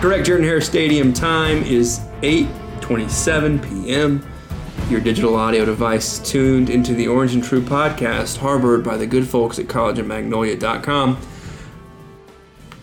Correct 0.00 0.26
Jordan 0.26 0.46
Hare 0.46 0.60
Stadium 0.60 1.12
time 1.12 1.64
is 1.64 1.98
8:27 2.22 3.60
p.m. 3.68 4.24
Your 4.88 5.00
digital 5.00 5.34
audio 5.34 5.64
device 5.64 6.20
tuned 6.20 6.70
into 6.70 6.94
the 6.94 7.08
Orange 7.08 7.34
and 7.34 7.42
True 7.42 7.60
podcast, 7.60 8.36
harbored 8.36 8.84
by 8.84 8.96
the 8.96 9.08
good 9.08 9.26
folks 9.26 9.58
at 9.58 9.66
collegeandmagnolia.com, 9.66 11.18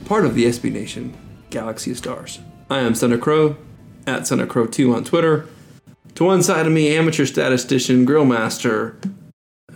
part 0.04 0.26
of 0.26 0.36
the 0.36 0.44
SB 0.44 0.74
Nation 0.74 1.16
Galaxy 1.52 1.92
of 1.92 1.98
Stars. 1.98 2.42
I 2.70 2.80
am 2.80 2.94
Son 2.94 3.18
Crow, 3.22 3.56
at 4.06 4.28
Son 4.28 4.46
Crow 4.50 4.68
2 4.68 4.94
on 4.94 5.06
Twitter. 5.06 5.48
To 6.16 6.26
one 6.26 6.44
side 6.44 6.68
of 6.68 6.74
me, 6.74 6.94
amateur 6.98 7.26
statistician, 7.26 8.04
grill 8.04 8.26
master, 8.26 9.00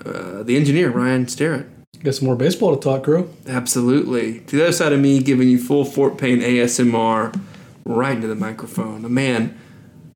uh, 0.05 0.43
the 0.43 0.57
engineer, 0.57 0.89
Ryan 0.89 1.29
Starrett. 1.29 1.67
Got 2.03 2.15
some 2.15 2.27
more 2.27 2.35
baseball 2.35 2.75
to 2.75 2.81
talk, 2.81 3.03
Crow. 3.03 3.29
Absolutely. 3.45 4.39
To 4.41 4.55
the 4.55 4.63
other 4.63 4.71
side 4.71 4.93
of 4.93 4.99
me, 5.01 5.21
giving 5.21 5.49
you 5.49 5.59
full 5.59 5.83
Fort 5.83 6.17
Payne 6.17 6.39
ASMR 6.39 7.37
right 7.83 8.15
into 8.15 8.27
the 8.27 8.35
microphone. 8.35 9.03
A 9.03 9.09
man 9.09 9.59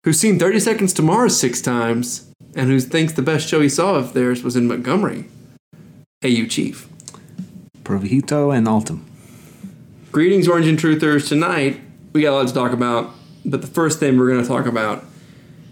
who's 0.05 0.19
seen 0.19 0.39
30 0.39 0.59
Seconds 0.61 0.93
to 0.93 1.01
Mars 1.01 1.37
six 1.37 1.61
times 1.61 2.31
and 2.55 2.69
who 2.69 2.79
thinks 2.79 3.13
the 3.13 3.21
best 3.21 3.49
show 3.49 3.59
he 3.59 3.67
saw 3.67 3.95
of 3.95 4.13
theirs 4.13 4.43
was 4.43 4.55
in 4.55 4.67
Montgomery. 4.67 5.25
AU 6.23 6.45
Chief. 6.47 6.87
Provito 7.83 8.55
and 8.55 8.65
Altum. 8.65 9.05
Greetings, 10.13 10.47
Orange 10.47 10.67
and 10.67 10.79
Truthers. 10.79 11.27
Tonight, 11.27 11.81
we 12.13 12.21
got 12.21 12.31
a 12.31 12.37
lot 12.37 12.47
to 12.47 12.53
talk 12.53 12.71
about, 12.71 13.11
but 13.43 13.61
the 13.61 13.67
first 13.67 13.99
thing 13.99 14.17
we're 14.17 14.29
going 14.29 14.41
to 14.41 14.47
talk 14.47 14.65
about 14.65 15.03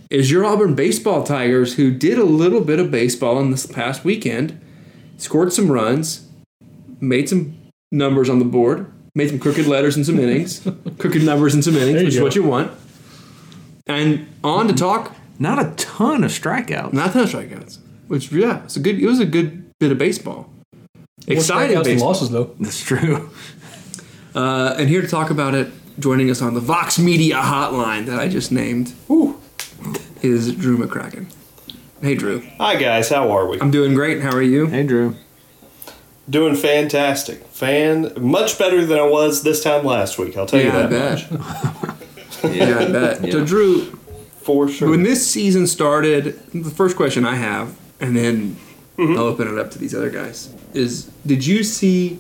is 0.10 0.30
your 0.30 0.44
Auburn 0.44 0.76
baseball 0.76 1.24
Tigers, 1.24 1.76
who 1.76 1.90
did 1.90 2.18
a 2.18 2.26
little 2.26 2.60
bit 2.60 2.80
of 2.80 2.92
baseball 2.92 3.40
in 3.40 3.52
this 3.52 3.66
past 3.66 4.04
weekend, 4.04 4.60
scored 5.22 5.54
some 5.54 5.72
runs, 5.72 6.28
made 7.00 7.30
some 7.30 7.58
numbers 7.92 8.30
on 8.30 8.40
the 8.40 8.46
board, 8.46 8.92
made 9.16 9.30
some 9.30 9.40
crooked 9.40 9.68
letters 9.68 9.96
and 9.96 10.06
some 10.06 10.20
innings, 10.20 10.60
crooked 10.98 11.24
numbers 11.24 11.54
and 11.54 11.64
some 11.64 11.76
innings, 11.76 12.04
which 12.04 12.16
is 12.16 12.22
what 12.22 12.36
you 12.36 12.44
want. 12.44 12.72
And 13.88 14.28
on 14.44 14.68
to 14.68 14.74
talk, 14.74 15.16
Not 15.40 15.60
a 15.60 15.74
ton 15.76 16.24
of 16.24 16.32
strikeouts. 16.32 16.94
not 16.94 17.10
a 17.10 17.14
ton 17.14 17.24
of 17.24 17.30
strikeouts, 17.30 17.80
which 18.08 18.32
yeah, 18.32 18.64
it's 18.64 18.76
a 18.76 18.80
good. 18.80 19.00
It 19.00 19.06
was 19.06 19.20
a 19.20 19.26
good 19.26 19.78
bit 19.80 19.92
of 19.92 19.98
baseball. 19.98 20.50
Exciting 21.28 21.78
strikeouts 21.78 21.84
baseball. 21.84 22.08
losses, 22.10 22.30
though. 22.30 22.56
That's 22.60 22.82
true. 22.82 23.30
Uh, 24.34 24.76
and 24.78 24.88
here 24.88 25.02
to 25.02 25.08
talk 25.08 25.30
about 25.30 25.54
it, 25.56 25.68
joining 26.00 26.30
us 26.30 26.42
on 26.42 26.54
the 26.54 26.60
Vox 26.62 26.98
Media 26.98 27.36
hotline 27.36 28.06
that 28.06 28.18
I 28.20 28.28
just 28.30 28.52
named, 28.52 28.94
is 30.22 30.56
Drew 30.56 30.78
McCracken. 30.78 31.26
Hey, 32.02 32.16
Drew. 32.16 32.42
Hi 32.58 32.78
guys, 32.78 33.10
how 33.10 33.30
are 33.32 33.48
we? 33.48 33.60
I'm 33.62 33.70
doing 33.70 33.94
great. 33.94 34.22
How 34.22 34.36
are 34.36 34.42
you? 34.42 34.66
Hey, 34.66 34.82
Drew. 34.84 35.16
Doing 36.28 36.56
fantastic. 36.56 37.46
Fan 37.48 38.12
much 38.20 38.58
better 38.58 38.84
than 38.86 38.98
I 38.98 39.06
was 39.08 39.44
this 39.44 39.64
time 39.64 39.86
last 39.86 40.18
week. 40.18 40.36
I'll 40.36 40.48
tell 40.48 40.60
you 40.60 40.68
Yeah, 40.68 40.78
I 40.80 40.88
that 40.88 41.30
bet. 41.30 41.32
much. 41.32 42.44
yeah, 42.56 42.80
I 42.80 42.92
bet. 42.92 43.32
So, 43.32 43.46
Drew, 43.46 43.86
For 44.40 44.68
sure. 44.68 44.90
when 44.90 45.04
this 45.04 45.30
season 45.30 45.68
started, 45.68 46.40
the 46.54 46.72
first 46.72 46.96
question 46.96 47.24
I 47.24 47.36
have, 47.36 47.78
and 48.00 48.16
then 48.16 48.56
mm-hmm. 48.98 49.14
I'll 49.18 49.26
open 49.26 49.48
it 49.48 49.60
up 49.60 49.70
to 49.72 49.80
these 49.80 49.94
other 49.94 50.10
guys, 50.10 50.56
is 50.74 51.06
did 51.26 51.46
you 51.46 51.64
see 51.64 52.20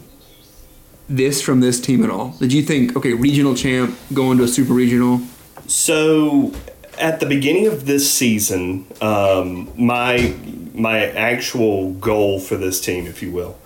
this 1.09 1.41
from 1.41 1.59
this 1.59 1.81
team 1.81 2.03
at 2.03 2.11
all? 2.11 2.35
Did 2.39 2.53
you 2.53 2.61
think, 2.61 2.95
okay, 2.95 3.13
regional 3.13 3.55
champ 3.55 3.97
going 4.13 4.37
to 4.37 4.43
a 4.43 4.47
super 4.47 4.73
regional? 4.73 5.21
So, 5.65 6.53
at 7.01 7.19
the 7.19 7.25
beginning 7.25 7.67
of 7.67 7.85
this 7.85 8.11
season, 8.11 8.85
um, 9.01 9.69
my 9.75 10.35
my 10.73 11.07
actual 11.07 11.91
goal 11.93 12.39
for 12.39 12.55
this 12.55 12.79
team, 12.79 13.05
if 13.05 13.21
you 13.21 13.31
will, 13.31 13.57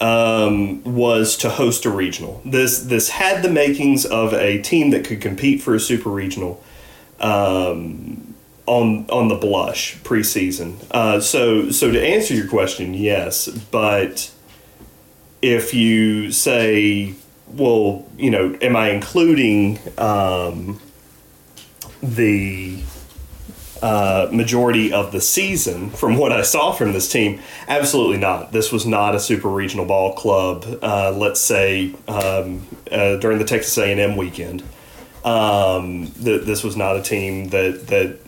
um, 0.00 0.82
was 0.82 1.36
to 1.36 1.50
host 1.50 1.84
a 1.84 1.90
regional. 1.90 2.40
This 2.44 2.80
this 2.80 3.10
had 3.10 3.42
the 3.42 3.50
makings 3.50 4.04
of 4.04 4.32
a 4.32 4.60
team 4.62 4.90
that 4.90 5.04
could 5.04 5.20
compete 5.20 5.62
for 5.62 5.74
a 5.74 5.80
super 5.80 6.10
regional. 6.10 6.62
Um, 7.20 8.34
on 8.66 9.04
on 9.10 9.28
the 9.28 9.34
blush 9.34 9.96
preseason. 9.98 10.76
Uh, 10.90 11.20
so 11.20 11.70
so 11.70 11.90
to 11.90 12.00
answer 12.00 12.34
your 12.34 12.46
question, 12.46 12.94
yes, 12.94 13.48
but 13.48 14.30
if 15.42 15.74
you 15.74 16.30
say, 16.30 17.14
well, 17.48 18.06
you 18.16 18.30
know, 18.30 18.56
am 18.62 18.76
I 18.76 18.90
including 18.90 19.78
um, 19.98 20.80
the 22.02 22.82
uh, 23.82 24.28
majority 24.30 24.92
of 24.92 25.12
the 25.12 25.20
season 25.20 25.90
from 25.90 26.16
what 26.16 26.32
I 26.32 26.42
saw 26.42 26.72
from 26.72 26.92
this 26.92 27.10
team? 27.10 27.40
Absolutely 27.68 28.18
not. 28.18 28.52
This 28.52 28.72
was 28.72 28.86
not 28.86 29.14
a 29.14 29.20
super 29.20 29.48
regional 29.48 29.86
ball 29.86 30.14
club. 30.14 30.66
Uh, 30.82 31.12
let's 31.12 31.40
say 31.40 31.94
um, 32.06 32.66
uh, 32.90 33.16
during 33.16 33.38
the 33.38 33.44
Texas 33.44 33.76
A&M 33.78 34.16
weekend, 34.16 34.62
um, 35.24 36.06
th- 36.22 36.42
this 36.42 36.62
was 36.62 36.76
not 36.76 36.96
a 36.96 37.02
team 37.02 37.48
that 37.48 37.86
that 37.88 38.18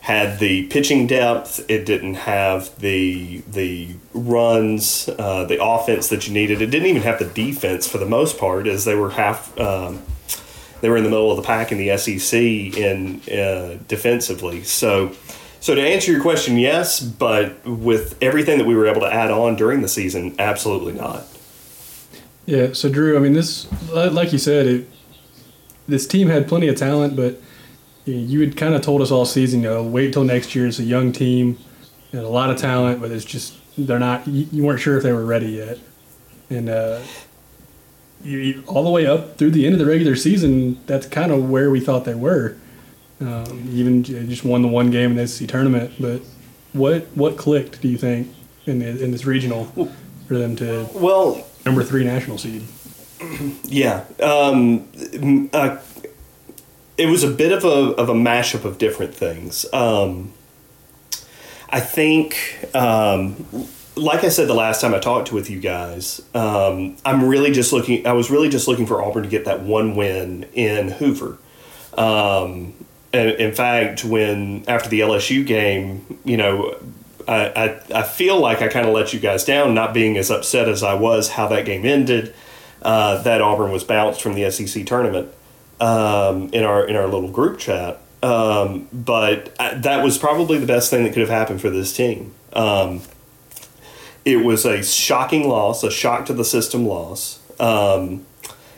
had 0.00 0.38
the 0.38 0.66
pitching 0.66 1.06
depth. 1.06 1.64
It 1.68 1.86
didn't 1.86 2.14
have 2.14 2.78
the 2.78 3.42
the 3.50 3.94
runs, 4.12 5.08
uh, 5.18 5.44
the 5.44 5.64
offense 5.64 6.08
that 6.08 6.26
you 6.26 6.34
needed. 6.34 6.60
It 6.60 6.66
didn't 6.66 6.88
even 6.88 7.02
have 7.02 7.18
the 7.18 7.24
defense 7.24 7.88
for 7.88 7.96
the 7.96 8.06
most 8.06 8.38
part, 8.38 8.66
as 8.66 8.84
they 8.84 8.94
were 8.94 9.10
half. 9.10 9.58
Um, 9.58 10.02
they 10.84 10.90
were 10.90 10.98
in 10.98 11.02
the 11.02 11.08
middle 11.08 11.30
of 11.30 11.38
the 11.38 11.42
pack 11.42 11.72
in 11.72 11.78
the 11.78 11.96
SEC 11.96 12.38
in 12.38 13.18
uh, 13.32 13.78
defensively. 13.88 14.62
So, 14.64 15.14
so 15.58 15.74
to 15.74 15.80
answer 15.80 16.12
your 16.12 16.20
question, 16.20 16.58
yes, 16.58 17.00
but 17.00 17.66
with 17.66 18.18
everything 18.20 18.58
that 18.58 18.66
we 18.66 18.74
were 18.74 18.86
able 18.86 19.00
to 19.00 19.10
add 19.10 19.30
on 19.30 19.56
during 19.56 19.80
the 19.80 19.88
season, 19.88 20.34
absolutely 20.38 20.92
not. 20.92 21.24
Yeah, 22.44 22.74
so 22.74 22.90
Drew, 22.90 23.16
I 23.16 23.20
mean, 23.20 23.32
this, 23.32 23.66
like 23.94 24.30
you 24.34 24.38
said, 24.38 24.66
it, 24.66 24.90
this 25.88 26.06
team 26.06 26.28
had 26.28 26.46
plenty 26.46 26.68
of 26.68 26.76
talent, 26.76 27.16
but 27.16 27.40
you, 28.04 28.40
had 28.40 28.54
kind 28.58 28.74
of 28.74 28.82
told 28.82 29.00
us 29.00 29.10
all 29.10 29.24
season, 29.24 29.62
you 29.62 29.70
know, 29.70 29.82
wait 29.82 30.12
till 30.12 30.24
next 30.24 30.54
year. 30.54 30.66
It's 30.66 30.80
a 30.80 30.84
young 30.84 31.12
team, 31.12 31.56
and 32.12 32.20
a 32.20 32.28
lot 32.28 32.50
of 32.50 32.58
talent, 32.58 33.00
but 33.00 33.10
it's 33.10 33.24
just 33.24 33.54
they're 33.78 33.98
not. 33.98 34.26
You 34.28 34.62
weren't 34.62 34.80
sure 34.80 34.98
if 34.98 35.02
they 35.02 35.12
were 35.12 35.24
ready 35.24 35.52
yet, 35.52 35.78
and 36.50 36.68
uh, 36.68 37.00
you, 38.24 38.62
all 38.66 38.84
the 38.84 38.90
way 38.90 39.06
up 39.06 39.36
through 39.38 39.50
the 39.50 39.66
end 39.66 39.74
of 39.74 39.78
the 39.78 39.86
regular 39.86 40.16
season, 40.16 40.80
that's 40.86 41.06
kind 41.06 41.30
of 41.30 41.48
where 41.48 41.70
we 41.70 41.80
thought 41.80 42.04
they 42.04 42.14
were. 42.14 42.56
Um, 43.20 43.68
even 43.72 44.02
just 44.02 44.44
won 44.44 44.62
the 44.62 44.68
one 44.68 44.90
game 44.90 45.12
in 45.12 45.16
the 45.16 45.26
SEC 45.26 45.48
tournament, 45.48 45.92
but 46.00 46.20
what 46.72 47.06
what 47.14 47.36
clicked? 47.36 47.80
Do 47.80 47.88
you 47.88 47.96
think 47.96 48.28
in 48.66 48.80
the, 48.80 49.02
in 49.02 49.12
this 49.12 49.24
regional 49.24 49.66
for 50.26 50.38
them 50.38 50.56
to 50.56 50.88
Well, 50.92 51.46
number 51.64 51.82
three 51.82 52.04
national 52.04 52.38
seed? 52.38 52.64
Yeah. 53.64 54.04
Um, 54.20 54.88
uh, 55.52 55.78
it 56.98 57.06
was 57.06 57.22
a 57.24 57.30
bit 57.30 57.52
of 57.52 57.64
a, 57.64 57.94
of 57.94 58.08
a 58.08 58.14
mashup 58.14 58.64
of 58.64 58.76
different 58.78 59.14
things. 59.14 59.64
Um, 59.72 60.32
I 61.70 61.80
think, 61.80 62.68
um, 62.74 63.46
like 63.96 64.24
I 64.24 64.28
said 64.28 64.48
the 64.48 64.54
last 64.54 64.80
time 64.80 64.94
I 64.94 64.98
talked 64.98 65.32
with 65.32 65.50
you 65.50 65.60
guys, 65.60 66.20
um, 66.34 66.96
I'm 67.04 67.24
really 67.24 67.52
just 67.52 67.72
looking, 67.72 68.06
I 68.06 68.12
was 68.12 68.30
really 68.30 68.48
just 68.48 68.66
looking 68.66 68.86
for 68.86 69.02
Auburn 69.02 69.22
to 69.22 69.28
get 69.28 69.44
that 69.44 69.62
one 69.62 69.94
win 69.94 70.44
in 70.52 70.88
Hoover. 70.88 71.38
Um, 71.96 72.74
and 73.12 73.30
in 73.30 73.54
fact, 73.54 74.04
when 74.04 74.64
after 74.66 74.88
the 74.88 75.00
LSU 75.00 75.46
game, 75.46 76.18
you 76.24 76.36
know, 76.36 76.76
I, 77.28 77.80
I, 77.94 78.00
I 78.00 78.02
feel 78.02 78.38
like 78.38 78.62
I 78.62 78.68
kind 78.68 78.86
of 78.86 78.92
let 78.92 79.12
you 79.12 79.20
guys 79.20 79.44
down, 79.44 79.74
not 79.74 79.94
being 79.94 80.16
as 80.16 80.30
upset 80.30 80.68
as 80.68 80.82
I 80.82 80.94
was 80.94 81.30
how 81.30 81.46
that 81.48 81.64
game 81.64 81.86
ended. 81.86 82.34
Uh, 82.82 83.22
that 83.22 83.40
Auburn 83.40 83.70
was 83.70 83.82
bounced 83.84 84.20
from 84.20 84.34
the 84.34 84.50
SEC 84.50 84.84
tournament 84.84 85.32
um, 85.80 86.50
in 86.52 86.64
our 86.64 86.84
in 86.86 86.96
our 86.96 87.06
little 87.06 87.30
group 87.30 87.58
chat. 87.58 87.98
Um, 88.22 88.88
but 88.92 89.54
I, 89.58 89.74
that 89.74 90.04
was 90.04 90.18
probably 90.18 90.58
the 90.58 90.66
best 90.66 90.90
thing 90.90 91.04
that 91.04 91.14
could 91.14 91.20
have 91.20 91.30
happened 91.30 91.62
for 91.62 91.70
this 91.70 91.94
team. 91.96 92.34
Um, 92.52 93.00
it 94.24 94.44
was 94.44 94.64
a 94.64 94.82
shocking 94.82 95.48
loss, 95.48 95.82
a 95.82 95.90
shock 95.90 96.26
to 96.26 96.32
the 96.32 96.44
system 96.44 96.86
loss. 96.86 97.40
Um, 97.60 98.24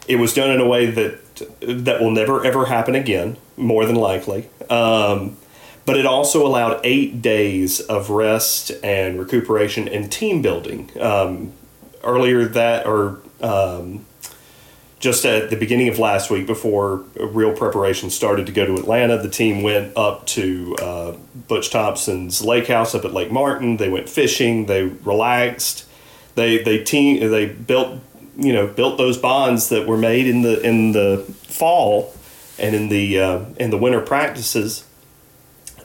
it 0.08 0.16
was 0.16 0.34
done 0.34 0.50
in 0.50 0.60
a 0.60 0.66
way 0.66 0.86
that 0.86 1.20
that 1.60 2.00
will 2.00 2.10
never 2.10 2.44
ever 2.44 2.66
happen 2.66 2.94
again. 2.94 3.36
more 3.56 3.86
than 3.86 3.96
likely. 3.96 4.48
Um, 4.68 5.36
but 5.84 5.96
it 5.96 6.04
also 6.04 6.46
allowed 6.46 6.80
eight 6.84 7.22
days 7.22 7.80
of 7.80 8.10
rest 8.10 8.72
and 8.82 9.18
recuperation 9.18 9.88
and 9.88 10.10
team 10.10 10.42
building. 10.42 10.90
Um, 11.00 11.52
earlier 12.02 12.44
that, 12.44 12.86
or 12.86 13.20
um, 13.40 14.04
just 15.06 15.24
at 15.24 15.50
the 15.50 15.56
beginning 15.56 15.86
of 15.86 16.00
last 16.00 16.30
week, 16.30 16.48
before 16.48 16.96
real 17.14 17.52
preparation 17.52 18.10
started 18.10 18.44
to 18.46 18.50
go 18.50 18.66
to 18.66 18.74
Atlanta, 18.74 19.16
the 19.16 19.28
team 19.28 19.62
went 19.62 19.96
up 19.96 20.26
to 20.26 20.74
uh, 20.82 21.12
Butch 21.46 21.70
Thompson's 21.70 22.42
lake 22.44 22.66
house 22.66 22.92
up 22.92 23.04
at 23.04 23.12
Lake 23.12 23.30
Martin. 23.30 23.76
They 23.76 23.88
went 23.88 24.08
fishing. 24.08 24.66
They 24.66 24.82
relaxed. 24.82 25.86
They 26.34 26.60
they 26.60 26.82
team 26.82 27.30
they 27.30 27.46
built 27.46 28.00
you 28.36 28.52
know 28.52 28.66
built 28.66 28.98
those 28.98 29.16
bonds 29.16 29.68
that 29.68 29.86
were 29.86 29.96
made 29.96 30.26
in 30.26 30.42
the 30.42 30.60
in 30.60 30.90
the 30.90 31.18
fall 31.44 32.12
and 32.58 32.74
in 32.74 32.88
the 32.88 33.20
uh, 33.20 33.44
in 33.58 33.70
the 33.70 33.78
winter 33.78 34.00
practices 34.00 34.84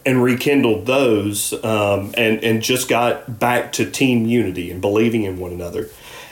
and 0.04 0.24
rekindled 0.24 0.88
those 0.88 1.54
um, 1.64 2.12
and 2.18 2.44
and 2.44 2.64
just 2.64 2.90
got 2.90 3.38
back 3.38 3.72
to 3.74 3.86
team 3.86 4.26
unity 4.26 4.72
and 4.72 4.82
believing 4.82 5.26
in 5.26 5.38
one 5.38 5.52
another. 5.52 5.90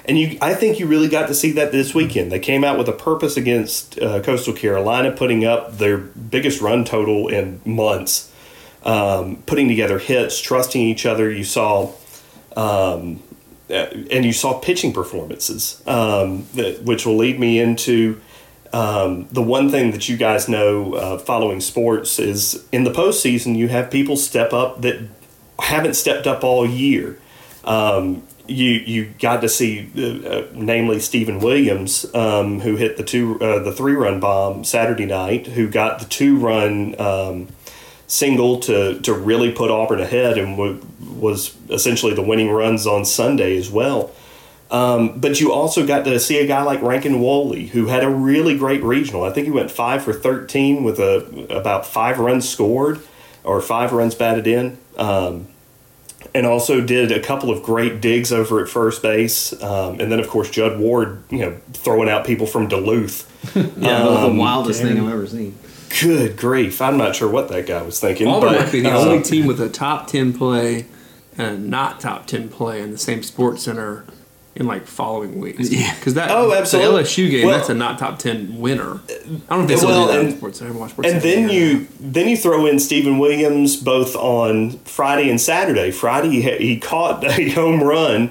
And 0.09 0.17
you, 0.17 0.39
I 0.41 0.55
think 0.55 0.79
you 0.79 0.87
really 0.87 1.07
got 1.07 1.27
to 1.27 1.35
see 1.35 1.51
that 1.51 1.71
this 1.71 1.93
weekend. 1.93 2.31
They 2.31 2.39
came 2.39 2.63
out 2.63 2.79
with 2.79 2.89
a 2.89 2.93
purpose 2.93 3.37
against 3.37 3.99
uh, 3.99 4.23
Coastal 4.23 4.53
Carolina, 4.53 5.11
putting 5.11 5.45
up 5.45 5.77
their 5.77 5.99
biggest 5.99 6.61
run 6.61 6.83
total 6.83 7.27
in 7.27 7.61
months, 7.63 8.33
um, 8.81 9.43
putting 9.45 9.67
together 9.67 9.99
hits, 9.99 10.41
trusting 10.41 10.81
each 10.81 11.05
other. 11.05 11.29
You 11.29 11.43
saw, 11.43 11.91
um, 12.57 13.21
uh, 13.69 13.85
and 14.09 14.25
you 14.25 14.33
saw 14.33 14.59
pitching 14.59 14.93
performances, 14.93 15.83
um, 15.85 16.47
that, 16.55 16.81
which 16.81 17.05
will 17.05 17.17
lead 17.17 17.39
me 17.39 17.59
into 17.59 18.19
um, 18.73 19.27
the 19.31 19.43
one 19.43 19.69
thing 19.69 19.91
that 19.91 20.09
you 20.09 20.17
guys 20.17 20.49
know 20.49 20.95
uh, 20.95 21.17
following 21.19 21.61
sports 21.61 22.17
is 22.17 22.65
in 22.71 22.83
the 22.83 22.91
postseason, 22.91 23.55
you 23.55 23.67
have 23.67 23.91
people 23.91 24.17
step 24.17 24.53
up 24.53 24.81
that 24.81 25.01
haven't 25.59 25.93
stepped 25.93 26.25
up 26.25 26.43
all 26.43 26.65
year. 26.65 27.19
Um, 27.63 28.23
you 28.49 28.71
you 28.71 29.13
got 29.19 29.41
to 29.41 29.49
see, 29.49 29.89
uh, 29.97 30.27
uh, 30.27 30.47
namely 30.53 30.99
Stephen 30.99 31.39
Williams, 31.39 32.05
um, 32.13 32.59
who 32.59 32.75
hit 32.75 32.97
the 32.97 33.03
two 33.03 33.39
uh, 33.39 33.59
the 33.59 33.71
three 33.71 33.93
run 33.93 34.19
bomb 34.19 34.63
Saturday 34.63 35.05
night, 35.05 35.47
who 35.47 35.69
got 35.69 35.99
the 35.99 36.05
two 36.05 36.37
run 36.37 36.99
um, 36.99 37.47
single 38.07 38.59
to 38.61 38.99
to 39.01 39.13
really 39.13 39.51
put 39.51 39.71
Auburn 39.71 40.01
ahead, 40.01 40.37
and 40.37 40.57
w- 40.57 40.81
was 40.99 41.55
essentially 41.69 42.13
the 42.13 42.23
winning 42.23 42.49
runs 42.49 42.85
on 42.87 43.05
Sunday 43.05 43.57
as 43.57 43.69
well. 43.69 44.11
Um, 44.71 45.19
but 45.19 45.39
you 45.41 45.51
also 45.51 45.85
got 45.85 46.05
to 46.05 46.19
see 46.19 46.39
a 46.39 46.45
guy 46.45 46.61
like 46.61 46.81
Rankin 46.81 47.21
Woley, 47.21 47.67
who 47.67 47.87
had 47.87 48.03
a 48.03 48.09
really 48.09 48.55
great 48.57 48.83
regional. 48.83 49.23
I 49.23 49.31
think 49.31 49.45
he 49.45 49.51
went 49.51 49.71
five 49.71 50.03
for 50.03 50.13
thirteen 50.13 50.83
with 50.83 50.99
a 50.99 51.47
about 51.49 51.85
five 51.85 52.19
runs 52.19 52.47
scored 52.47 52.99
or 53.43 53.61
five 53.61 53.93
runs 53.93 54.15
batted 54.15 54.45
in. 54.45 54.77
Um, 54.97 55.47
and 56.33 56.45
also 56.45 56.81
did 56.81 57.11
a 57.11 57.19
couple 57.19 57.49
of 57.49 57.63
great 57.63 58.01
digs 58.01 58.31
over 58.31 58.61
at 58.61 58.69
first 58.69 59.01
base, 59.01 59.53
um, 59.63 59.99
and 59.99 60.11
then 60.11 60.19
of 60.19 60.27
course 60.27 60.49
Judd 60.49 60.79
Ward, 60.79 61.23
you 61.29 61.39
know, 61.39 61.57
throwing 61.73 62.09
out 62.09 62.25
people 62.25 62.45
from 62.47 62.67
Duluth. 62.67 63.25
Yeah, 63.55 63.63
that 63.99 64.05
was 64.05 64.33
the 64.33 64.37
wildest 64.37 64.81
thing 64.81 64.99
I've 64.99 65.11
ever 65.11 65.25
seen. 65.25 65.57
Good 66.01 66.37
grief! 66.37 66.81
I'm 66.81 66.97
not 66.97 67.15
sure 67.15 67.29
what 67.29 67.47
that 67.49 67.65
guy 67.65 67.81
was 67.81 67.99
thinking. 67.99 68.27
Auburn 68.27 68.53
but, 68.53 68.61
might 68.61 68.71
be 68.71 68.81
the 68.81 68.91
uh, 68.91 68.99
only 68.99 69.23
team 69.23 69.47
with 69.47 69.61
a 69.61 69.69
top 69.69 70.07
ten 70.07 70.33
play 70.33 70.85
and 71.37 71.47
a 71.47 71.57
not 71.57 72.01
top 72.01 72.27
ten 72.27 72.49
play 72.49 72.81
in 72.81 72.91
the 72.91 72.97
same 72.97 73.23
sports 73.23 73.63
center 73.63 74.05
in 74.59 74.67
like 74.67 74.85
following 74.85 75.39
weeks. 75.39 75.69
Yeah. 75.71 75.95
because 75.95 76.13
that 76.15 76.29
Oh, 76.31 76.53
absolutely. 76.53 77.01
the 77.03 77.07
LSU 77.07 77.31
game 77.31 77.45
Well- 77.47 77.57
that's 77.57 77.69
a 77.69 77.73
not 77.73 77.97
top 77.97 78.19
ten 78.19 78.59
winner. 78.59 78.99
I 79.09 79.23
don't 79.49 79.49
know 79.49 79.61
if 79.61 79.67
they 79.67 79.75
still 79.77 79.89
Well, 79.89 80.07
do 80.07 80.13
that 80.13 80.19
and- 80.25 80.37
sports 80.37 80.59
center. 80.59 80.73
I 80.73 80.75
watch 80.77 80.91
sports 80.91 81.09
And 81.11 81.21
Center. 81.21 81.35
then 81.47 81.49
you 81.49 81.87
then 81.99 82.27
you 82.27 82.37
throw 82.37 82.65
in 82.65 82.77
Stephen 82.79 83.17
Williams 83.17 83.75
both 83.77 84.15
on 84.15 84.71
Friday 84.85 85.29
and 85.29 85.39
Saturday. 85.41 85.91
Friday 85.91 86.41
he, 86.41 86.51
he 86.57 86.77
caught 86.77 87.23
a 87.23 87.49
home 87.59 87.81
run 87.83 88.29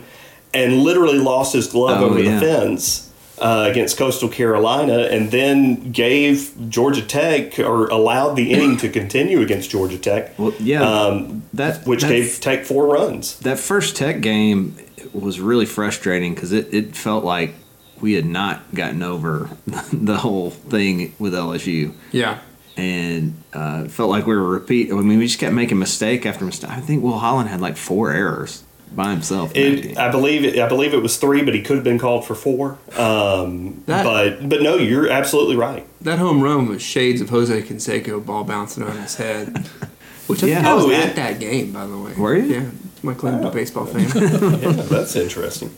and 0.55 0.79
literally 0.83 1.19
lost 1.19 1.53
his 1.55 1.67
glove 1.67 2.01
Oh, 2.03 2.07
over 2.07 2.21
yeah. 2.21 2.39
the 2.39 2.41
fence 2.47 3.05
uh, 3.41 3.69
against 3.71 3.97
Coastal 3.97 4.29
Carolina, 4.29 5.03
and 5.13 5.31
then 5.31 5.93
gave 5.93 6.53
Georgia 6.69 7.03
Tech 7.03 7.57
or 7.61 7.87
allowed 7.87 8.35
the 8.35 8.51
inning 8.51 8.77
to 8.79 8.89
continue 8.89 9.41
against 9.43 9.71
Georgia 9.71 9.97
Tech, 9.99 10.37
Well, 10.39 10.53
yeah, 10.59 10.83
um, 10.83 11.45
that 11.53 11.87
which 11.87 12.01
that, 12.03 12.09
gave 12.09 12.41
Tech 12.41 12.65
four 12.65 12.87
runs. 12.87 13.39
that 13.41 13.61
first 13.61 13.95
Tech 13.95 14.21
game 14.23 14.75
was 15.15 15.41
really 15.41 15.67
frustrating 15.67 16.35
because 16.35 16.53
it, 16.53 16.73
it 16.73 16.97
felt 16.97 17.25
like 17.25 17.55
we 18.01 18.13
had 18.15 18.27
not 18.27 18.75
gotten 18.75 19.03
over 19.03 19.51
the 19.93 20.17
whole 20.19 20.51
thing 20.51 21.15
with 21.19 21.33
LSU. 21.35 21.93
yeah, 22.13 22.39
and 22.77 23.35
uh, 23.53 23.83
it 23.87 23.91
felt 23.91 24.09
like 24.11 24.27
we 24.27 24.37
were 24.37 24.49
repeat. 24.49 24.91
I 24.93 24.95
mean, 24.97 25.19
we 25.19 25.27
just 25.27 25.39
kept 25.41 25.55
making 25.55 25.79
mistake 25.79 26.25
after 26.27 26.45
mistake. 26.45 26.71
I 26.71 26.81
think 26.81 27.03
Will 27.03 27.19
Holland 27.19 27.49
had 27.49 27.61
like 27.61 27.77
four 27.77 28.13
errors 28.13 28.63
by 28.95 29.11
himself. 29.11 29.53
It. 29.55 29.99
I 29.99 30.11
believe 30.11 30.45
it, 30.45 30.59
I 30.59 30.69
believe 30.69 30.95
it 30.95 31.03
was 31.03 31.17
three, 31.19 31.43
but 31.43 31.55
he 31.55 31.61
could 31.63 31.75
have 31.77 31.85
been 31.85 31.99
called 31.99 32.25
for 32.25 32.35
four. 32.35 32.79
Um, 32.97 33.83
That- 33.87 34.05
but 34.05 34.49
but 34.49 34.63
no, 34.63 34.77
you're 34.77 35.11
absolutely 35.11 35.57
right. 35.57 35.85
that 36.03 36.19
home 36.21 36.41
run 36.41 36.69
was 36.69 36.81
shades 36.81 37.21
of 37.21 37.31
Jose 37.31 37.63
Canseco 37.63 38.25
ball 38.25 38.45
bouncing 38.45 38.85
on 38.85 38.97
his 38.97 39.17
head. 39.17 39.69
Which 40.29 40.39
I 40.43 40.47
think 40.47 40.63
Yeah. 40.63 40.71
I 40.71 40.75
was 40.75 40.85
Oh, 40.85 40.91
yeah. 40.91 40.99
at 40.99 41.17
that 41.17 41.41
game, 41.41 41.73
by 41.73 41.87
the 41.87 41.97
way. 41.99 42.13
Were 42.15 42.37
you? 42.37 42.45
Yeah, 42.45 42.71
my 43.03 43.15
claim 43.15 43.41
to 43.43 43.51
baseball 43.51 43.87
fame. 43.87 44.09
Yeah, 44.61 44.73
that's 44.73 45.17
interesting. 45.25 45.75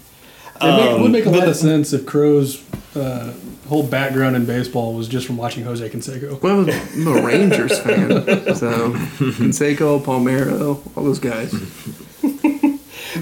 It 0.63 0.77
make, 0.77 1.01
would 1.01 1.11
make 1.11 1.27
a 1.27 1.31
lot 1.31 1.49
of 1.49 1.57
sense 1.57 1.95
if 1.95 2.05
Crow's 2.05 2.63
uh, 2.95 3.33
whole 3.69 3.83
background 3.83 4.37
in 4.37 4.45
baseball 4.45 4.93
was 4.95 5.09
just 5.09 5.27
from 5.27 5.39
watching 5.39 5.65
Jose 5.65 5.89
Canseco. 5.89 6.41
Well, 6.43 6.69
I'm 6.69 7.07
a 7.07 7.23
Rangers 7.27 7.79
fan, 7.79 8.11
so 8.55 8.93
Canseco, 8.93 10.03
Palmeiro, 10.03 10.83
all 10.97 11.05
those 11.05 11.19
guys. 11.19 11.55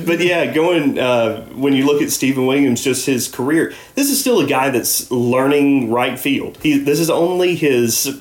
But 0.05 0.21
yeah, 0.21 0.53
going 0.53 0.99
uh, 0.99 1.47
when 1.49 1.73
you 1.73 1.87
look 1.87 2.03
at 2.03 2.11
Stephen 2.11 2.47
Williams, 2.47 2.83
just 2.83 3.07
his 3.07 3.29
career, 3.29 3.73
this 3.95 4.11
is 4.11 4.21
still 4.21 4.41
a 4.41 4.47
guy 4.47 4.71
that's 4.71 5.11
learning 5.11 5.91
right 5.91 6.19
field. 6.19 6.59
He, 6.63 6.79
this 6.79 6.99
is 6.99 7.09
only 7.09 7.55
his 7.55 8.21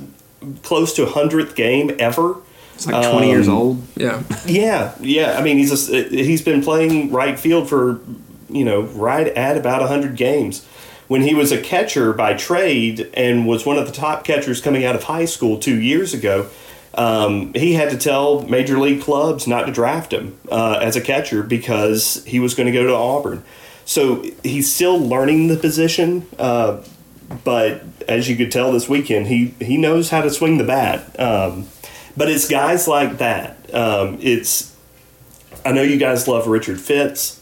close 0.64 0.94
to 0.96 1.06
hundredth 1.06 1.56
game 1.56 1.96
ever. 2.00 2.38
It's 2.78 2.86
like 2.86 3.10
20 3.12 3.28
years 3.28 3.48
um, 3.48 3.56
old. 3.56 3.88
Yeah, 3.96 4.22
Yeah, 4.46 4.94
yeah. 5.00 5.36
I 5.38 5.42
mean, 5.42 5.58
he's 5.58 5.90
a, 5.90 6.04
he's 6.04 6.44
been 6.44 6.62
playing 6.62 7.12
right 7.12 7.40
field 7.40 7.68
for 7.68 8.00
you 8.50 8.64
know 8.64 8.82
right 8.82 9.28
at 9.28 9.58
about 9.58 9.88
hundred 9.88 10.16
games. 10.16 10.64
When 11.08 11.24
he 11.24 11.34
was 11.34 11.52
a 11.52 11.60
catcher 11.60 12.14
by 12.14 12.36
trade 12.36 13.10
and 13.16 13.48
was 13.48 13.66
one 13.66 13.80
of 13.80 13.88
the 13.88 13.94
top 13.94 14.24
catchers 14.24 14.62
coming 14.62 14.86
out 14.86 14.94
of 14.94 15.06
high 15.06 15.26
school 15.26 15.58
two 15.58 15.80
years 15.82 16.14
ago, 16.14 16.50
um, 16.94 17.52
he 17.56 17.74
had 17.74 17.90
to 17.90 17.98
tell 17.98 18.42
major 18.44 18.78
league 18.78 19.02
clubs 19.02 19.48
not 19.48 19.66
to 19.66 19.72
draft 19.72 20.14
him 20.14 20.38
uh, 20.52 20.80
as 20.80 20.96
a 20.96 21.02
catcher 21.02 21.42
because 21.42 22.24
he 22.26 22.40
was 22.40 22.54
going 22.54 22.68
to 22.68 22.74
go 22.74 22.86
to 22.86 22.94
Auburn. 22.94 23.44
So 23.86 24.24
he's 24.44 24.72
still 24.72 25.00
learning 25.00 25.48
the 25.48 25.58
position, 25.58 26.28
uh, 26.38 26.84
but 27.44 27.82
as 28.08 28.30
you 28.30 28.36
could 28.36 28.52
tell 28.52 28.72
this 28.72 28.88
weekend, 28.88 29.28
he 29.28 29.56
he 29.60 29.78
knows 29.78 30.12
how 30.12 30.22
to 30.22 30.30
swing 30.30 30.60
the 30.60 30.64
bat. 30.64 31.20
Um, 31.20 31.68
but 32.18 32.30
it's 32.30 32.48
guys 32.48 32.88
like 32.88 33.20
that. 33.20 33.74
Um, 33.74 34.18
it's 34.20 34.76
I 35.64 35.72
know 35.72 35.84
you 35.84 35.98
guys 35.98 36.28
love 36.28 36.48
Richard 36.48 36.82
Fitz, 36.82 37.42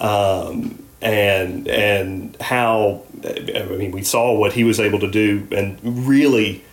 um, 0.00 0.82
and 1.02 1.68
and 1.68 2.36
how 2.40 3.02
I 3.24 3.66
mean 3.76 3.90
we 3.90 4.02
saw 4.02 4.32
what 4.34 4.54
he 4.54 4.64
was 4.64 4.80
able 4.80 5.00
to 5.00 5.10
do, 5.10 5.46
and 5.52 5.78
really 6.08 6.64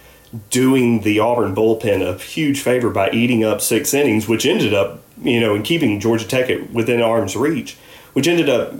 doing 0.50 1.02
the 1.02 1.20
Auburn 1.20 1.54
bullpen 1.54 2.02
a 2.02 2.18
huge 2.18 2.62
favor 2.62 2.90
by 2.90 3.10
eating 3.12 3.44
up 3.44 3.60
six 3.60 3.94
innings, 3.94 4.28
which 4.28 4.46
ended 4.46 4.74
up 4.74 5.04
you 5.22 5.40
know 5.40 5.54
and 5.54 5.66
keeping 5.66 6.00
Georgia 6.00 6.28
Tech 6.28 6.50
within 6.72 7.02
arm's 7.02 7.36
reach, 7.36 7.78
which 8.14 8.28
ended 8.28 8.50
up 8.50 8.74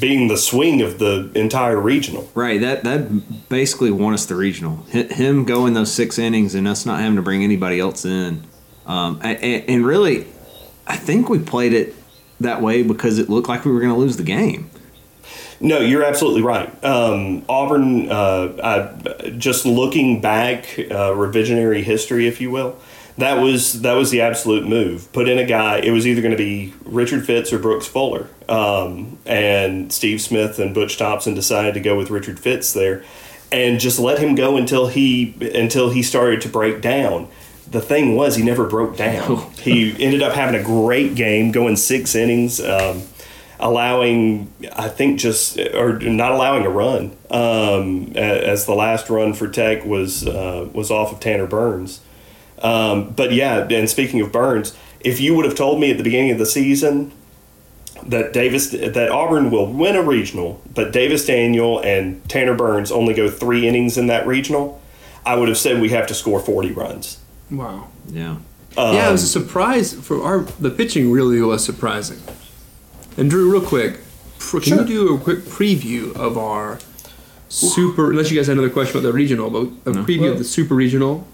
being 0.00 0.28
the 0.28 0.36
swing 0.36 0.80
of 0.82 0.98
the 0.98 1.30
entire 1.34 1.78
regional. 1.78 2.30
Right. 2.34 2.60
That 2.60 2.84
that 2.84 3.48
basically 3.48 3.90
won 3.90 4.14
us 4.14 4.26
the 4.26 4.34
regional. 4.34 4.76
Him 4.84 5.44
going 5.44 5.74
those 5.74 5.92
six 5.92 6.18
innings 6.18 6.54
and 6.54 6.66
us 6.66 6.86
not 6.86 7.00
having 7.00 7.16
to 7.16 7.22
bring 7.22 7.44
anybody 7.44 7.80
else 7.80 8.04
in. 8.04 8.44
Um, 8.86 9.20
and, 9.22 9.68
and 9.68 9.86
really, 9.86 10.26
I 10.86 10.96
think 10.96 11.28
we 11.28 11.38
played 11.38 11.74
it 11.74 11.94
that 12.40 12.62
way 12.62 12.82
because 12.82 13.18
it 13.18 13.28
looked 13.28 13.48
like 13.48 13.64
we 13.64 13.72
were 13.72 13.80
going 13.80 13.92
to 13.92 13.98
lose 13.98 14.16
the 14.16 14.22
game. 14.22 14.70
No, 15.60 15.80
you're 15.80 16.04
absolutely 16.04 16.42
right. 16.42 16.84
Um, 16.84 17.44
Auburn, 17.48 18.08
uh, 18.10 18.52
I, 18.62 19.30
just 19.30 19.66
looking 19.66 20.20
back, 20.20 20.64
uh, 20.78 21.10
revisionary 21.12 21.82
history, 21.82 22.28
if 22.28 22.40
you 22.40 22.50
will, 22.50 22.78
that 23.18 23.40
was 23.40 23.82
that 23.82 23.94
was 23.94 24.10
the 24.10 24.20
absolute 24.20 24.66
move. 24.66 25.12
Put 25.12 25.28
in 25.28 25.38
a 25.38 25.44
guy. 25.44 25.78
It 25.78 25.90
was 25.90 26.06
either 26.06 26.22
going 26.22 26.32
to 26.32 26.38
be 26.38 26.72
Richard 26.84 27.26
Fitz 27.26 27.52
or 27.52 27.58
Brooks 27.58 27.86
Fuller, 27.86 28.28
um, 28.48 29.18
and 29.26 29.92
Steve 29.92 30.20
Smith 30.20 30.58
and 30.58 30.72
Butch 30.72 30.96
Thompson 30.96 31.34
decided 31.34 31.74
to 31.74 31.80
go 31.80 31.96
with 31.96 32.10
Richard 32.10 32.38
Fitz 32.38 32.72
there, 32.72 33.04
and 33.50 33.80
just 33.80 33.98
let 33.98 34.20
him 34.20 34.36
go 34.36 34.56
until 34.56 34.86
he 34.86 35.34
until 35.54 35.90
he 35.90 36.02
started 36.02 36.40
to 36.42 36.48
break 36.48 36.80
down. 36.80 37.28
The 37.68 37.80
thing 37.80 38.14
was, 38.14 38.36
he 38.36 38.42
never 38.42 38.66
broke 38.66 38.96
down. 38.96 39.50
he 39.58 39.90
ended 40.02 40.22
up 40.22 40.32
having 40.32 40.58
a 40.58 40.64
great 40.64 41.14
game, 41.16 41.50
going 41.50 41.76
six 41.76 42.14
innings. 42.14 42.60
Um, 42.60 43.02
allowing, 43.60 44.52
I 44.74 44.88
think, 44.88 45.18
just 45.18 45.58
or 45.58 45.98
not 45.98 46.30
allowing 46.30 46.64
a 46.64 46.70
run, 46.70 47.16
um, 47.32 48.12
as 48.14 48.66
the 48.66 48.74
last 48.74 49.10
run 49.10 49.34
for 49.34 49.48
Tech 49.48 49.84
was 49.84 50.24
uh, 50.24 50.68
was 50.72 50.92
off 50.92 51.12
of 51.12 51.18
Tanner 51.18 51.48
Burns. 51.48 52.00
Um, 52.62 53.10
but 53.10 53.32
yeah, 53.32 53.66
and 53.68 53.88
speaking 53.88 54.20
of 54.20 54.32
Burns, 54.32 54.76
if 55.00 55.20
you 55.20 55.34
would 55.34 55.44
have 55.44 55.54
told 55.54 55.80
me 55.80 55.90
at 55.90 55.96
the 55.96 56.02
beginning 56.02 56.30
of 56.32 56.38
the 56.38 56.46
season 56.46 57.12
that 58.06 58.32
Davis 58.32 58.70
that 58.70 59.10
Auburn 59.10 59.50
will 59.50 59.72
win 59.72 59.96
a 59.96 60.02
regional, 60.02 60.60
but 60.74 60.92
Davis 60.92 61.26
Daniel 61.26 61.78
and 61.80 62.26
Tanner 62.28 62.54
Burns 62.54 62.90
only 62.90 63.14
go 63.14 63.28
three 63.30 63.66
innings 63.68 63.96
in 63.98 64.06
that 64.08 64.26
regional, 64.26 64.80
I 65.26 65.36
would 65.36 65.48
have 65.48 65.58
said 65.58 65.80
we 65.80 65.90
have 65.90 66.06
to 66.08 66.14
score 66.14 66.40
forty 66.40 66.72
runs. 66.72 67.18
Wow. 67.50 67.88
Yeah. 68.08 68.36
yeah, 68.76 69.08
it 69.08 69.12
was 69.12 69.22
a 69.22 69.28
surprise 69.28 69.92
for 69.94 70.22
our. 70.22 70.40
The 70.40 70.70
pitching 70.70 71.10
really 71.10 71.40
was 71.40 71.64
surprising. 71.64 72.18
And 73.16 73.28
Drew, 73.30 73.50
real 73.50 73.60
quick, 73.66 73.98
pr- 74.38 74.60
can 74.60 74.78
you 74.78 74.84
do 74.84 75.14
a 75.16 75.18
quick 75.18 75.40
preview 75.40 76.14
of 76.14 76.38
our 76.38 76.78
super? 77.48 78.10
Unless 78.10 78.30
you 78.30 78.36
guys 78.36 78.46
had 78.46 78.54
another 78.58 78.70
question 78.72 78.96
about 78.98 79.06
the 79.08 79.12
regional, 79.12 79.50
but 79.50 79.62
a 79.90 79.94
preview 80.04 80.20
Well- 80.22 80.32
of 80.32 80.38
the 80.38 80.44
super 80.44 80.74
regional. 80.74 81.26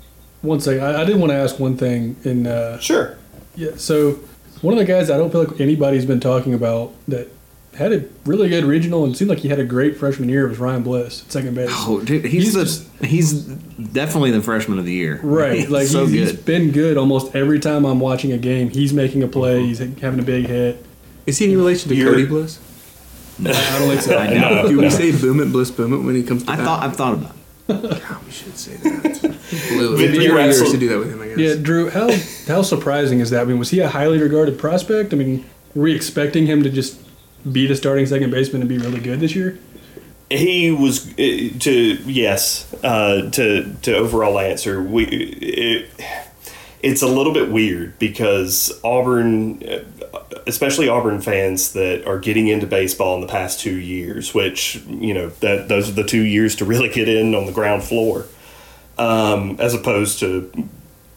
One 0.44 0.60
second, 0.60 0.84
I, 0.84 1.02
I 1.02 1.04
did 1.04 1.16
want 1.16 1.30
to 1.32 1.36
ask 1.36 1.58
one 1.58 1.76
thing. 1.76 2.16
In 2.24 2.46
uh, 2.46 2.78
Sure. 2.78 3.16
yeah, 3.56 3.70
so 3.76 4.18
one 4.60 4.74
of 4.74 4.78
the 4.78 4.84
guys 4.84 5.10
I 5.10 5.16
don't 5.18 5.30
feel 5.30 5.44
like 5.44 5.60
anybody's 5.60 6.06
been 6.06 6.20
talking 6.20 6.54
about 6.54 6.92
that 7.08 7.28
had 7.74 7.92
a 7.92 8.04
really 8.24 8.48
good 8.48 8.62
regional 8.64 9.04
and 9.04 9.16
seemed 9.16 9.28
like 9.28 9.40
he 9.40 9.48
had 9.48 9.58
a 9.58 9.64
great 9.64 9.96
freshman 9.96 10.28
year 10.28 10.46
was 10.46 10.58
Ryan 10.60 10.84
Bliss 10.84 11.22
at 11.24 11.32
second 11.32 11.54
base. 11.56 11.70
Oh, 11.72 12.00
dude, 12.00 12.24
he's, 12.24 12.52
the 12.54 13.04
he's 13.06 13.32
definitely 13.42 14.30
the 14.30 14.40
freshman 14.42 14.78
of 14.78 14.84
the 14.84 14.92
year. 14.92 15.18
Right, 15.24 15.58
He's 15.58 15.70
like 15.70 15.88
so 15.88 16.06
he's, 16.06 16.12
he's 16.12 16.32
good. 16.32 16.44
been 16.44 16.70
good 16.70 16.96
almost 16.96 17.34
every 17.34 17.58
time 17.58 17.84
I'm 17.84 17.98
watching 17.98 18.30
a 18.32 18.38
game. 18.38 18.70
He's 18.70 18.92
making 18.92 19.22
a 19.24 19.28
play. 19.28 19.62
He's 19.66 19.78
having 19.80 20.20
a 20.20 20.22
big 20.22 20.46
hit. 20.46 20.84
Is 21.26 21.38
he 21.38 21.50
in 21.50 21.56
relation 21.58 21.88
to 21.88 21.96
You're- 21.96 22.12
Cody 22.12 22.26
Bliss? 22.26 22.60
No, 23.40 23.50
I 23.50 23.78
don't 23.80 23.88
think 23.88 24.02
so. 24.02 24.16
I 24.16 24.32
know. 24.34 24.68
Do 24.68 24.78
we 24.78 24.88
say 24.90 25.10
boom 25.10 25.40
it, 25.40 25.50
Bliss 25.50 25.72
boom 25.72 25.92
it 25.94 25.98
when 26.06 26.14
he 26.14 26.22
comes 26.22 26.44
to 26.44 26.52
I 26.52 26.56
bat? 26.56 26.64
thought 26.64 26.82
I've 26.84 26.94
thought 26.96 27.14
about. 27.14 27.34
it. 27.68 28.02
God, 28.08 28.24
we 28.24 28.30
should 28.30 28.56
say 28.56 28.76
that. 28.76 29.33
Blew 29.68 29.94
it. 29.94 30.14
Three 30.14 30.24
you're 30.24 30.34
more 30.34 30.42
years 30.42 30.70
to 30.70 30.78
do 30.78 30.88
that 30.88 30.98
with 30.98 31.12
him, 31.12 31.22
I 31.22 31.28
guess. 31.28 31.38
Yeah, 31.38 31.54
Drew, 31.56 31.90
how 31.90 32.10
how 32.46 32.62
surprising 32.62 33.20
is 33.20 33.30
that? 33.30 33.42
I 33.42 33.44
mean, 33.44 33.58
was 33.58 33.70
he 33.70 33.80
a 33.80 33.88
highly 33.88 34.18
regarded 34.18 34.58
prospect? 34.58 35.12
I 35.12 35.16
mean, 35.16 35.44
were 35.74 35.84
we 35.84 35.94
expecting 35.94 36.46
him 36.46 36.62
to 36.62 36.70
just 36.70 37.00
be 37.50 37.66
the 37.66 37.76
starting 37.76 38.06
second 38.06 38.30
baseman 38.30 38.62
and 38.62 38.68
be 38.68 38.78
really 38.78 39.00
good 39.00 39.20
this 39.20 39.34
year? 39.34 39.58
He 40.30 40.70
was 40.70 41.12
uh, 41.12 41.50
to 41.60 41.72
yes 42.06 42.72
uh, 42.82 43.30
to 43.30 43.74
to 43.82 43.96
overall 43.96 44.38
answer. 44.38 44.82
We 44.82 45.04
it, 45.04 45.90
it's 46.84 47.02
a 47.02 47.06
little 47.06 47.32
bit 47.32 47.50
weird 47.50 47.98
because 47.98 48.78
Auburn, 48.84 49.62
uh, 49.66 49.84
especially 50.46 50.88
Auburn 50.88 51.20
fans 51.20 51.72
that 51.72 52.06
are 52.06 52.18
getting 52.18 52.48
into 52.48 52.66
baseball 52.66 53.14
in 53.14 53.22
the 53.22 53.26
past 53.26 53.60
two 53.60 53.76
years, 53.76 54.34
which 54.34 54.76
you 54.86 55.14
know 55.14 55.28
that 55.40 55.68
those 55.68 55.88
are 55.88 55.92
the 55.92 56.04
two 56.04 56.22
years 56.22 56.56
to 56.56 56.64
really 56.64 56.88
get 56.88 57.08
in 57.08 57.34
on 57.34 57.46
the 57.46 57.52
ground 57.52 57.84
floor, 57.84 58.26
um, 58.98 59.56
as 59.60 59.74
opposed 59.74 60.18
to 60.20 60.50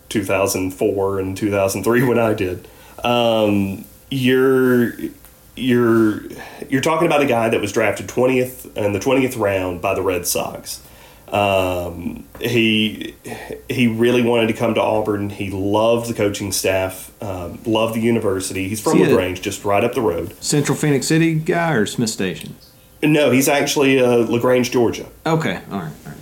2004 0.10 1.20
and 1.20 1.38
2003 1.38 2.04
when 2.04 2.20
I 2.20 2.34
did. 2.34 2.68
Um, 3.04 3.86
you're 4.10 4.94
you're 5.56 6.22
you're 6.70 6.82
talking 6.82 7.08
about 7.08 7.22
a 7.22 7.26
guy 7.26 7.50
that 7.50 7.60
was 7.60 7.72
drafted 7.72 8.08
20th 8.08 8.76
in 8.78 8.94
the 8.94 9.00
20th 9.00 9.38
round 9.40 9.82
by 9.82 9.94
the 9.96 10.02
Red 10.02 10.26
Sox. 10.28 10.82
Um, 11.30 12.26
he 12.40 13.14
he 13.70 13.88
really 13.88 14.24
wanted 14.24 14.48
to 14.48 14.54
come 14.54 14.74
to 14.76 14.82
Auburn. 14.82 15.30
He 15.30 15.50
loved 15.50 16.10
the 16.10 16.14
coaching 16.14 16.54
staff, 16.54 17.12
um, 17.22 17.60
loved 17.66 17.96
the 17.96 18.00
university. 18.00 18.70
He's 18.70 18.80
from 18.80 18.94
Is 18.94 19.00
he 19.00 19.04
a- 19.12 19.16
Lagrange, 19.16 19.42
just 19.42 19.66
right 19.66 19.84
up 19.84 19.94
the 19.94 20.02
road. 20.02 20.42
Central 20.42 20.78
Phenix 20.78 21.08
City 21.08 21.36
guy 21.36 21.74
or 21.74 21.86
Smith 21.86 22.10
Station? 22.12 22.56
No, 23.04 23.30
he's 23.32 23.50
actually 23.50 24.00
uh, 24.00 24.20
Lagrange, 24.20 24.72
Georgia. 24.72 25.06
Okay, 25.26 25.62
all 25.70 25.80
right, 25.80 25.92
all 26.06 26.12
right. 26.12 26.18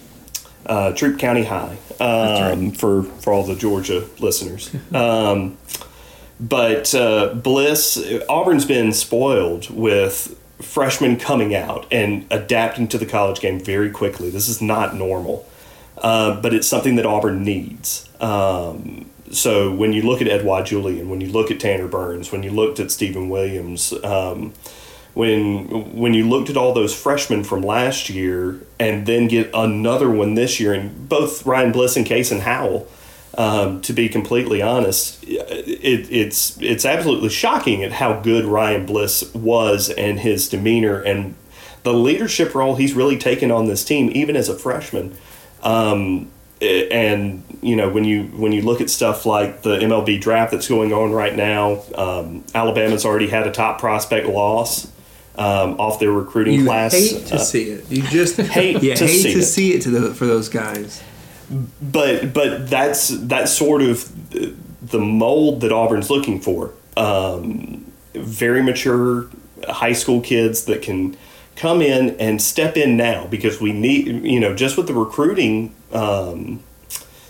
Uh, 0.65 0.93
Troup 0.93 1.19
County 1.19 1.43
High 1.43 1.77
um, 1.99 2.71
for 2.71 3.03
for 3.03 3.33
all 3.33 3.43
the 3.43 3.55
Georgia 3.55 4.07
listeners. 4.19 4.73
Um, 4.93 5.57
but 6.39 6.93
uh, 6.93 7.33
Bliss, 7.33 7.97
Auburn's 8.27 8.65
been 8.65 8.91
spoiled 8.91 9.69
with 9.69 10.37
freshmen 10.61 11.17
coming 11.17 11.55
out 11.55 11.85
and 11.91 12.25
adapting 12.31 12.87
to 12.89 12.97
the 12.97 13.05
college 13.05 13.39
game 13.39 13.59
very 13.59 13.89
quickly. 13.89 14.29
This 14.29 14.49
is 14.49 14.61
not 14.61 14.95
normal, 14.95 15.47
uh, 15.97 16.39
but 16.41 16.53
it's 16.53 16.67
something 16.67 16.95
that 16.95 17.05
Auburn 17.05 17.43
needs. 17.43 18.09
Um, 18.19 19.09
so 19.31 19.73
when 19.73 19.93
you 19.93 20.01
look 20.01 20.21
at 20.21 20.27
Edouard 20.27 20.65
Julien, 20.65 21.09
when 21.09 21.21
you 21.21 21.27
look 21.27 21.51
at 21.51 21.59
Tanner 21.59 21.87
Burns, 21.87 22.31
when 22.31 22.43
you 22.43 22.51
looked 22.51 22.79
at 22.79 22.91
Stephen 22.91 23.29
Williams, 23.29 23.93
um, 24.03 24.53
when 25.15 25.95
when 25.95 26.13
you 26.13 26.27
looked 26.27 26.49
at 26.49 26.57
all 26.57 26.73
those 26.73 26.93
freshmen 26.93 27.43
from 27.43 27.61
last 27.61 28.09
year 28.09 28.59
and 28.79 29.05
then 29.05 29.27
get 29.27 29.49
another 29.53 30.11
one 30.11 30.35
this 30.35 30.59
year, 30.59 30.73
and 30.73 31.09
both 31.09 31.45
Ryan 31.45 31.71
Bliss 31.71 31.95
and 31.95 32.05
Kason 32.05 32.41
Howell, 32.41 32.85
um, 33.37 33.81
to 33.81 33.93
be 33.93 34.09
completely 34.09 34.61
honest, 34.61 35.23
it, 35.23 36.11
it's 36.11 36.61
it's 36.61 36.83
absolutely 36.83 37.29
shocking 37.29 37.81
at 37.81 37.93
how 37.93 38.19
good 38.19 38.43
Ryan 38.43 38.85
Bliss 38.85 39.33
was 39.33 39.89
and 39.89 40.19
his 40.19 40.49
demeanor 40.49 40.99
and 40.99 41.35
the 41.83 41.93
leadership 41.93 42.53
role 42.53 42.75
he's 42.75 42.93
really 42.93 43.17
taken 43.17 43.51
on 43.51 43.67
this 43.67 43.85
team, 43.85 44.11
even 44.13 44.35
as 44.35 44.49
a 44.49 44.59
freshman. 44.59 45.17
Um, 45.63 46.29
and 46.61 47.43
you 47.61 47.77
know 47.77 47.89
when 47.89 48.03
you 48.03 48.25
when 48.25 48.51
you 48.51 48.63
look 48.63 48.81
at 48.81 48.89
stuff 48.89 49.25
like 49.25 49.61
the 49.61 49.77
MLB 49.77 50.19
draft 50.19 50.51
that's 50.51 50.67
going 50.67 50.91
on 50.91 51.13
right 51.13 51.35
now, 51.37 51.83
um, 51.95 52.43
Alabama's 52.53 53.05
already 53.05 53.27
had 53.27 53.47
a 53.47 53.51
top 53.51 53.79
prospect 53.79 54.27
loss 54.27 54.91
um, 55.37 55.79
off 55.79 55.99
their 55.99 56.11
recruiting 56.11 56.55
You 56.61 56.65
class. 56.65 56.93
hate 56.93 57.25
to 57.27 57.35
Uh, 57.35 57.39
see 57.39 57.63
it. 57.69 57.89
You 57.91 58.01
just 58.03 58.37
hate 58.57 58.81
you 58.83 58.95
to 58.95 59.05
hate 59.05 59.21
see 59.21 59.33
to 59.33 59.39
it. 59.39 59.43
see 59.43 59.73
it 59.73 59.81
to 59.83 59.89
the, 59.89 60.13
for 60.13 60.25
those 60.25 60.49
guys. 60.49 61.01
but 61.81 62.33
but 62.33 62.69
that's 62.69 63.09
that's 63.09 63.51
sort 63.51 63.81
of 63.81 64.09
the 64.91 64.99
mold 64.99 65.61
that 65.61 65.71
Auburn's 65.71 66.09
looking 66.09 66.39
for. 66.39 66.71
Um, 66.97 67.91
very 68.13 68.63
mature 68.63 69.27
high 69.67 69.93
school 69.93 70.21
kids 70.21 70.65
that 70.65 70.81
can 70.81 71.17
come 71.55 71.81
in 71.81 72.15
and 72.19 72.41
step 72.41 72.77
in 72.77 72.95
now 72.97 73.25
because 73.27 73.59
we 73.61 73.71
need 73.73 74.07
you 74.25 74.39
know 74.39 74.53
just 74.55 74.77
with 74.77 74.87
the 74.87 74.93
recruiting 74.93 75.73
um, 75.91 76.61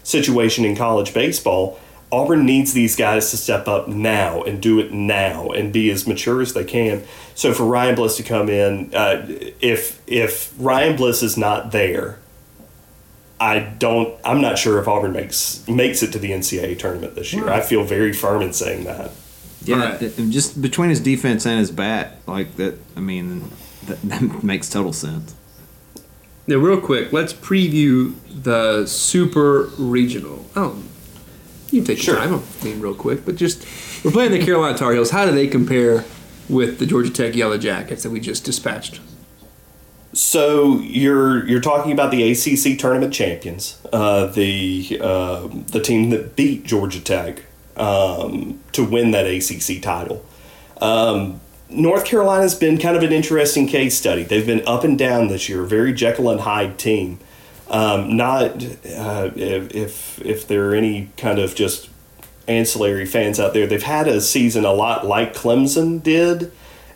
situation 0.03 0.65
in 0.65 0.75
college 0.75 1.13
baseball. 1.13 1.79
Auburn 2.15 2.45
needs 2.45 2.73
these 2.73 2.95
guys 2.95 3.29
to 3.31 3.37
step 3.37 3.67
up 3.67 3.87
now 3.87 4.41
and 4.43 4.61
do 4.61 4.79
it 4.79 4.91
now 4.93 5.49
and 5.49 5.73
be 5.73 5.89
as 5.91 6.07
mature 6.07 6.41
as 6.41 6.53
they 6.53 6.63
can. 6.63 7.03
So 7.33 7.53
for 7.53 7.65
Ryan 7.65 7.95
Bliss 7.95 8.15
to 8.17 8.23
come 8.23 8.47
in, 8.49 8.93
uh, 8.95 9.25
if 9.59 10.01
if 10.07 10.53
Ryan 10.57 10.95
Bliss 10.95 11.21
is 11.23 11.35
not 11.37 11.71
there, 11.71 12.19
I 13.39 13.59
don't. 13.59 14.17
I'm 14.23 14.39
not 14.41 14.57
sure 14.57 14.79
if 14.79 14.87
Auburn 14.87 15.11
makes 15.11 15.67
makes 15.67 16.01
it 16.03 16.11
to 16.13 16.19
the 16.19 16.31
NCAA 16.31 16.79
tournament 16.79 17.15
this 17.15 17.33
year. 17.33 17.49
I 17.49 17.59
feel 17.61 17.83
very 17.83 18.13
firm 18.13 18.41
in 18.41 18.53
saying 18.53 18.85
that. 18.85 19.11
Yeah, 19.63 19.75
Right. 19.83 19.99
th- 19.99 20.15
just 20.29 20.61
between 20.61 20.89
his 20.91 20.99
defense 21.01 21.45
and 21.45 21.59
his 21.59 21.71
bat, 21.71 22.19
like 22.27 22.55
that. 22.57 22.75
I 22.95 22.99
mean, 23.01 23.51
that, 23.87 24.01
that 24.03 24.43
makes 24.43 24.69
total 24.69 24.93
sense. 24.93 25.35
Now, 26.47 26.57
real 26.57 26.79
quick, 26.79 27.11
let's 27.11 27.33
preview 27.33 28.13
the 28.29 28.85
Super 28.85 29.63
Regional. 29.79 30.45
Oh, 30.55 30.77
you 31.75 31.81
can 31.81 31.95
take 31.95 32.03
Sure. 32.03 32.15
your 32.15 32.23
time. 32.23 32.43
I 32.61 32.65
mean, 32.65 32.79
real 32.79 32.93
quick, 32.95 33.25
but 33.25 33.35
just 33.35 33.65
we're 34.03 34.11
playing 34.11 34.31
the 34.31 34.43
Carolina 34.43 34.77
Tar 34.77 34.93
Heels. 34.93 35.11
How 35.11 35.25
do 35.25 35.31
they 35.31 35.47
compare 35.47 36.03
with 36.49 36.79
the 36.79 36.85
Georgia 36.85 37.09
Tech 37.11 37.35
Yellow 37.35 37.57
Jackets 37.57 38.03
that 38.03 38.09
we 38.09 38.19
just 38.19 38.43
dispatched? 38.43 38.99
So 40.13 40.79
you're 40.79 41.45
you're 41.45 41.59
talking 41.61 41.91
about 41.91 42.09
the 42.11 42.31
ACC 42.31 42.79
tournament 42.79 43.13
champions, 43.13 43.77
uh, 43.91 44.27
the 44.27 44.97
uh, 45.01 45.47
the 45.67 45.81
team 45.81 46.09
that 46.11 46.35
beat 46.37 46.63
Georgia 46.63 47.01
Tech 47.01 47.43
um, 47.75 48.59
to 48.71 48.85
win 48.85 49.11
that 49.11 49.25
ACC 49.25 49.81
title. 49.81 50.25
Um, 50.81 51.41
North 51.69 52.05
Carolina's 52.05 52.55
been 52.55 52.77
kind 52.77 52.95
of 52.95 53.03
an 53.03 53.11
interesting 53.11 53.67
case 53.67 53.97
study. 53.97 54.23
They've 54.23 54.45
been 54.45 54.65
up 54.67 54.83
and 54.85 54.97
down 54.97 55.27
this 55.27 55.49
year, 55.49 55.63
a 55.63 55.67
very 55.67 55.91
Jekyll 55.93 56.29
and 56.29 56.41
Hyde 56.41 56.77
team. 56.77 57.19
Um, 57.69 58.15
not 58.15 58.63
uh, 58.85 59.31
if, 59.35 60.21
if 60.21 60.47
there 60.47 60.69
are 60.69 60.75
any 60.75 61.09
kind 61.17 61.39
of 61.39 61.55
just 61.55 61.89
ancillary 62.47 63.05
fans 63.05 63.39
out 63.39 63.53
there, 63.53 63.65
they've 63.65 63.81
had 63.81 64.07
a 64.07 64.21
season 64.21 64.65
a 64.65 64.71
lot 64.71 65.05
like 65.05 65.33
Clemson 65.33 66.01
did, 66.01 66.51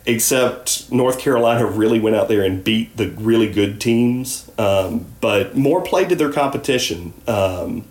except 0.06 0.90
North 0.92 1.18
Carolina 1.18 1.66
really 1.66 1.98
went 1.98 2.16
out 2.16 2.28
there 2.28 2.42
and 2.42 2.62
beat 2.62 2.96
the 2.96 3.08
really 3.10 3.50
good 3.52 3.80
teams, 3.80 4.50
um, 4.58 5.06
but 5.20 5.56
more 5.56 5.82
played 5.82 6.08
to 6.10 6.16
their 6.16 6.32
competition. 6.32 7.12
Um, 7.26 7.84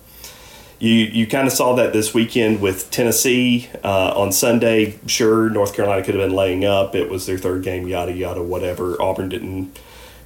you 0.79 0.93
you 0.93 1.27
kind 1.27 1.45
of 1.45 1.53
saw 1.53 1.75
that 1.75 1.91
this 1.91 2.13
weekend 2.13 2.61
with 2.61 2.89
Tennessee 2.89 3.69
uh, 3.83 4.13
on 4.15 4.31
Sunday. 4.31 4.97
Sure, 5.05 5.49
North 5.49 5.75
Carolina 5.75 6.03
could 6.03 6.15
have 6.15 6.25
been 6.25 6.35
laying 6.35 6.63
up. 6.63 6.95
It 6.95 7.09
was 7.09 7.25
their 7.25 7.37
third 7.37 7.63
game, 7.63 7.87
yada 7.87 8.13
yada, 8.13 8.41
whatever. 8.41 8.99
Auburn 9.01 9.27
didn't, 9.27 9.77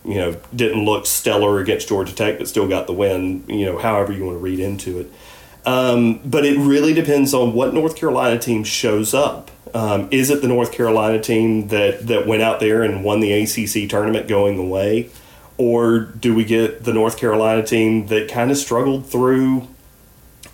you 0.06 0.16
know, 0.16 0.36
didn't 0.56 0.84
look 0.86 1.06
stellar 1.06 1.60
against 1.60 1.88
Georgia 1.88 2.14
Tech, 2.14 2.38
but 2.38 2.48
still 2.48 2.68
got 2.68 2.88
the 2.88 2.94
win. 2.94 3.44
You 3.48 3.66
know, 3.66 3.78
however 3.78 4.12
you 4.12 4.26
want 4.26 4.36
to 4.36 4.42
read 4.42 4.60
into 4.60 5.00
it. 5.00 5.12
Um, 5.66 6.20
but 6.26 6.46
it 6.46 6.58
really 6.58 6.94
depends 6.94 7.34
on 7.34 7.54
what 7.54 7.74
North 7.74 7.96
Carolina 7.96 8.38
team 8.38 8.64
shows 8.64 9.14
up. 9.14 9.50
Um, 9.74 10.08
is 10.12 10.30
it 10.30 10.42
the 10.42 10.48
North 10.48 10.72
Carolina 10.72 11.20
team 11.20 11.70
that, 11.70 12.06
that 12.08 12.28
went 12.28 12.44
out 12.44 12.60
there 12.60 12.84
and 12.84 13.04
won 13.04 13.22
the 13.22 13.32
ACC 13.32 13.90
tournament 13.90 14.28
going 14.28 14.60
away? 14.60 15.10
Or 15.58 16.00
do 16.00 16.36
we 16.36 16.44
get 16.44 16.84
the 16.84 16.94
North 16.94 17.18
Carolina 17.18 17.64
team 17.64 18.08
that 18.08 18.30
kind 18.30 18.52
of 18.52 18.58
struggled 18.58 19.06
through 19.06 19.68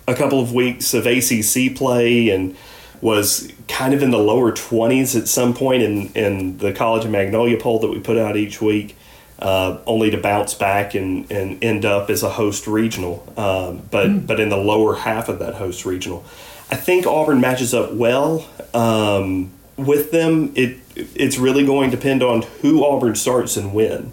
a 0.06 0.14
couple 0.14 0.40
of 0.40 0.52
weeks 0.52 0.94
of 0.94 1.06
ACC 1.06 1.74
play 1.76 2.30
and 2.30 2.56
was 3.00 3.50
kind 3.68 3.94
of 3.94 4.02
in 4.02 4.10
the 4.10 4.18
lower 4.18 4.52
20s 4.52 5.18
at 5.18 5.26
some 5.26 5.54
point 5.54 5.82
in, 5.82 6.12
in 6.12 6.58
the 6.58 6.72
College 6.72 7.04
and 7.04 7.12
Magnolia 7.12 7.58
poll 7.58 7.78
that 7.80 7.88
we 7.88 7.98
put 7.98 8.18
out 8.18 8.36
each 8.36 8.60
week, 8.60 8.96
uh, 9.40 9.78
only 9.86 10.10
to 10.10 10.18
bounce 10.18 10.54
back 10.54 10.94
and, 10.94 11.30
and 11.30 11.62
end 11.62 11.84
up 11.84 12.10
as 12.10 12.22
a 12.22 12.30
host 12.30 12.66
regional, 12.66 13.26
um, 13.36 13.82
but, 13.90 14.26
but 14.26 14.38
in 14.38 14.48
the 14.48 14.56
lower 14.56 14.96
half 14.96 15.28
of 15.28 15.38
that 15.38 15.54
host 15.54 15.84
regional. 15.84 16.24
I 16.70 16.76
think 16.76 17.06
Auburn 17.06 17.40
matches 17.40 17.74
up 17.74 17.92
well 17.92 18.46
um, 18.74 19.50
with 19.76 20.12
them. 20.12 20.52
It 20.54 20.78
It's 20.94 21.38
really 21.38 21.66
going 21.66 21.90
to 21.90 21.96
depend 21.96 22.22
on 22.22 22.42
who 22.60 22.84
Auburn 22.84 23.16
starts 23.16 23.56
and 23.56 23.74
when. 23.74 24.12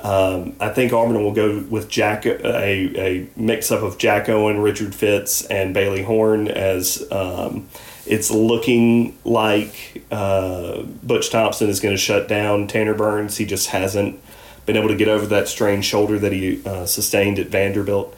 Um, 0.00 0.54
I 0.60 0.68
think 0.68 0.92
Auburn 0.92 1.22
will 1.22 1.32
go 1.32 1.64
with 1.68 1.88
Jack 1.88 2.24
a, 2.24 2.38
a 2.44 3.28
mix 3.36 3.72
up 3.72 3.82
of 3.82 3.98
Jack 3.98 4.28
Owen, 4.28 4.60
Richard 4.60 4.94
Fitz, 4.94 5.44
and 5.46 5.74
Bailey 5.74 6.02
Horn 6.02 6.48
as 6.48 7.06
um, 7.10 7.68
it's 8.06 8.30
looking 8.30 9.18
like 9.24 10.04
uh, 10.10 10.82
Butch 11.02 11.30
Thompson 11.30 11.68
is 11.68 11.80
going 11.80 11.94
to 11.94 12.00
shut 12.00 12.28
down 12.28 12.68
Tanner 12.68 12.94
Burns. 12.94 13.36
He 13.36 13.44
just 13.44 13.68
hasn't 13.68 14.20
been 14.68 14.76
able 14.76 14.88
to 14.88 14.96
get 14.96 15.08
over 15.08 15.26
that 15.26 15.48
strained 15.48 15.82
shoulder 15.82 16.18
that 16.18 16.30
he 16.30 16.62
uh, 16.66 16.84
sustained 16.84 17.38
at 17.38 17.46
Vanderbilt. 17.46 18.14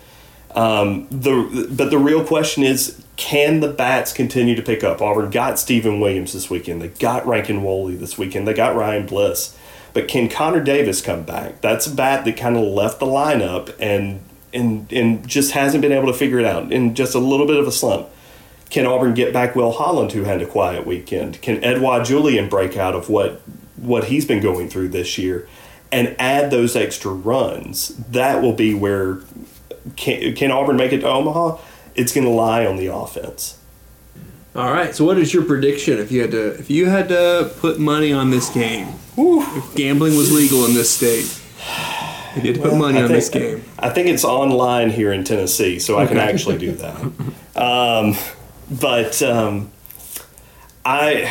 Um, 0.57 1.07
the 1.09 1.69
but 1.71 1.91
the 1.91 1.99
real 1.99 2.27
question 2.27 2.65
is, 2.65 3.05
can 3.15 3.61
the 3.61 3.69
bats 3.69 4.13
continue 4.13 4.57
to 4.57 4.63
pick 4.63 4.83
up? 4.83 5.01
Auburn 5.01 5.31
got 5.31 5.61
Stephen 5.61 6.01
Williams 6.01 6.33
this 6.33 6.51
weekend. 6.51 6.83
They 6.83 6.89
got 6.89 7.25
Rankin 7.25 7.63
Woley 7.63 7.95
this 7.95 8.19
weekend. 8.19 8.49
They 8.49 8.53
got 8.53 8.75
Ryan 8.75 9.07
Bliss. 9.07 9.57
But 9.93 10.09
can 10.09 10.29
Connor 10.29 10.63
Davis 10.63 11.01
come 11.01 11.23
back? 11.23 11.61
That's 11.61 11.87
a 11.87 11.95
bat 11.95 12.25
that 12.25 12.37
kind 12.37 12.57
of 12.57 12.65
left 12.65 12.99
the 12.99 13.07
lineup 13.07 13.73
and 13.79 14.21
and 14.53 14.93
and 14.93 15.27
just 15.29 15.53
hasn't 15.53 15.83
been 15.83 15.93
able 15.93 16.09
to 16.09 16.19
figure 16.19 16.41
it 16.41 16.47
out 16.47 16.73
in 16.73 16.97
just 16.97 17.15
a 17.15 17.21
little 17.21 17.47
bit 17.47 17.59
of 17.59 17.69
a 17.69 17.73
slump. 17.73 18.09
Can 18.71 18.87
Auburn 18.87 19.15
get 19.15 19.33
back 19.33 19.55
Will 19.55 19.71
Holland, 19.71 20.11
who 20.13 20.25
had 20.25 20.43
a 20.43 20.47
quiet 20.47 20.85
weekend? 20.85 21.41
Can 21.43 21.63
Edouard 21.63 22.07
Julien 22.07 22.49
break 22.49 22.77
out 22.77 22.97
of 22.97 23.09
what 23.09 23.41
what 23.77 24.05
he's 24.05 24.27
been 24.27 24.43
going 24.43 24.69
through 24.69 24.89
this 24.89 25.17
year, 25.17 25.49
and 25.93 26.15
add 26.19 26.51
those 26.51 26.77
extra 26.77 27.13
runs? 27.13 27.89
That 27.97 28.43
will 28.43 28.53
be 28.53 28.75
where 28.75 29.21
can, 29.97 30.35
can 30.35 30.51
Auburn 30.51 30.77
make 30.77 30.93
it 30.93 31.01
to 31.01 31.09
Omaha? 31.09 31.59
It's 31.95 32.13
going 32.13 32.25
to 32.27 32.31
lie 32.33 32.65
on 32.67 32.77
the 32.77 32.87
offense. 32.87 33.59
All 34.55 34.73
right. 34.73 34.95
So, 34.95 35.05
what 35.05 35.19
is 35.19 35.33
your 35.33 35.45
prediction 35.45 35.99
if 35.99 36.11
you 36.11 36.23
had 36.23 36.31
to 36.33 36.59
if 36.59 36.71
you 36.71 36.87
had 36.87 37.09
to 37.09 37.53
put 37.61 37.79
money 37.79 38.13
on 38.13 38.31
this 38.31 38.49
game? 38.51 38.89
If 39.17 39.75
gambling 39.75 40.17
was 40.17 40.33
legal 40.33 40.65
in 40.65 40.75
this 40.75 40.91
state, 40.91 41.27
if 42.37 42.45
you 42.45 42.53
had 42.53 42.55
to 42.63 42.69
put 42.71 42.77
money 42.79 42.99
I 42.99 43.03
on 43.03 43.09
think- 43.09 43.19
this 43.19 43.29
game. 43.29 43.65
I 43.79 43.91
think 43.91 44.09
it's 44.09 44.25
online 44.25 44.91
here 44.91 45.13
in 45.13 45.25
Tennessee, 45.25 45.79
so 45.79 45.99
I 45.99 46.07
can 46.07 46.17
actually 46.19 46.59
do 46.59 46.73
that. 46.73 47.13
Um, 47.57 48.15
but 48.71 49.21
um, 49.23 49.71
I, 50.85 51.31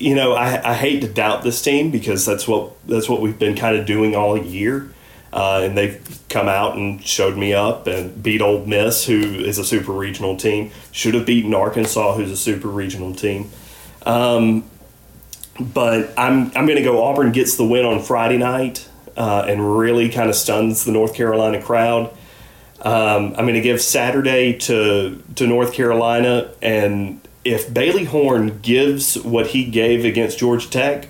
you 0.00 0.14
know, 0.14 0.32
I, 0.32 0.70
I 0.70 0.74
hate 0.74 1.02
to 1.02 1.08
doubt 1.08 1.42
this 1.42 1.60
team 1.60 1.90
because 1.90 2.24
that's 2.24 2.48
what 2.48 2.72
that's 2.86 3.08
what 3.08 3.20
we've 3.20 3.38
been 3.38 3.54
kind 3.54 3.76
of 3.76 3.86
doing 3.86 4.16
all 4.16 4.36
year. 4.36 4.92
Uh, 5.32 5.60
and 5.62 5.78
they've 5.78 6.18
come 6.28 6.48
out 6.48 6.76
and 6.76 7.04
showed 7.04 7.36
me 7.36 7.54
up 7.54 7.86
and 7.86 8.20
beat 8.20 8.42
Ole 8.42 8.66
Miss, 8.66 9.04
who 9.04 9.20
is 9.20 9.58
a 9.58 9.64
super 9.64 9.92
regional 9.92 10.36
team. 10.36 10.72
Should 10.90 11.14
have 11.14 11.24
beaten 11.24 11.54
Arkansas, 11.54 12.16
who's 12.16 12.32
a 12.32 12.36
super 12.36 12.66
regional 12.66 13.14
team. 13.14 13.48
Um, 14.04 14.68
but 15.60 16.12
I'm 16.18 16.46
I'm 16.56 16.66
going 16.66 16.78
to 16.78 16.82
go. 16.82 17.04
Auburn 17.04 17.30
gets 17.30 17.56
the 17.56 17.64
win 17.64 17.84
on 17.84 18.02
Friday 18.02 18.38
night 18.38 18.88
uh, 19.16 19.44
and 19.46 19.78
really 19.78 20.08
kind 20.08 20.30
of 20.30 20.34
stuns 20.34 20.84
the 20.84 20.92
North 20.92 21.14
Carolina 21.14 21.62
crowd. 21.62 22.10
Um, 22.80 23.34
I'm 23.36 23.44
going 23.44 23.54
to 23.54 23.60
give 23.60 23.82
Saturday 23.82 24.54
to 24.60 25.22
to 25.36 25.46
North 25.46 25.74
Carolina, 25.74 26.52
and 26.62 27.20
if 27.44 27.72
Bailey 27.72 28.04
Horn 28.04 28.60
gives 28.60 29.16
what 29.16 29.48
he 29.48 29.64
gave 29.64 30.04
against 30.04 30.38
Georgia 30.38 30.68
Tech, 30.68 31.08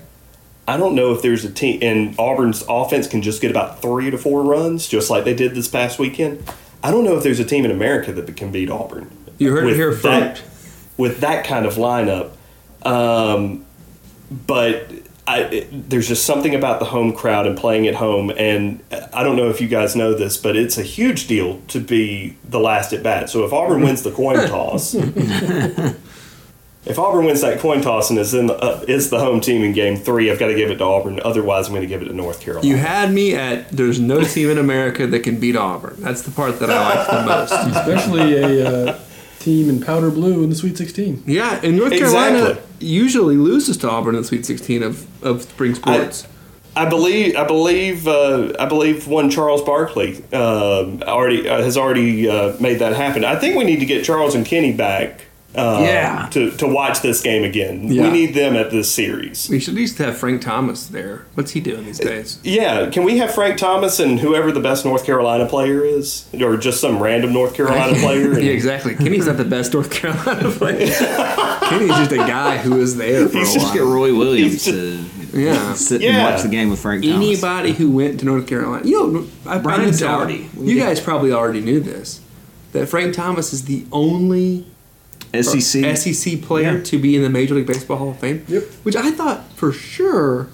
I 0.68 0.76
don't 0.76 0.94
know 0.94 1.12
if 1.12 1.22
there's 1.22 1.44
a 1.44 1.50
team 1.50 1.80
and 1.82 2.14
Auburn's 2.18 2.62
offense 2.68 3.08
can 3.08 3.22
just 3.22 3.40
get 3.40 3.50
about 3.50 3.82
three 3.82 4.10
to 4.10 4.18
four 4.18 4.42
runs, 4.42 4.86
just 4.86 5.10
like 5.10 5.24
they 5.24 5.34
did 5.34 5.54
this 5.54 5.66
past 5.66 5.98
weekend. 5.98 6.44
I 6.82 6.90
don't 6.90 7.04
know 7.04 7.16
if 7.16 7.24
there's 7.24 7.40
a 7.40 7.44
team 7.44 7.64
in 7.64 7.70
America 7.70 8.12
that 8.12 8.36
can 8.36 8.52
beat 8.52 8.70
Auburn. 8.70 9.10
You 9.38 9.50
heard 9.50 9.68
it 9.68 9.74
here 9.74 9.94
that, 9.94 10.42
with 10.96 11.20
that 11.20 11.44
kind 11.44 11.66
of 11.66 11.74
lineup. 11.74 12.32
Um, 12.86 13.66
but 14.30 14.90
I, 15.26 15.40
it, 15.42 15.90
there's 15.90 16.08
just 16.08 16.24
something 16.24 16.54
about 16.54 16.78
the 16.78 16.86
home 16.86 17.14
crowd 17.14 17.46
and 17.46 17.56
playing 17.56 17.86
at 17.86 17.94
home. 17.94 18.30
And 18.30 18.82
I 19.12 19.22
don't 19.22 19.36
know 19.36 19.48
if 19.48 19.60
you 19.60 19.68
guys 19.68 19.96
know 19.96 20.14
this, 20.14 20.36
but 20.36 20.56
it's 20.56 20.78
a 20.78 20.82
huge 20.82 21.26
deal 21.26 21.60
to 21.68 21.80
be 21.80 22.36
the 22.48 22.60
last 22.60 22.92
at 22.92 23.02
bat. 23.02 23.28
So 23.30 23.44
if 23.44 23.52
Auburn 23.52 23.82
wins 23.82 24.02
the 24.02 24.12
coin 24.12 24.36
toss, 24.48 24.94
if 26.90 26.98
Auburn 26.98 27.24
wins 27.24 27.40
that 27.40 27.60
coin 27.60 27.80
toss 27.80 28.10
and 28.10 28.18
is 28.18 28.34
in 28.34 28.46
the, 28.48 28.54
uh, 28.54 28.84
is 28.88 29.10
the 29.10 29.18
home 29.18 29.40
team 29.40 29.62
in 29.62 29.72
Game 29.72 29.96
Three, 29.96 30.30
I've 30.30 30.38
got 30.38 30.48
to 30.48 30.54
give 30.54 30.70
it 30.70 30.76
to 30.76 30.84
Auburn. 30.84 31.20
Otherwise, 31.24 31.66
I'm 31.66 31.72
going 31.72 31.82
to 31.82 31.86
give 31.86 32.02
it 32.02 32.06
to 32.06 32.12
North 32.14 32.40
Carolina. 32.40 32.66
You 32.66 32.76
had 32.76 33.12
me 33.12 33.34
at 33.34 33.70
there's 33.70 34.00
no 34.00 34.22
team 34.24 34.50
in 34.50 34.58
America 34.58 35.06
that 35.06 35.20
can 35.20 35.38
beat 35.40 35.56
Auburn. 35.56 35.96
That's 35.98 36.22
the 36.22 36.30
part 36.30 36.58
that 36.60 36.70
I 36.70 36.94
like 36.94 37.06
the 37.08 37.26
most. 37.26 37.52
Especially 37.76 38.36
a 38.36 38.88
uh, 38.90 39.00
team 39.38 39.68
in 39.68 39.80
powder 39.80 40.10
blue 40.10 40.42
in 40.42 40.50
the 40.50 40.56
Sweet 40.56 40.76
16. 40.76 41.24
Yeah, 41.26 41.60
and 41.62 41.76
North 41.76 41.92
Carolina 41.92 42.50
Exactly. 42.50 42.86
usually 42.86 43.36
loses 43.36 43.76
to 43.78 43.90
Auburn 43.90 44.14
in 44.14 44.22
the 44.22 44.26
Sweet 44.26 44.44
16 44.44 44.82
of, 44.82 45.24
of 45.24 45.42
spring 45.42 45.74
sports. 45.74 46.26
I 46.76 46.88
believe 46.88 47.34
I 47.34 47.44
believe 47.44 48.06
uh, 48.06 48.52
I 48.58 48.66
believe 48.66 49.08
one 49.08 49.28
Charles 49.28 49.60
Barkley 49.62 50.22
um 50.32 51.02
already 51.02 51.48
uh, 51.48 51.62
has 51.62 51.76
already 51.76 52.28
uh, 52.28 52.56
made 52.60 52.78
that 52.78 52.94
happen. 52.94 53.24
I 53.24 53.36
think 53.36 53.56
we 53.56 53.64
need 53.64 53.80
to 53.80 53.86
get 53.86 54.04
Charles 54.04 54.34
and 54.36 54.46
Kenny 54.46 54.72
back. 54.72 55.26
Uh, 55.54 55.80
Yeah. 55.82 56.28
To, 56.30 56.50
to 56.52 56.66
watch 56.68 57.00
this 57.00 57.22
game 57.22 57.42
again. 57.42 57.88
Yeah. 57.88 58.04
We 58.04 58.10
need 58.10 58.34
them 58.34 58.54
at 58.54 58.70
this 58.70 58.88
series. 58.92 59.48
we 59.50 59.58
should 59.58 59.74
at 59.74 59.76
least 59.76 59.98
have 59.98 60.16
Frank 60.16 60.42
Thomas 60.42 60.86
there. 60.86 61.24
What's 61.34 61.50
he 61.52 61.60
doing 61.60 61.84
these 61.86 61.98
days? 61.98 62.38
Yeah. 62.44 62.88
Can 62.90 63.02
we 63.04 63.18
have 63.18 63.34
Frank 63.34 63.58
Thomas 63.58 63.98
and 63.98 64.20
whoever 64.20 64.52
the 64.52 64.60
best 64.60 64.84
North 64.84 65.04
Carolina 65.04 65.46
player 65.46 65.84
is, 65.84 66.28
or 66.40 66.56
just 66.56 66.80
some 66.80 67.02
random 67.02 67.32
North 67.32 67.54
Carolina 67.54 67.94
player? 67.98 68.32
and- 68.32 68.42
yeah, 68.44 68.52
exactly. 68.52 68.94
Kenny's 68.94 69.26
not 69.26 69.38
the 69.38 69.44
best 69.44 69.72
North 69.72 69.90
Carolina 69.90 70.50
player. 70.60 70.76
Kenny's 71.68 71.90
just 71.90 72.12
a 72.12 72.16
guy 72.18 72.58
who 72.58 72.74
is 72.74 72.80
was 72.80 72.96
there 72.96 73.28
for 73.28 73.36
a 73.38 73.40
Let's 73.40 73.54
just 73.54 73.74
get. 73.74 73.80
Roy 73.82 74.16
Williams 74.16 74.64
to 74.64 75.04
Yeah. 75.34 75.74
sit 75.74 76.00
Yeah. 76.00 76.10
and 76.10 76.32
watch 76.34 76.42
the 76.42 76.48
game 76.48 76.70
with 76.70 76.78
Frank 76.80 77.02
Thomas. 77.04 77.16
Anybody 77.16 77.72
who 77.72 77.90
went 77.90 78.20
to 78.20 78.26
North 78.26 78.46
Carolina, 78.46 78.84
you 78.86 79.12
know, 79.12 79.26
I, 79.46 79.58
Brandon 79.58 79.88
I 79.88 79.92
tell- 79.92 80.18
Doherty. 80.20 80.48
You 80.58 80.78
guys 80.78 81.00
probably 81.00 81.32
already 81.32 81.60
knew 81.60 81.80
this. 81.80 82.20
That 82.72 82.88
Frank 82.88 83.14
Thomas 83.14 83.52
is 83.52 83.64
the 83.64 83.84
only 83.92 84.66
SEC. 85.32 85.96
SEC 85.96 86.42
player 86.42 86.76
Yeah. 86.78 86.82
to 86.84 86.98
be 86.98 87.16
in 87.16 87.22
the 87.22 87.30
Major 87.30 87.54
League 87.54 87.66
Baseball 87.66 87.96
Hall 87.98 88.10
of 88.10 88.18
Fame. 88.18 88.44
Yep. 88.48 88.62
Which 88.82 88.96
I 88.96 89.10
thought 89.10 89.44
for 89.54 89.72
sure 89.72 90.48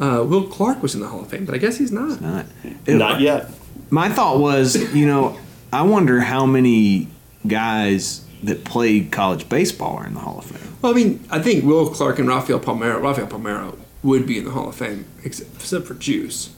uh, 0.00 0.24
Will 0.26 0.46
Clark 0.46 0.82
was 0.82 0.94
in 0.94 1.00
the 1.00 1.08
Hall 1.08 1.20
of 1.22 1.28
Fame, 1.28 1.44
but 1.44 1.54
I 1.54 1.58
guess 1.58 1.76
he's 1.78 1.92
not. 1.92 2.20
Not, 2.20 2.46
Not 2.86 3.20
yet. 3.20 3.50
My 3.90 4.08
thought 4.08 4.38
was, 4.38 4.94
you 4.94 5.06
know, 5.06 5.38
I 5.72 5.82
wonder 5.82 6.20
how 6.20 6.46
many 6.46 7.08
guys 7.46 8.24
that 8.42 8.64
played 8.64 9.10
college 9.10 9.48
baseball 9.48 9.96
are 9.96 10.06
in 10.06 10.14
the 10.14 10.20
Hall 10.20 10.38
of 10.38 10.44
Fame. 10.44 10.72
Well, 10.82 10.92
I 10.92 10.94
mean, 10.94 11.24
I 11.30 11.40
think 11.40 11.64
Will 11.64 11.88
Clark 11.90 12.18
and 12.18 12.28
Rafael 12.28 12.60
Palmeiro, 12.60 13.02
Rafael 13.02 13.26
Palmeiro 13.26 13.76
would 14.02 14.26
be 14.26 14.38
in 14.38 14.44
the 14.44 14.50
Hall 14.52 14.68
of 14.68 14.76
Fame, 14.76 15.06
except, 15.24 15.54
except 15.56 15.86
for 15.86 15.94
Juice. 15.94 16.50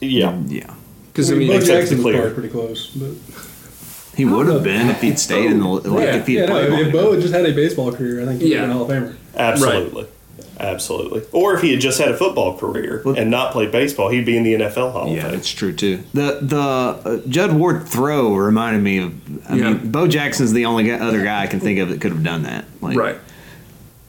Yeah. 0.00 0.40
Yeah. 0.46 0.74
Because 1.08 1.30
I 1.30 1.34
I 1.34 1.38
mean, 1.38 1.48
mean, 1.48 1.56
Bo 1.58 1.60
except 1.60 1.80
Jackson 1.90 1.98
to 1.98 2.22
was 2.22 2.32
pretty 2.32 2.48
close. 2.48 2.86
But 2.94 3.10
He 4.16 4.24
would 4.24 4.48
have 4.48 4.62
been 4.64 4.88
if 4.88 5.00
he'd 5.00 5.18
stayed 5.18 5.50
in 5.50 5.60
the 5.60 5.66
like 5.66 6.04
yeah, 6.04 6.16
if 6.16 6.26
he 6.26 6.34
yeah, 6.34 6.40
had 6.40 6.48
no, 6.50 6.54
played. 6.68 6.86
if 6.88 6.94
long 6.94 7.04
Bo 7.04 7.12
had 7.12 7.20
just 7.22 7.32
had 7.34 7.46
a 7.46 7.52
baseball 7.54 7.92
career, 7.92 8.22
I 8.22 8.26
think 8.26 8.42
he'd 8.42 8.52
Yeah. 8.52 8.66
be 8.66 8.70
a 8.70 8.74
Hall 8.74 8.82
of 8.82 8.88
Famer. 8.90 9.14
Absolutely. 9.36 10.06
Absolutely. 10.58 11.22
Or 11.32 11.54
if 11.54 11.62
he 11.62 11.70
had 11.70 11.80
just 11.80 11.98
had 11.98 12.08
a 12.10 12.16
football 12.16 12.58
career 12.58 13.02
and 13.16 13.30
not 13.30 13.52
played 13.52 13.72
baseball, 13.72 14.10
he'd 14.10 14.26
be 14.26 14.36
in 14.36 14.42
the 14.42 14.54
NFL 14.54 14.90
Hall 14.92 15.08
Yeah, 15.08 15.16
of 15.18 15.22
Fame. 15.22 15.32
that's 15.32 15.50
true 15.50 15.72
too. 15.72 16.00
The 16.12 16.38
the 16.42 16.58
uh, 16.60 17.20
Judd 17.28 17.52
Ward 17.54 17.88
throw 17.88 18.34
reminded 18.34 18.82
me 18.82 18.98
of. 18.98 19.12
I 19.48 19.56
Yeah. 19.56 19.70
mean, 19.72 19.90
Bo 19.90 20.06
Jackson's 20.06 20.52
the 20.52 20.66
only 20.66 20.84
guy, 20.84 20.94
other 20.98 21.22
guy 21.24 21.42
I 21.42 21.46
can 21.46 21.60
think 21.60 21.78
of 21.78 21.88
that 21.88 22.00
could 22.02 22.12
have 22.12 22.22
done 22.22 22.42
that. 22.42 22.66
Like, 22.82 22.96
right. 22.98 23.16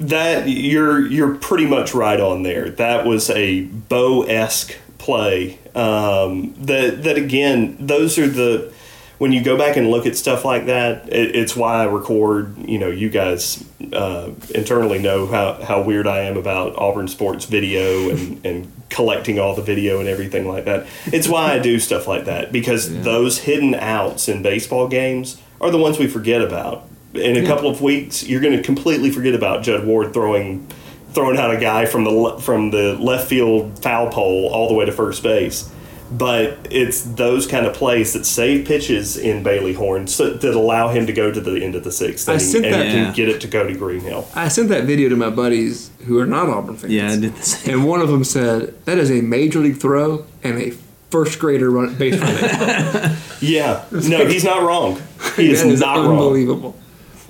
That 0.02 0.50
you're 0.50 1.06
you're 1.08 1.36
pretty 1.36 1.68
much 1.68 1.94
right 1.94 2.20
on 2.20 2.44
there. 2.44 2.70
That 2.72 3.06
was 3.06 3.30
a 3.30 3.62
Bo 3.62 4.24
esque 4.24 4.76
play. 4.98 5.58
Um, 5.76 6.54
that 6.60 7.04
that 7.04 7.18
again, 7.18 7.78
those 7.80 8.18
are 8.18 8.28
the 8.28 8.74
when 9.22 9.32
you 9.32 9.44
go 9.44 9.56
back 9.56 9.78
and 9.78 9.92
look 9.92 10.08
at 10.08 10.18
stuff 10.18 10.44
like 10.44 10.66
that. 10.66 11.08
It, 11.08 11.36
it's 11.36 11.56
why 11.56 11.84
I 11.84 11.84
record. 11.84 12.58
You 12.58 12.80
know, 12.80 12.90
you 12.90 13.08
guys 13.08 13.64
uh, 13.94 14.32
internally 14.56 14.98
know 14.98 15.28
how, 15.28 15.62
how 15.62 15.84
weird 15.84 16.08
I 16.08 16.22
am 16.22 16.38
about 16.38 16.76
Auburn 16.76 17.08
sports 17.08 17.46
video 17.46 18.10
and 18.10 18.44
and 18.44 18.72
collecting 18.90 19.38
all 19.38 19.56
the 19.56 19.62
video 19.62 20.00
and 20.00 20.10
everything 20.10 20.48
like 20.48 20.66
that. 20.66 20.88
It's 21.06 21.28
why 21.28 21.54
I 21.54 21.60
do 21.60 21.78
stuff 21.78 22.08
like 22.08 22.26
that 22.26 22.52
because 22.52 23.04
those 23.04 23.38
hidden 23.38 23.76
outs 23.76 24.28
in 24.28 24.42
baseball 24.42 24.88
games 24.88 25.40
are 25.62 25.70
the 25.70 25.78
ones 25.78 26.00
we 26.00 26.08
forget 26.08 26.42
about 26.42 26.88
in 27.14 27.38
a 27.38 27.46
couple 27.46 27.70
of 27.70 27.80
weeks, 27.80 28.24
you're 28.24 28.42
going 28.42 28.58
to 28.58 28.64
completely 28.64 29.12
forget 29.12 29.36
about 29.36 29.62
Judd 29.62 29.86
Ward 29.86 30.16
throwing 30.16 30.66
throwing 31.12 31.38
out 31.38 31.54
a 31.54 31.60
guy 31.60 31.86
from 31.86 32.06
the 32.06 32.40
from 32.42 32.72
the 32.72 32.94
left 32.94 33.28
field 33.28 33.84
foul 33.84 34.10
pole 34.10 34.50
all 34.52 34.68
the 34.68 34.74
way 34.74 34.86
to 34.86 34.92
first 34.92 35.22
base. 35.22 35.72
But 36.12 36.67
it's 36.69 37.02
those 37.04 37.47
kind 37.47 37.65
of 37.65 37.74
plays 37.74 38.12
that 38.13 38.26
save 38.26 38.65
pitches 38.67 39.15
in 39.15 39.43
Bailey 39.43 39.74
Horn 39.74 40.08
so, 40.08 40.32
that 40.34 40.54
allow 40.56 40.89
him 40.89 41.06
to 41.08 41.13
go 41.13 41.32
to 41.32 41.39
the 41.39 41.63
end 41.63 41.74
of 41.76 41.84
the 41.86 41.91
sixth 41.91 42.28
I 42.28 42.36
sent 42.38 42.65
and 42.65 42.74
that- 42.76 42.86
Yeah. 42.88 43.13
get 43.13 43.30
it 43.30 43.39
to 43.41 43.47
Cody 43.47 43.74
Greenhill. 43.76 44.28
I 44.36 44.50
sent 44.50 44.67
that 44.69 44.84
video 44.84 45.08
to 45.10 45.15
my 45.15 45.30
buddies 45.30 45.89
who 46.08 46.19
are 46.19 46.26
not 46.26 46.50
Auburn 46.50 46.76
fans. 46.76 46.91
Yeah, 46.91 47.12
I 47.12 47.15
did 47.17 47.36
the 47.36 47.43
same. 47.43 47.74
And 47.80 47.88
one 47.88 48.02
of 48.02 48.10
them 48.10 48.24
said 48.26 48.74
that 48.86 48.97
is 48.97 49.10
a 49.10 49.21
major 49.21 49.60
league 49.60 49.78
throw 49.80 50.26
and 50.43 50.58
a 50.62 50.74
first 51.12 51.39
grader 51.39 51.69
run 51.71 51.95
base 51.95 52.17
running. 52.19 53.12
Yeah, 53.41 53.84
no, 53.91 54.26
he's 54.28 54.43
not 54.43 54.62
wrong. 54.62 55.02
He 55.36 55.50
is 55.52 55.63
That 55.63 55.69
is 55.71 55.80
not 55.80 55.95
wrong. 55.97 56.10
unbelievable. 56.12 56.76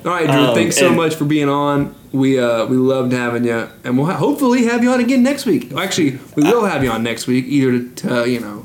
All 0.03 0.11
right, 0.11 0.25
Drew. 0.25 0.35
Um, 0.47 0.55
thanks 0.55 0.75
so 0.75 0.91
much 0.91 1.15
for 1.15 1.23
being 1.25 1.47
on. 1.47 1.95
We 2.11 2.37
uh, 2.37 2.65
we 2.65 2.75
loved 2.75 3.13
having 3.13 3.45
you, 3.45 3.69
and 3.85 3.97
we'll 3.97 4.07
ha- 4.07 4.17
hopefully 4.17 4.65
have 4.65 4.83
you 4.83 4.89
on 4.91 4.99
again 4.99 5.23
next 5.23 5.45
week. 5.45 5.71
Actually, 5.73 6.19
we 6.35 6.43
will 6.43 6.65
have 6.65 6.83
you 6.83 6.89
on 6.91 7.01
next 7.03 7.27
week, 7.27 7.45
either 7.47 7.87
to 7.87 8.21
uh, 8.21 8.23
you 8.25 8.41
know 8.41 8.60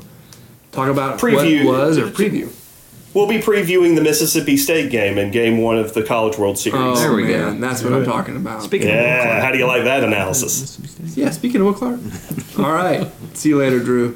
talk 0.77 0.89
about 0.89 1.19
Preview. 1.19 1.65
what 1.65 1.79
was 1.87 1.97
or 1.97 2.07
preview. 2.07 2.53
We'll 3.13 3.27
be 3.27 3.39
previewing 3.39 3.95
the 3.95 4.01
Mississippi 4.01 4.57
State 4.57 4.91
game 4.91 5.17
in 5.17 5.31
Game 5.31 5.57
One 5.57 5.79
of 5.79 5.95
the 5.95 6.03
College 6.03 6.37
World 6.37 6.59
Series. 6.59 6.79
Oh 6.79 6.95
There 6.95 7.13
we 7.13 7.25
go. 7.25 7.51
that's 7.53 7.81
what 7.81 7.91
I'm 7.93 8.05
talking 8.05 8.35
about. 8.35 8.61
Speaking 8.61 8.89
of, 8.89 8.93
yeah, 8.93 9.41
how 9.41 9.51
do 9.51 9.57
you 9.57 9.65
like 9.65 9.85
that 9.85 10.03
analysis? 10.03 10.77
yeah, 11.17 11.31
speaking 11.31 11.61
of 11.61 11.67
Will 11.67 11.73
Clark. 11.73 11.99
All 12.59 12.71
right, 12.73 13.09
see 13.33 13.49
you 13.49 13.57
later, 13.57 13.79
Drew. 13.79 14.13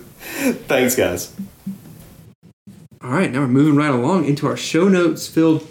Thanks, 0.67 0.95
guys. 0.95 1.34
All 3.04 3.10
right, 3.10 3.32
now 3.32 3.39
we're 3.39 3.47
moving 3.47 3.76
right 3.76 3.89
along 3.89 4.26
into 4.26 4.45
our 4.45 4.58
show 4.58 4.88
notes 4.88 5.28
filled. 5.28 5.67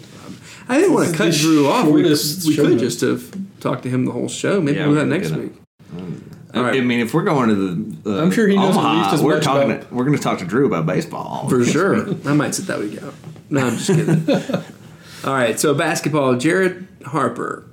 I 0.67 0.77
didn't 0.77 0.93
want 0.93 1.11
to 1.11 1.15
cut 1.15 1.33
Drew 1.33 1.69
off. 1.69 1.85
We, 1.85 2.03
we 2.03 2.55
could 2.55 2.71
notes. 2.71 2.81
just 2.81 3.01
have 3.01 3.37
talked 3.61 3.83
to 3.83 3.89
him 3.89 4.03
the 4.05 4.11
whole 4.11 4.27
show. 4.27 4.59
Maybe 4.59 4.77
Yeah, 4.77 4.87
we'll 4.87 4.95
do 4.95 4.99
that 5.01 5.05
next 5.05 5.31
week. 5.31 5.53
I, 6.53 6.57
All 6.57 6.63
right. 6.65 6.75
I 6.77 6.81
mean, 6.81 6.99
if 6.99 7.13
we're 7.13 7.23
going 7.23 7.49
to 7.49 7.55
the, 7.55 8.19
uh, 8.19 8.21
I'm 8.23 8.31
sure 8.31 8.47
he 8.47 8.55
knows 8.55 8.75
at 8.77 8.93
least 8.97 9.13
as 9.13 9.21
we're 9.21 9.35
much 9.35 9.43
talking. 9.43 9.71
about- 9.71 9.91
we're 9.91 10.03
going 10.05 10.17
to 10.17 10.21
talk 10.23 10.39
to 10.39 10.45
Drew 10.45 10.65
about 10.65 10.85
baseball 10.85 11.47
For 11.49 11.63
sure. 11.75 12.09
I 12.27 12.33
might 12.33 12.53
sit 12.55 12.67
that 12.67 12.79
week 12.79 13.01
out. 13.01 13.13
No, 13.49 13.67
I'm 13.67 13.77
just 13.77 13.87
kidding. 13.87 14.29
All 15.23 15.33
right, 15.33 15.59
so 15.59 15.73
basketball. 15.73 16.35
Jared 16.37 16.87
Harper 17.05 17.65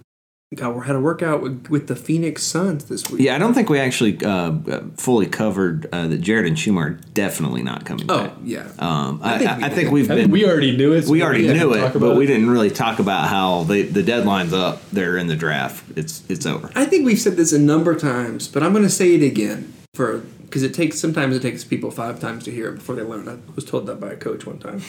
got 0.57 0.87
had 0.87 0.97
a 0.97 1.01
workout 1.01 1.43
with, 1.43 1.69
with 1.69 1.89
the 1.89 1.97
Phoenix 1.97 2.43
Suns 2.43 2.87
this 2.87 3.09
week. 3.11 3.21
Yeah, 3.21 3.35
I 3.35 3.39
don't 3.39 3.53
think 3.53 3.69
we 3.69 3.79
actually 3.79 4.19
uh, 4.25 4.31
uh, 4.53 4.83
fully 4.97 5.27
covered 5.27 5.87
uh, 5.93 6.07
that 6.09 6.19
Jared 6.23 6.47
and 6.47 6.57
Chuma 6.57 6.77
are 6.79 6.91
definitely 7.13 7.63
not 7.63 7.85
coming 7.85 8.07
Oh 8.09 8.25
back. 8.29 8.33
yeah. 8.45 8.67
Um, 8.79 9.21
I, 9.23 9.35
I 9.35 9.35
I 9.35 9.39
think 9.39 9.45
think, 9.45 9.59
we 9.59 9.65
I 9.65 9.69
think 9.69 9.91
we've 9.93 10.05
I 10.11 10.15
been. 10.15 10.25
think 10.25 10.33
we 10.33 10.47
already 10.47 10.77
knew 10.77 10.93
it. 10.95 11.03
so 11.03 11.13
we 11.13 11.23
already 11.23 11.47
knew 11.47 11.75
it, 11.75 11.81
about 11.81 12.01
but 12.01 12.17
we 12.17 12.27
didn't 12.27 12.49
really 12.49 12.71
talk 12.71 12.99
about 12.99 13.29
how 13.29 13.65
they, 13.65 13.83
the 13.83 14.03
deadline's 14.03 14.55
up. 14.55 14.89
They're 14.91 15.19
in 15.19 15.27
the 15.27 15.37
draft. 15.37 15.85
It's 15.99 16.29
it's 16.31 16.47
over. 16.47 16.71
I 16.75 16.87
think 16.87 17.05
we've 17.05 17.21
said 17.21 17.37
this 17.37 17.53
a 17.53 17.59
number 17.59 17.91
of 17.93 18.01
times, 18.01 18.49
but 18.49 18.63
I'm 18.63 18.73
going 18.73 18.85
to 18.85 18.91
say 18.91 19.15
it 19.15 19.23
again 19.23 19.75
for 19.95 20.19
because 20.45 20.63
it 20.63 20.73
takes 20.73 20.99
sometimes 20.99 21.37
it 21.37 21.43
takes 21.43 21.63
people 21.63 21.91
five 21.91 22.21
times 22.21 22.45
to 22.45 22.51
hear 22.51 22.71
it 22.71 22.77
before 22.77 22.95
they 22.95 23.03
learn. 23.03 23.29
I 23.29 23.37
was 23.55 23.67
told 23.67 23.87
that 23.87 24.01
by 24.01 24.13
a 24.13 24.17
coach 24.17 24.47
one 24.47 24.59
time. 24.59 24.81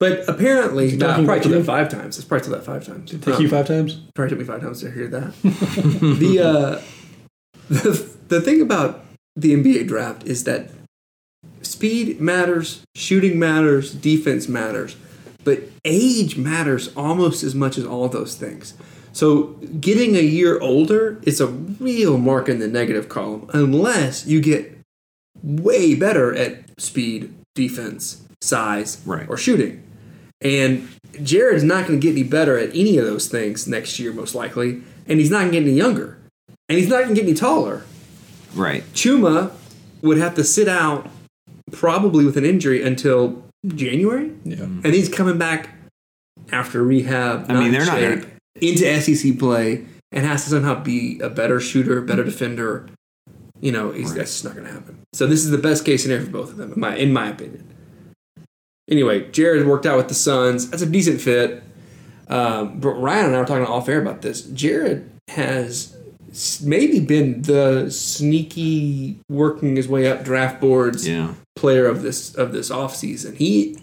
But 0.00 0.28
apparently, 0.28 0.96
nah, 0.96 1.24
probably 1.24 1.50
you? 1.50 1.58
that 1.58 1.64
five 1.64 1.88
times. 1.88 2.18
It's 2.18 2.24
probably 2.26 2.46
told 2.46 2.58
that 2.60 2.64
five 2.64 2.86
times. 2.86 3.10
Take 3.10 3.26
Um, 3.34 3.42
you 3.42 3.48
five 3.48 3.66
times. 3.66 3.96
probably 4.14 4.30
took 4.30 4.38
me 4.38 4.44
five 4.44 4.60
times 4.60 4.80
to 4.82 4.90
hear 4.92 5.08
that. 5.08 5.32
the, 5.42 6.38
uh, 6.40 6.80
the 7.68 8.08
the 8.28 8.40
thing 8.40 8.60
about 8.60 9.04
the 9.34 9.52
NBA 9.54 9.88
draft 9.88 10.24
is 10.24 10.44
that 10.44 10.70
speed 11.62 12.20
matters, 12.20 12.82
shooting 12.94 13.38
matters, 13.38 13.92
defense 13.92 14.48
matters, 14.48 14.96
but 15.44 15.62
age 15.84 16.36
matters 16.36 16.94
almost 16.96 17.42
as 17.42 17.54
much 17.54 17.76
as 17.78 17.84
all 17.84 18.08
those 18.08 18.36
things. 18.36 18.74
So 19.12 19.54
getting 19.80 20.14
a 20.16 20.20
year 20.22 20.60
older 20.60 21.18
is 21.22 21.40
a 21.40 21.46
real 21.48 22.18
mark 22.18 22.48
in 22.48 22.60
the 22.60 22.68
negative 22.68 23.08
column 23.08 23.50
unless 23.52 24.26
you 24.26 24.40
get 24.40 24.78
way 25.42 25.94
better 25.96 26.34
at 26.34 26.80
speed, 26.80 27.34
defense, 27.56 28.22
size, 28.40 29.00
Right. 29.04 29.28
or 29.28 29.36
shooting. 29.36 29.82
And 30.40 30.88
Jared's 31.22 31.64
not 31.64 31.86
going 31.86 32.00
to 32.00 32.04
get 32.04 32.12
any 32.12 32.22
better 32.28 32.56
at 32.58 32.70
any 32.70 32.98
of 32.98 33.06
those 33.06 33.28
things 33.28 33.66
next 33.66 33.98
year, 33.98 34.12
most 34.12 34.34
likely. 34.34 34.82
And 35.06 35.18
he's 35.18 35.30
not 35.30 35.40
going 35.40 35.52
to 35.52 35.60
get 35.60 35.66
any 35.66 35.76
younger. 35.76 36.18
And 36.68 36.78
he's 36.78 36.88
not 36.88 37.02
going 37.02 37.14
to 37.14 37.14
get 37.14 37.24
any 37.24 37.34
taller. 37.34 37.82
Right. 38.54 38.84
Chuma 38.92 39.52
would 40.02 40.18
have 40.18 40.34
to 40.36 40.44
sit 40.44 40.68
out 40.68 41.08
probably 41.72 42.24
with 42.24 42.36
an 42.36 42.44
injury 42.44 42.82
until 42.82 43.42
January. 43.66 44.32
Yeah. 44.44 44.56
Mm-hmm. 44.56 44.80
And 44.84 44.94
he's 44.94 45.08
coming 45.08 45.38
back 45.38 45.70
after 46.52 46.82
rehab. 46.82 47.50
I 47.50 47.54
mean, 47.54 47.72
they're 47.72 47.84
not 47.84 47.98
shape, 47.98 48.20
gonna- 48.20 48.32
into 48.60 49.00
SEC 49.00 49.38
play 49.38 49.86
and 50.12 50.24
has 50.24 50.44
to 50.44 50.50
somehow 50.50 50.82
be 50.82 51.18
a 51.20 51.28
better 51.28 51.60
shooter, 51.60 52.00
better 52.00 52.24
defender. 52.24 52.88
You 53.60 53.72
know, 53.72 53.90
he's, 53.90 54.14
that's 54.14 54.32
just 54.32 54.44
not 54.44 54.54
going 54.54 54.66
to 54.66 54.72
happen. 54.72 55.00
So 55.12 55.26
this 55.26 55.44
is 55.44 55.50
the 55.50 55.58
best 55.58 55.84
case 55.84 56.02
scenario 56.02 56.24
for 56.24 56.30
both 56.30 56.50
of 56.50 56.56
them, 56.58 56.72
in 56.72 56.80
my 56.80 56.96
in 56.96 57.12
my 57.12 57.28
opinion. 57.28 57.74
Anyway, 58.88 59.30
Jared 59.30 59.66
worked 59.66 59.86
out 59.86 59.96
with 59.96 60.08
the 60.08 60.14
Suns. 60.14 60.70
That's 60.70 60.82
a 60.82 60.86
decent 60.86 61.20
fit. 61.20 61.62
Um, 62.28 62.78
but 62.80 62.90
Ryan 62.90 63.26
and 63.26 63.36
I 63.36 63.40
were 63.40 63.46
talking 63.46 63.66
off 63.66 63.88
air 63.88 64.00
about 64.00 64.22
this. 64.22 64.42
Jared 64.42 65.10
has 65.28 65.96
maybe 66.62 67.00
been 67.00 67.42
the 67.42 67.90
sneaky 67.90 69.18
working 69.30 69.76
his 69.76 69.88
way 69.88 70.10
up 70.10 70.24
draft 70.24 70.60
boards 70.60 71.08
Yeah. 71.08 71.34
player 71.56 71.86
of 71.86 72.02
this 72.02 72.34
of 72.34 72.52
this 72.52 72.70
offseason. 72.70 73.34
He 73.36 73.76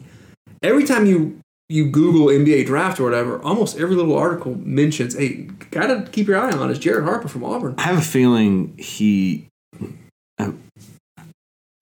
every 0.61 0.83
time 0.83 1.05
you 1.07 1.39
you 1.69 1.89
Google 1.89 2.27
NBA 2.27 2.65
draft 2.67 2.99
or 2.99 3.03
whatever, 3.03 3.41
almost 3.41 3.77
every 3.79 3.95
little 3.95 4.15
article 4.15 4.55
mentions, 4.63 5.15
hey, 5.17 5.47
gotta 5.71 6.07
keep 6.11 6.27
your 6.27 6.37
eye 6.37 6.51
on 6.51 6.69
is 6.69 6.77
Jared 6.77 7.03
Harper 7.03 7.27
from 7.27 7.43
Auburn. 7.43 7.73
I 7.79 7.83
have 7.83 7.97
a 7.97 8.01
feeling 8.01 8.75
he. 8.77 9.47
I 10.39 10.53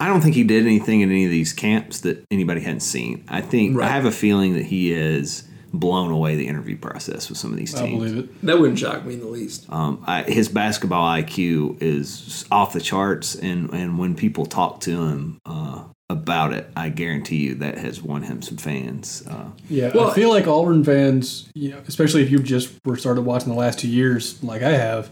I 0.03 0.07
don't 0.07 0.19
think 0.21 0.35
he 0.35 0.43
did 0.43 0.65
anything 0.65 0.99
in 1.01 1.09
any 1.09 1.23
of 1.25 1.31
these 1.31 1.53
camps 1.53 2.01
that 2.01 2.25
anybody 2.29 2.59
hadn't 2.61 2.81
seen. 2.81 3.23
I 3.29 3.39
think 3.41 3.77
Right. 3.77 3.87
I 3.89 3.93
have 3.93 4.03
a 4.05 4.11
feeling 4.11 4.53
that 4.55 4.65
he 4.65 4.91
has 4.91 5.43
blown 5.73 6.11
away 6.11 6.35
the 6.35 6.45
interview 6.47 6.77
process 6.77 7.29
with 7.29 7.37
some 7.37 7.51
of 7.51 7.57
these 7.57 7.71
teams. 7.73 7.81
I 7.81 7.85
teams. 7.87 8.03
believe 8.11 8.17
it. 8.25 8.45
That 8.45 8.59
wouldn't 8.59 8.77
shock 8.79 9.05
me 9.05 9.13
in 9.13 9.21
the 9.21 9.27
least. 9.27 9.65
Um, 9.69 10.03
I, 10.05 10.23
his 10.23 10.49
basketball 10.49 11.07
IQ 11.21 11.81
is 11.81 12.45
off 12.51 12.73
the 12.73 12.81
charts, 12.81 13.33
and, 13.35 13.69
and 13.73 13.97
when 13.97 14.13
people 14.15 14.45
talk 14.45 14.81
to 14.81 14.91
him 14.91 15.39
uh, 15.45 15.83
about 16.09 16.53
it, 16.53 16.69
I 16.75 16.89
guarantee 16.89 17.37
you 17.37 17.55
that 17.55 17.77
has 17.77 18.01
won 18.03 18.23
him 18.23 18.41
some 18.41 18.57
fans. 18.57 19.23
Uh, 19.27 19.45
Yeah, 19.69 19.91
Well- 19.95 20.11
I 20.11 20.13
feel 20.13 20.29
like 20.29 20.47
Auburn 20.47 20.83
fans, 20.83 21.49
you 21.55 21.69
know, 21.69 21.79
especially 21.87 22.21
if 22.23 22.29
you've 22.29 22.43
just 22.43 22.71
were 22.85 22.97
started 22.97 23.21
watching 23.21 23.49
the 23.49 23.57
last 23.57 23.79
two 23.79 23.87
years, 23.89 24.43
like 24.43 24.61
I 24.61 24.71
have, 24.73 25.09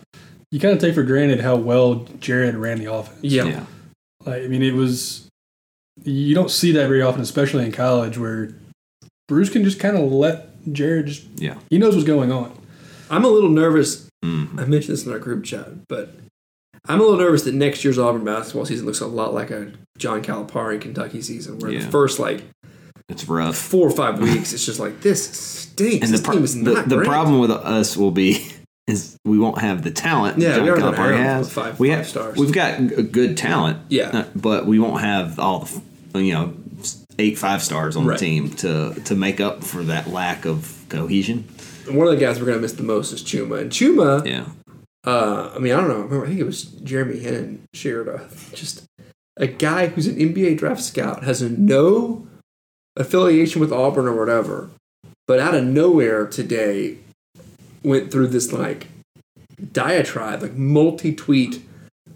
you 0.51 0.59
kind 0.59 0.73
of 0.75 0.79
take 0.81 0.93
for 0.95 1.03
granted 1.03 1.39
how 1.39 1.55
well 1.55 2.05
Jared 2.19 2.55
ran 2.55 2.77
the 2.77 2.93
offense. 2.93 3.17
Yeah. 3.23 3.45
yeah. 3.45 3.63
Like, 4.25 4.43
I 4.43 4.47
mean, 4.47 4.61
it 4.61 4.73
was 4.73 5.27
you 6.03 6.33
don't 6.33 6.49
see 6.51 6.71
that 6.71 6.87
very 6.87 7.01
often, 7.01 7.21
especially 7.21 7.65
in 7.65 7.71
college, 7.71 8.17
where 8.17 8.55
Bruce 9.27 9.49
can 9.49 9.63
just 9.63 9.79
kind 9.79 9.97
of 9.97 10.11
let 10.11 10.47
Jared 10.71 11.07
just 11.07 11.23
Yeah. 11.35 11.55
he 11.69 11.77
knows 11.77 11.95
what's 11.95 12.07
going 12.07 12.31
on. 12.31 12.51
I'm 13.09 13.25
a 13.25 13.27
little 13.27 13.49
nervous. 13.49 14.07
Mhm. 14.23 14.59
I 14.59 14.65
mentioned 14.65 14.93
this 14.93 15.05
in 15.05 15.11
our 15.11 15.19
group 15.19 15.43
chat, 15.43 15.67
but 15.89 16.15
I'm 16.87 16.99
a 16.99 17.03
little 17.03 17.19
nervous 17.19 17.43
that 17.43 17.53
next 17.53 17.83
year's 17.83 17.99
Auburn 17.99 18.23
basketball 18.23 18.65
season 18.65 18.85
looks 18.85 19.01
a 19.01 19.07
lot 19.07 19.33
like 19.33 19.51
a 19.51 19.71
John 19.97 20.23
Calipari 20.23 20.79
Kentucky 20.79 21.21
season, 21.21 21.59
where 21.59 21.71
Yeah. 21.71 21.85
the 21.85 21.91
first 21.91 22.19
like 22.19 22.43
It's 23.09 23.27
rough. 23.27 23.57
four 23.57 23.87
or 23.87 23.91
five 23.91 24.19
weeks, 24.19 24.53
it's 24.53 24.65
just 24.65 24.79
like 24.79 25.01
this 25.01 25.23
stinks. 25.29 26.07
And 26.09 26.17
the, 26.17 26.23
pro- 26.23 26.35
team 26.35 26.43
is 26.43 26.55
the, 26.55 26.83
the 26.87 26.95
great. 26.97 27.07
problem 27.07 27.39
with 27.39 27.51
us 27.51 27.97
will 27.97 28.11
be 28.11 28.47
is 28.91 29.17
we 29.25 29.39
won't 29.39 29.59
have 29.59 29.83
the 29.83 29.91
talent 29.91 30.37
Yeah, 30.37 30.55
John 30.55 30.63
we 30.63 30.69
already 30.69 30.83
Calipari 30.97 31.17
have 31.17 31.37
has. 31.37 31.53
five- 31.53 31.79
we 31.79 31.89
five 31.89 31.97
have, 31.97 32.07
stars. 32.07 32.37
We've 32.37 32.51
got 32.53 33.11
good 33.11 33.37
talent. 33.37 33.79
Yeah. 33.89 34.09
uh, 34.09 34.25
but 34.35 34.65
we 34.65 34.79
won't 34.79 35.01
have 35.01 35.39
all 35.39 35.67
the 36.13 36.21
you 36.21 36.33
know 36.33 36.53
eight 37.19 37.37
five 37.37 37.61
stars 37.63 37.95
on 37.95 38.05
Right. 38.05 38.19
the 38.19 38.25
team 38.25 38.49
to 38.57 38.93
to 39.05 39.15
make 39.15 39.39
up 39.39 39.63
for 39.63 39.83
that 39.83 40.07
lack 40.07 40.45
of 40.45 40.83
cohesion. 40.89 41.45
One 41.89 42.07
of 42.07 42.13
the 42.13 42.19
guys 42.19 42.39
we're 42.39 42.45
gonna 42.45 42.59
miss 42.59 42.73
the 42.73 42.83
most 42.83 43.11
is 43.11 43.23
Chuma, 43.23 43.59
and 43.61 43.71
Chuma. 43.71 44.25
Yeah. 44.25 44.45
Uh, 45.05 45.51
I 45.55 45.59
mean, 45.59 45.73
I 45.73 45.77
don't 45.77 45.87
know. 45.89 45.95
I 45.95 46.03
remember, 46.03 46.25
I 46.25 46.27
think 46.29 46.39
it 46.41 46.45
was 46.45 46.63
Jeremy 46.63 47.19
Henn 47.21 47.63
shared 47.73 48.07
a, 48.07 48.29
just 48.53 48.83
a 49.37 49.47
guy 49.47 49.87
who's 49.87 50.05
an 50.05 50.15
NBA 50.17 50.57
draft 50.57 50.83
scout 50.83 51.23
has 51.23 51.41
no 51.41 52.27
affiliation 52.95 53.61
with 53.61 53.71
Auburn 53.71 54.07
or 54.07 54.15
whatever, 54.15 54.69
but 55.27 55.39
out 55.39 55.55
of 55.55 55.63
nowhere 55.63 56.27
today 56.27 56.97
went 57.83 58.11
through 58.11 58.27
this 58.27 58.51
like 58.53 58.87
diatribe, 59.71 60.41
like 60.41 60.53
multi-tweet 60.55 61.61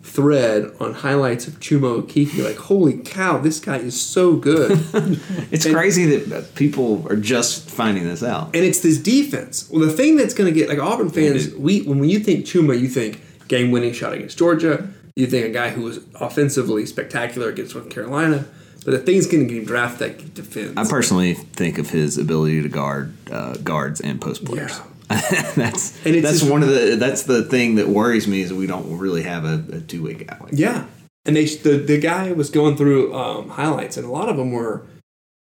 thread 0.02 0.72
on 0.80 0.94
highlights 0.94 1.48
of 1.48 1.60
Chuma 1.60 2.04
Okeke. 2.04 2.44
Like, 2.44 2.58
holy 2.58 2.98
cow, 3.00 3.38
this 3.40 3.60
guy 3.60 3.78
is 3.78 4.00
so 4.00 4.36
good. 4.36 4.72
It's 5.52 5.66
And- 5.66 5.76
crazy 5.76 6.06
that 6.18 6.56
people 6.56 7.06
are 7.10 7.16
just 7.16 7.70
finding 7.70 8.04
this 8.04 8.24
out. 8.24 8.48
and 8.56 8.64
it's 8.66 8.80
this 8.82 8.98
defense. 8.98 9.70
Well, 9.70 9.82
the 9.86 9.92
thing 9.92 10.16
that's 10.18 10.34
going 10.34 10.52
to 10.52 10.58
get 10.60 10.70
like 10.70 10.80
Auburn 10.80 11.10
fans, 11.10 11.54
we 11.56 11.82
when 11.84 12.04
you 12.10 12.20
think 12.20 12.46
Chuma, 12.46 12.80
you 12.80 12.88
think 12.88 13.22
game-winning 13.48 13.94
shot 13.94 14.14
against 14.14 14.38
Georgia. 14.38 14.88
You 15.16 15.28
think 15.28 15.46
a 15.46 15.50
guy 15.50 15.70
who 15.70 15.82
was 15.84 16.00
offensively 16.16 16.86
spectacular 16.86 17.48
against 17.50 17.74
North 17.76 17.90
Carolina. 17.90 18.46
But 18.84 18.92
the 18.92 19.00
thing's 19.00 19.26
going 19.28 19.48
to 19.48 19.52
get 19.54 19.62
him 19.62 19.66
drafted 19.66 20.20
that 20.20 20.34
defends. 20.36 20.78
I 20.78 20.84
personally 20.90 21.34
think 21.36 21.78
of 21.80 21.90
his 21.90 22.18
ability 22.20 22.62
to 22.62 22.70
guard 22.70 23.14
uh, 23.32 23.54
guards 23.58 24.02
and 24.02 24.20
post 24.22 24.44
players. 24.46 24.78
yeah, 24.78 24.84
that's 25.56 26.06
And 26.06 26.16
it's 26.16 26.24
that's 26.26 26.40
just- 26.40 26.52
one 26.52 26.64
of 26.64 26.70
the 26.70 26.96
that's 26.96 27.24
the 27.24 27.44
thing 27.44 27.76
that 27.76 27.88
worries 27.88 28.28
me 28.28 28.42
is 28.42 28.54
we 28.54 28.68
don't 28.68 28.98
really 28.98 29.24
have 29.24 29.46
a, 29.46 29.64
a 29.78 29.80
two 29.82 30.04
way 30.04 30.14
guy. 30.16 30.38
Like 30.40 30.54
Yeah, 30.54 30.86
and 31.26 31.36
they 31.36 31.46
the 31.46 31.78
the 31.78 32.00
guy 32.00 32.32
was 32.32 32.50
going 32.50 32.76
through 32.78 33.14
um, 33.16 33.50
highlights, 33.50 33.98
and 33.98 34.06
a 34.06 34.12
lot 34.12 34.30
of 34.30 34.38
them 34.38 34.52
were 34.52 34.86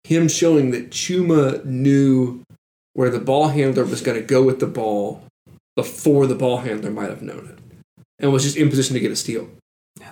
him 0.04 0.28
showing 0.28 0.72
that 0.72 0.90
Chuma 0.90 1.64
knew 1.64 2.42
where 2.94 3.10
the 3.10 3.20
ball 3.20 3.50
handler 3.50 3.86
was 3.86 4.02
going 4.02 4.20
to 4.20 4.26
go 4.26 4.42
with 4.44 4.60
the 4.60 4.68
ball 4.68 5.24
before 5.76 6.26
the 6.28 6.36
ball 6.36 6.58
handler 6.58 6.90
might 6.92 7.10
have 7.10 7.22
known 7.22 7.48
it, 7.58 7.80
and 8.20 8.34
was 8.34 8.44
just 8.44 8.58
in 8.58 8.70
position 8.70 8.96
to 8.96 9.00
get 9.00 9.12
a 9.12 9.16
steal. 9.16 9.48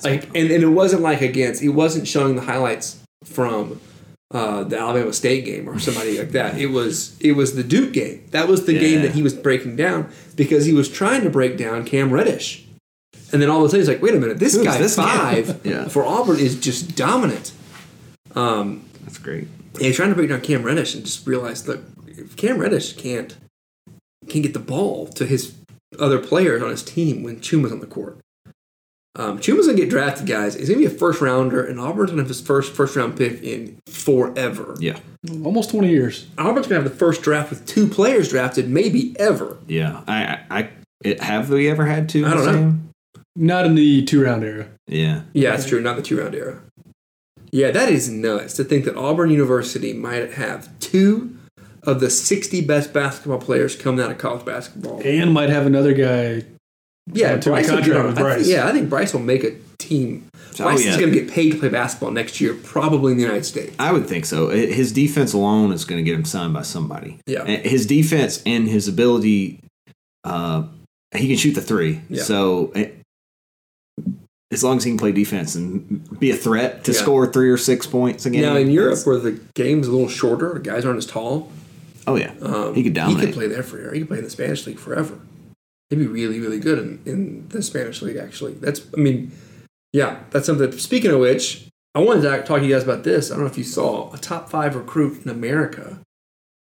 like, 0.04 0.26
and, 0.36 0.52
and 0.52 0.64
it 0.64 0.68
wasn't 0.70 1.02
like 1.02 1.22
against. 1.22 1.62
He 1.62 1.70
wasn't 1.70 2.08
showing 2.08 2.36
the 2.36 2.44
highlights 2.44 3.02
from. 3.24 3.82
Uh, 4.32 4.64
the 4.64 4.78
Alabama 4.80 5.12
State 5.12 5.44
game 5.44 5.68
or 5.68 5.80
somebody 5.80 6.18
like 6.20 6.32
that. 6.34 6.60
It 6.60 6.68
was 6.68 7.18
it 7.20 7.32
was 7.32 7.56
the 7.56 7.64
Duke 7.64 7.94
game. 7.94 8.26
That 8.30 8.48
was 8.48 8.66
the 8.66 8.78
game 8.78 9.02
that 9.02 9.14
he 9.14 9.24
was 9.24 9.34
breaking 9.34 9.76
down 9.76 10.12
because 10.36 10.66
he 10.66 10.74
was 10.74 10.88
trying 10.88 11.24
to 11.24 11.32
break 11.32 11.58
down 11.58 11.84
Cam 11.84 12.12
Reddish. 12.12 12.64
And 13.32 13.42
then 13.42 13.50
all 13.50 13.60
of 13.60 13.66
a 13.66 13.70
sudden 13.70 13.80
he's 13.82 13.88
like, 13.90 14.02
wait 14.04 14.14
a 14.14 14.20
minute, 14.20 14.38
this 14.38 14.54
Who's 14.56 14.66
guy 14.66 14.78
this 14.78 14.96
five 14.96 15.62
Yeah. 15.66 15.88
for 15.88 16.06
Auburn 16.06 16.38
is 16.40 16.60
just 16.60 16.96
dominant. 16.96 17.54
Um, 18.36 18.86
that's 19.04 19.18
great. 19.18 19.48
and 19.76 19.82
he's 19.82 19.96
trying 19.96 20.10
to 20.10 20.16
break 20.16 20.30
down 20.30 20.42
Cam 20.42 20.62
Reddish 20.64 20.94
and 20.94 21.04
just 21.06 21.26
realized, 21.26 21.66
that 21.66 21.80
if 22.08 22.36
Cam 22.36 22.60
Reddish 22.60 22.94
can't 22.94 23.36
can't 24.28 24.44
get 24.44 24.54
the 24.54 24.60
ball 24.60 25.08
to 25.08 25.26
his 25.26 25.56
other 26.00 26.20
players 26.20 26.62
on 26.62 26.70
his 26.70 26.84
team 26.84 27.24
when 27.24 27.40
Chuma's 27.42 27.72
on 27.72 27.80
the 27.80 27.88
court. 27.88 28.20
Um, 29.20 29.38
Chuma's 29.38 29.66
gonna 29.68 29.78
get 29.78 29.90
drafted, 29.90 30.28
guys. 30.28 30.56
He's 30.56 30.70
gonna 30.70 30.80
be 30.80 30.86
a 30.86 30.90
first 30.90 31.20
rounder, 31.20 31.62
and 31.62 31.78
Auburn's 31.78 32.12
gonna 32.12 32.22
have 32.22 32.30
his 32.30 32.40
first 32.40 32.72
first 32.74 32.96
round 32.96 33.18
pick 33.18 33.44
in 33.44 33.78
forever. 33.86 34.76
Yeah, 34.80 34.98
Almost 35.44 35.72
20 35.72 35.90
years. 35.90 36.28
Auburn's 36.38 36.68
gonna 36.68 36.82
have 36.82 36.90
the 36.90 36.98
first 36.98 37.22
draft 37.22 37.50
with 37.50 37.66
two 37.66 37.86
players 37.88 38.30
drafted, 38.30 38.70
maybe 38.70 39.20
ever. 39.20 39.58
yeah. 39.68 40.04
I 40.08 40.24
I, 40.50 40.60
I 40.60 40.70
it, 41.04 41.22
have 41.22 41.50
we 41.50 41.70
ever 41.70 41.86
had 41.86 42.08
two? 42.08 42.26
I 42.26 42.34
don't 42.34 42.46
know. 42.46 42.78
Not 43.36 43.66
in 43.66 43.76
the 43.76 44.06
two 44.06 44.24
round 44.24 44.44
era. 44.46 44.70
Yeah, 44.88 45.24
Yeah, 45.34 45.52
that's 45.52 45.68
true. 45.68 45.82
Not 45.82 45.98
the 45.98 46.02
two 46.02 46.18
round 46.20 46.34
era. 46.34 46.62
Yeah, 47.52 47.72
that 47.72 47.90
is 47.90 48.10
nuts 48.10 48.54
to 48.56 48.64
think 48.64 48.86
that 48.86 48.96
Auburn 48.96 49.32
University 49.32 49.92
might 49.92 50.34
have 50.34 50.70
two 50.80 51.38
of 51.84 52.00
the 52.00 52.10
60 52.10 52.62
best 52.62 52.94
basketball 52.94 53.40
players 53.40 53.76
coming 53.76 54.04
out 54.04 54.12
of 54.12 54.18
college 54.18 54.46
basketball. 54.46 55.02
And 55.04 55.34
might 55.34 55.50
have 55.50 55.66
another 55.66 55.94
guy. 55.94 56.46
Yeah, 57.14 57.38
to 57.38 57.50
Bryce 57.50 57.70
contract 57.70 58.00
on- 58.00 58.06
with 58.08 58.18
I 58.18 58.22
Bryce. 58.22 58.42
think- 58.44 58.48
yeah, 58.52 58.68
I 58.68 58.72
think 58.72 58.90
Bryce 58.90 59.14
will 59.14 59.22
make 59.22 59.44
a 59.44 59.54
team. 59.78 60.26
Oh, 60.60 60.64
Bryce 60.64 60.84
yeah. 60.86 60.92
is 60.92 60.98
going 60.98 61.12
to 61.14 61.20
get 61.20 61.30
paid 61.32 61.52
to 61.54 61.58
play 61.58 61.70
basketball 61.70 62.12
next 62.12 62.42
year, 62.42 62.54
probably 62.54 63.12
in 63.14 63.18
the 63.18 63.24
United 63.24 63.46
States. 63.46 63.74
I 63.80 63.92
would 63.94 64.08
think 64.08 64.26
so. 64.26 64.50
His 64.50 64.92
defense 64.92 65.32
alone 65.34 65.72
is 65.72 65.86
going 65.86 66.04
to 66.04 66.10
get 66.10 66.18
him 66.18 66.26
signed 66.26 66.54
by 66.54 66.64
somebody. 66.64 67.18
Yeah. 67.26 67.46
His 67.46 67.86
defense 67.86 68.44
and 68.46 68.68
his 68.68 68.88
ability, 68.88 69.60
uh, 70.26 70.64
he 71.16 71.28
can 71.30 71.38
shoot 71.38 71.54
the 71.54 71.62
three. 71.62 72.02
Yeah. 72.10 72.24
So 72.24 72.72
eh, 72.76 72.90
as 74.52 74.64
long 74.64 74.78
as 74.78 74.84
he 74.84 74.92
can 74.92 74.98
play 74.98 75.12
defense 75.12 75.56
and 75.56 76.20
be 76.20 76.32
a 76.32 76.36
threat 76.36 76.84
to 76.86 76.92
Yeah. 76.92 76.98
score 77.00 77.32
three 77.32 77.50
or 77.50 77.58
six 77.58 77.86
points 77.88 78.26
again. 78.26 78.42
Now 78.42 78.58
in 78.58 78.70
Europe, 78.72 79.00
where 79.06 79.18
the 79.20 79.40
game's 79.54 79.88
a 79.88 79.92
little 79.92 80.10
shorter, 80.10 80.54
the 80.56 80.60
guys 80.60 80.86
aren't 80.86 80.98
as 80.98 81.06
tall. 81.06 81.52
oh 82.08 82.16
yeah, 82.16 82.34
Um, 82.42 82.74
he 82.74 82.84
could 82.84 82.94
dominate. 82.96 83.20
He 83.22 83.26
could 83.28 83.36
play 83.36 83.48
there 83.48 83.64
forever. 83.64 83.94
He 83.94 84.00
could 84.00 84.08
play 84.10 84.18
in 84.18 84.24
the 84.24 84.30
Spanish 84.30 84.66
league 84.66 84.80
forever. 84.80 85.20
He'd 85.90 85.98
be 85.98 86.08
really, 86.08 86.40
really 86.40 86.60
good 86.60 86.78
in, 86.78 87.02
in 87.06 87.48
the 87.50 87.62
Spanish 87.62 88.02
league. 88.02 88.18
Actually, 88.18 88.54
that's. 88.54 88.82
I 88.96 89.00
mean, 89.00 89.32
yeah, 89.92 90.20
that's 90.30 90.46
something. 90.46 90.72
Speaking 90.74 91.12
of 91.12 91.20
which, 91.20 91.68
I 91.96 92.00
wanted 92.00 92.22
to 92.22 92.44
talk 92.44 92.60
to 92.60 92.66
you 92.66 92.74
guys 92.74 92.84
about 92.84 93.04
this. 93.04 93.32
I 93.32 93.36
don't 93.36 93.46
know 93.46 93.50
if 93.50 93.58
you 93.58 93.64
saw 93.64 94.14
a 94.14 94.18
top 94.18 94.50
five 94.50 94.76
recruit 94.76 95.24
in 95.24 95.30
America 95.32 96.00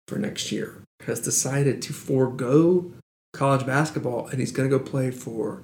for 0.07 0.17
next 0.17 0.51
year 0.51 0.81
has 1.05 1.19
decided 1.19 1.81
to 1.83 1.93
forego 1.93 2.91
college 3.33 3.65
basketball 3.65 4.27
and 4.27 4.39
he's 4.39 4.51
going 4.51 4.69
to 4.69 4.77
go 4.77 4.83
play 4.83 5.11
for 5.11 5.63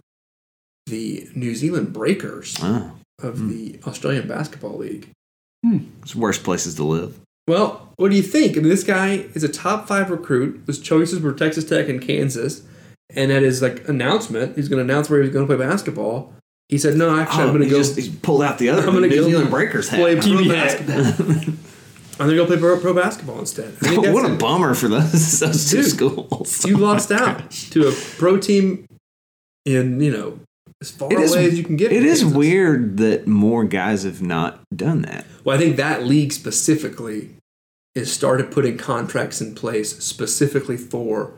the 0.88 1.28
New 1.36 1.56
Zealand 1.56 1.94
Breakers 1.94 2.58
Oh, 2.62 2.92
of 3.22 3.38
hmm. 3.40 3.50
the 3.50 3.80
Australian 3.86 4.28
Basketball 4.28 4.78
League. 4.78 5.10
Hmm. 5.66 5.80
it's 6.02 6.16
worst 6.16 6.44
places 6.44 6.76
to 6.76 6.84
live. 6.84 7.20
Well, 7.48 7.92
what 7.98 8.10
do 8.10 8.18
you 8.18 8.24
think? 8.24 8.58
I 8.58 8.62
mean, 8.62 8.70
this 8.70 8.84
guy 8.84 9.26
is 9.36 9.44
a 9.44 9.50
top 9.50 9.88
five 9.88 10.10
recruit. 10.10 10.64
His 10.68 10.80
choices 10.80 11.20
were 11.20 11.34
Texas 11.34 11.66
Tech 11.66 11.88
and 11.88 12.02
Kansas. 12.02 12.64
And 13.16 13.32
at 13.32 13.42
his 13.44 13.62
like 13.62 13.88
announcement, 13.90 14.56
he's 14.56 14.70
going 14.70 14.86
to 14.86 14.94
announce 14.94 15.10
where 15.10 15.22
he's 15.22 15.32
going 15.34 15.48
to 15.48 15.56
play 15.56 15.66
basketball. 15.68 16.34
He 16.70 16.78
said, 16.78 16.96
"No, 16.96 17.18
actually, 17.20 17.44
I'm 17.44 17.50
Oh, 17.50 17.54
going 17.54 17.64
to 17.64 17.70
go 17.70 17.78
just 17.80 17.98
he 18.00 18.10
pulled 18.22 18.42
out 18.44 18.58
the 18.58 18.70
other 18.70 18.88
I'm 18.88 18.94
gonna 18.94 19.10
go 19.10 19.24
Zealand 19.24 19.50
Breakers 19.50 19.90
hat. 19.90 20.00
play 20.00 20.16
pro 20.20 20.48
basketball. 20.48 21.56
I'm 22.20 22.28
going 22.28 22.30
to 22.32 22.36
go 22.36 22.46
play 22.46 22.58
pro, 22.58 22.80
pro 22.80 22.94
basketball 22.94 23.40
instead." 23.40 23.74
Think 23.76 24.06
oh, 24.08 24.12
what 24.14 24.30
a 24.30 24.34
it. 24.34 24.40
bummer 24.40 24.74
for 24.74 24.88
those, 24.88 25.40
those 25.40 25.70
two 25.70 25.78
Dude, 25.82 25.86
schools. 25.92 26.66
You 26.66 26.78
lost 26.78 27.12
oh 27.12 27.16
out 27.18 27.52
to 27.52 27.88
a 27.88 27.92
pro 28.18 28.38
team 28.38 28.86
in 29.66 30.00
you 30.00 30.12
know 30.12 30.40
as 30.82 30.92
far 30.92 31.12
It 31.12 31.20
is- 31.20 31.34
away 31.34 31.46
as 31.48 31.58
you 31.58 31.64
can 31.66 31.76
get. 31.76 31.92
It 31.92 32.04
is 32.04 32.24
weird 32.24 32.98
that 32.98 33.28
more 33.28 33.64
guys 33.66 34.04
have 34.04 34.22
not 34.22 34.62
done 34.76 35.02
that. 35.02 35.26
Well, 35.44 35.56
I 35.56 35.60
think 35.60 35.76
that 35.76 36.06
league 36.06 36.32
specifically 36.32 37.32
is 37.96 38.12
started 38.14 38.50
putting 38.52 38.78
contracts 38.78 39.42
in 39.42 39.54
place 39.56 39.98
specifically 40.02 40.78
for 40.78 41.34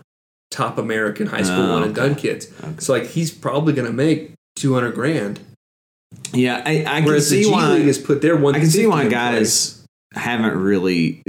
top 0.54 0.78
American 0.78 1.28
high 1.28 1.42
school 1.44 1.66
Oh, 1.66 1.74
one 1.74 1.84
and 1.84 1.96
done 1.96 2.16
kids. 2.16 2.48
So 2.80 2.94
like 2.94 3.08
he's 3.08 3.32
probably 3.32 3.74
going 3.74 3.88
to 3.88 3.94
make 3.94 4.32
two 4.56 4.74
hundred 4.74 4.94
grand. 4.96 5.40
Yeah, 6.32 6.62
I, 6.66 6.82
I 6.82 6.84
can 7.02 7.06
Whereas 7.06 7.30
the 7.30 7.38
see 7.38 7.50
G 7.50 7.52
why. 7.52 7.74
League 7.74 7.88
has 7.88 7.98
put 7.98 8.22
their 8.22 8.38
one. 8.38 8.56
I 8.56 8.60
can 8.60 8.70
see 8.70 8.86
why 8.88 9.08
guys 9.08 9.84
haven't 10.14 10.56
really. 10.58 11.22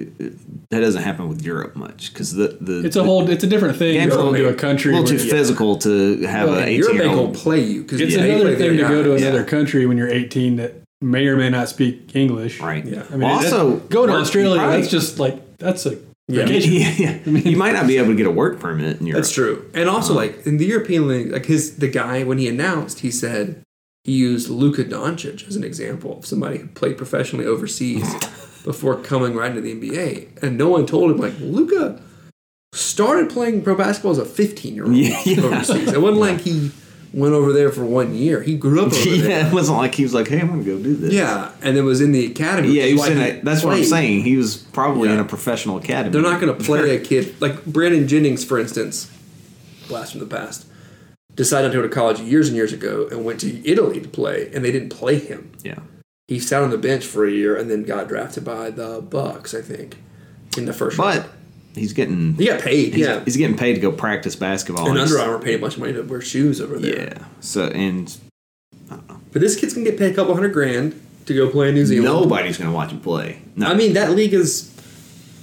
That 0.70 0.80
doesn't 0.80 1.02
happen 1.02 1.28
with 1.28 1.42
Europe 1.42 1.74
much 1.74 2.12
because 2.12 2.32
the 2.34 2.48
the 2.60 2.84
It's 2.84 2.96
a 2.96 3.02
whole. 3.04 3.28
It's 3.30 3.42
a 3.44 3.46
different 3.46 3.78
thing. 3.78 3.94
Game's 3.94 4.12
to 4.14 4.20
a 4.20 4.22
go 4.24 4.32
to 4.34 4.48
a 4.50 4.54
country. 4.54 4.92
a 4.92 5.00
little 5.00 5.16
where- 5.16 5.24
too 5.24 5.30
physical 5.30 5.76
to 5.78 6.20
have 6.26 6.48
Well, 6.50 6.58
an 6.58 6.70
Europe 6.72 6.90
eighteen 6.94 6.94
year 6.96 7.10
ain't 7.10 7.18
old. 7.20 7.34
play 7.34 7.60
you 7.60 7.82
because 7.82 8.00
It's 8.00 8.14
another 8.14 8.56
thing 8.56 8.76
to 8.76 8.82
go 8.82 9.02
to 9.02 9.14
another 9.14 9.44
country 9.44 9.86
when 9.86 9.96
you're 9.96 10.08
18 10.10 10.56
that 10.56 10.74
may 11.00 11.26
or 11.26 11.36
may 11.36 11.48
not 11.50 11.68
speak 11.70 12.14
English. 12.14 12.60
Right. 12.60 12.84
Yeah. 12.84 13.04
I 13.08 13.12
mean, 13.12 13.20
Well, 13.22 13.38
that- 13.40 13.52
also, 13.52 13.76
go 13.88 14.06
to 14.06 14.12
Australia. 14.12 14.58
probably- 14.60 14.80
That's 14.80 14.90
just 14.90 15.18
like 15.18 15.58
that's 15.58 15.86
a 15.86 15.96
Yeah. 16.28 16.46
yeah, 16.46 16.94
yeah. 16.96 17.18
you 17.26 17.56
might 17.58 17.72
not 17.72 17.86
be 17.86 17.98
able 17.98 18.08
to 18.08 18.14
get 18.14 18.26
a 18.26 18.30
work 18.30 18.58
permit 18.58 18.98
in 18.98 19.06
Europe. 19.06 19.22
That's 19.22 19.32
true. 19.32 19.70
And 19.74 19.90
also, 19.90 20.12
uh-huh. 20.14 20.22
like 20.22 20.46
in 20.46 20.56
the 20.56 20.64
European 20.64 21.06
league, 21.06 21.30
like 21.30 21.44
his 21.44 21.76
the 21.76 21.88
guy 21.88 22.24
when 22.24 22.38
he 22.38 22.48
announced, 22.48 23.00
he 23.00 23.10
said 23.10 23.62
he 24.04 24.12
used 24.12 24.48
Luka 24.48 24.84
Doncic 24.84 25.46
as 25.46 25.54
an 25.54 25.64
example 25.64 26.18
of 26.18 26.24
somebody 26.24 26.58
who 26.58 26.68
played 26.68 26.96
professionally 26.96 27.44
overseas 27.44 28.10
before 28.64 28.96
coming 28.96 29.34
right 29.34 29.50
into 29.50 29.60
the 29.60 29.74
NBA, 29.74 30.42
and 30.42 30.56
no 30.56 30.70
one 30.70 30.86
told 30.86 31.10
him 31.10 31.18
like 31.18 31.38
Luka 31.40 32.00
started 32.72 33.28
playing 33.28 33.62
pro 33.62 33.74
basketball 33.76 34.12
as 34.12 34.18
a 34.18 34.24
15 34.24 34.74
year 34.74 34.84
old 34.84 34.96
Yeah, 34.96 35.20
yeah. 35.26 35.42
overseas. 35.42 35.92
It 35.92 36.00
wasn't 36.00 36.20
like 36.20 36.40
he 36.40 36.70
went 37.14 37.32
over 37.34 37.52
there 37.52 37.70
for 37.70 37.84
one 37.84 38.14
year. 38.14 38.42
He 38.42 38.56
grew 38.56 38.80
up 38.84 38.92
over 38.92 39.08
Yeah, 39.08 39.22
there. 39.22 39.46
it 39.46 39.52
wasn't 39.52 39.78
like 39.78 39.94
he 39.94 40.02
was 40.02 40.12
like, 40.14 40.28
"Hey, 40.28 40.40
I'm 40.40 40.48
going 40.48 40.64
to 40.64 40.76
go 40.76 40.82
do 40.82 40.94
this." 40.96 41.12
Yeah, 41.12 41.52
and 41.62 41.76
it 41.76 41.82
was 41.82 42.00
in 42.00 42.12
the 42.12 42.26
academy. 42.26 42.68
yeah. 42.72 42.84
He 42.84 42.94
was 42.94 43.08
in 43.08 43.18
a, 43.18 43.40
that's 43.40 43.62
what 43.64 43.74
I'm 43.76 43.84
saying. 43.84 44.22
He 44.24 44.36
was 44.36 44.56
probably 44.56 45.08
Yeah. 45.08 45.14
in 45.14 45.20
a 45.20 45.24
professional 45.24 45.76
academy. 45.78 46.12
They're 46.12 46.22
not 46.22 46.40
going 46.40 46.56
to 46.56 46.64
play 46.64 46.96
a 46.96 47.00
kid 47.04 47.40
like 47.40 47.64
Brandon 47.64 48.06
Jennings, 48.08 48.44
for 48.44 48.58
instance, 48.58 49.10
blast 49.88 50.12
from 50.12 50.20
the 50.20 50.26
past, 50.26 50.66
decided 51.34 51.68
to 51.72 51.74
go 51.78 51.82
to 51.82 51.88
college 51.88 52.20
years 52.20 52.48
and 52.48 52.56
years 52.56 52.72
ago 52.72 53.08
and 53.10 53.24
went 53.24 53.40
to 53.40 53.66
Italy 53.68 54.00
to 54.00 54.08
play, 54.08 54.50
and 54.54 54.64
they 54.64 54.72
didn't 54.72 54.90
play 54.90 55.18
him. 55.18 55.52
Yeah. 55.62 55.78
He 56.28 56.38
sat 56.40 56.62
on 56.62 56.70
the 56.70 56.78
bench 56.78 57.04
for 57.04 57.26
a 57.26 57.30
year 57.30 57.54
and 57.54 57.70
then 57.70 57.82
got 57.82 58.08
drafted 58.08 58.44
by 58.44 58.70
the 58.70 59.00
Bucks, 59.02 59.54
I 59.54 59.60
think, 59.60 59.98
in 60.56 60.64
the 60.64 60.72
first. 60.72 60.96
round. 60.98 61.24
He's 61.74 61.92
getting 61.92 62.34
he 62.34 62.46
got 62.46 62.60
paid. 62.60 62.94
he's, 62.94 63.06
yeah, 63.06 63.24
he's 63.24 63.36
getting 63.36 63.56
paid 63.56 63.74
to 63.74 63.80
go 63.80 63.90
practice 63.92 64.36
basketball. 64.36 64.86
and 64.88 64.96
He's- 64.96 65.10
Under 65.10 65.22
Armour 65.22 65.42
paid 65.44 65.54
a 65.56 65.58
bunch 65.58 65.74
of 65.74 65.80
money 65.80 65.92
to 65.92 66.02
wear 66.02 66.20
shoes 66.20 66.60
over 66.60 66.78
there. 66.78 67.08
Yeah. 67.14 67.24
So 67.40 67.66
and 67.66 68.16
but 68.88 69.40
this 69.40 69.56
kid's 69.58 69.74
gonna 69.74 69.84
get 69.88 69.98
paid 69.98 70.12
a 70.12 70.14
couple 70.14 70.34
hundred 70.34 70.52
grand 70.52 71.00
to 71.26 71.34
go 71.34 71.48
play 71.48 71.70
in 71.70 71.74
New 71.74 71.86
Zealand. 71.86 72.04
nobody's 72.20 72.58
going 72.58 72.68
to 72.70 72.74
watch 72.74 72.90
him 72.92 73.00
play. 73.00 73.40
No. 73.56 73.66
I 73.66 73.74
mean 73.74 73.94
that 73.94 74.10
league 74.10 74.32
has 74.34 74.70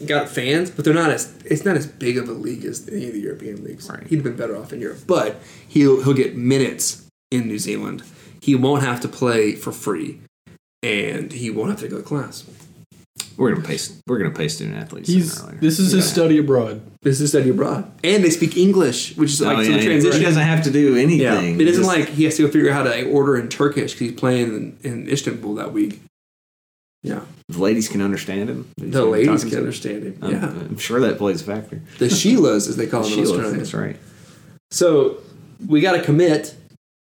got 0.06 0.30
fans, 0.30 0.70
but 0.72 0.86
they're 0.86 0.94
not 0.94 1.10
as 1.10 1.34
it's 1.46 1.65
not 1.65 1.76
as 1.76 1.88
big 1.88 2.17
of 2.17 2.30
a 2.30 2.34
league 2.34 2.63
as 2.65 2.88
any 2.88 3.08
of 3.08 3.13
the 3.13 3.20
European 3.20 3.63
leagues. 3.63 3.89
Right. 3.89 4.06
He'd 4.08 4.15
have 4.17 4.24
been 4.24 4.36
better 4.36 4.56
off 4.56 4.72
in 4.72 4.80
Europe, 4.80 5.00
but 5.08 5.41
he'll 5.67 6.04
he'll 6.04 6.13
get 6.13 6.36
minutes 6.38 7.06
in 7.32 7.48
New 7.48 7.60
Zealand. 7.60 8.04
He 8.41 8.56
won't 8.56 8.84
have 8.84 9.02
to 9.02 9.08
play 9.08 9.54
for 9.56 9.72
free, 9.72 10.20
and 10.84 11.32
he 11.34 11.50
won't 11.50 11.70
have 11.72 11.80
to 11.82 11.88
go 11.88 11.98
to 11.98 12.04
class. 12.04 12.44
We're 13.38 13.52
going 13.52 13.62
to 13.62 13.67
pay 13.67 13.78
we're 14.08 14.17
going 14.20 14.32
to 14.32 14.38
pay 14.38 14.48
student 14.48 14.78
athletes. 14.78 15.10
He's 15.10 15.34
sooner 15.34 15.44
or 15.44 15.52
later. 15.54 15.62
this 15.62 15.80
is 15.80 15.91
his 15.91 16.10
study 16.10 16.38
abroad. 16.38 16.82
This 17.02 17.20
is 17.22 17.30
study 17.30 17.50
abroad, 17.50 17.91
and 18.04 18.24
they 18.24 18.30
speak 18.30 18.58
English, 18.58 19.15
which 19.17 19.32
is 19.32 19.41
like 19.41 19.58
Oh, 19.58 19.63
some 19.63 19.74
yeah, 19.74 19.80
he- 19.80 19.86
transition. 19.86 20.20
He 20.20 20.26
doesn't 20.26 20.44
have 20.44 20.63
to 20.65 20.72
do 20.72 20.96
anything. 20.96 21.20
yeah, 21.22 21.39
it 21.41 21.62
isn't 21.62 21.84
Just- 21.84 21.88
like 21.98 22.10
he 22.10 22.26
has 22.26 22.36
to 22.38 22.44
go 22.46 22.52
figure 22.52 22.70
out 22.72 22.86
how 22.86 22.91
to 22.94 23.10
order 23.10 23.38
in 23.38 23.50
Turkish 23.50 23.94
because 23.94 24.10
he's 24.12 24.20
playing 24.20 24.78
in, 24.84 24.91
in 24.91 25.10
Istanbul 25.10 25.56
that 25.56 25.74
week. 25.74 26.02
Yeah, 27.04 27.22
the 27.50 27.58
ladies 27.60 27.89
can 27.89 28.02
understand 28.02 28.50
him. 28.50 28.70
the 28.78 29.04
ladies 29.06 29.44
can 29.44 29.58
understand 29.58 30.04
him. 30.04 30.17
I'm, 30.22 30.32
Yeah, 30.32 30.46
I'm 30.50 30.78
sure 30.78 31.00
that 31.00 31.17
plays 31.17 31.41
a 31.41 31.46
factor. 31.46 31.82
the 31.98 32.06
Sheilas, 32.06 32.70
as 32.70 32.78
they 32.78 32.86
call 32.86 33.02
them 33.04 33.13
in 33.13 33.20
Australia. 33.26 33.58
that's 33.58 33.74
right. 33.74 33.98
So 34.70 35.17
we 35.67 35.82
got 35.82 35.94
to 35.94 36.04
commit. 36.04 36.56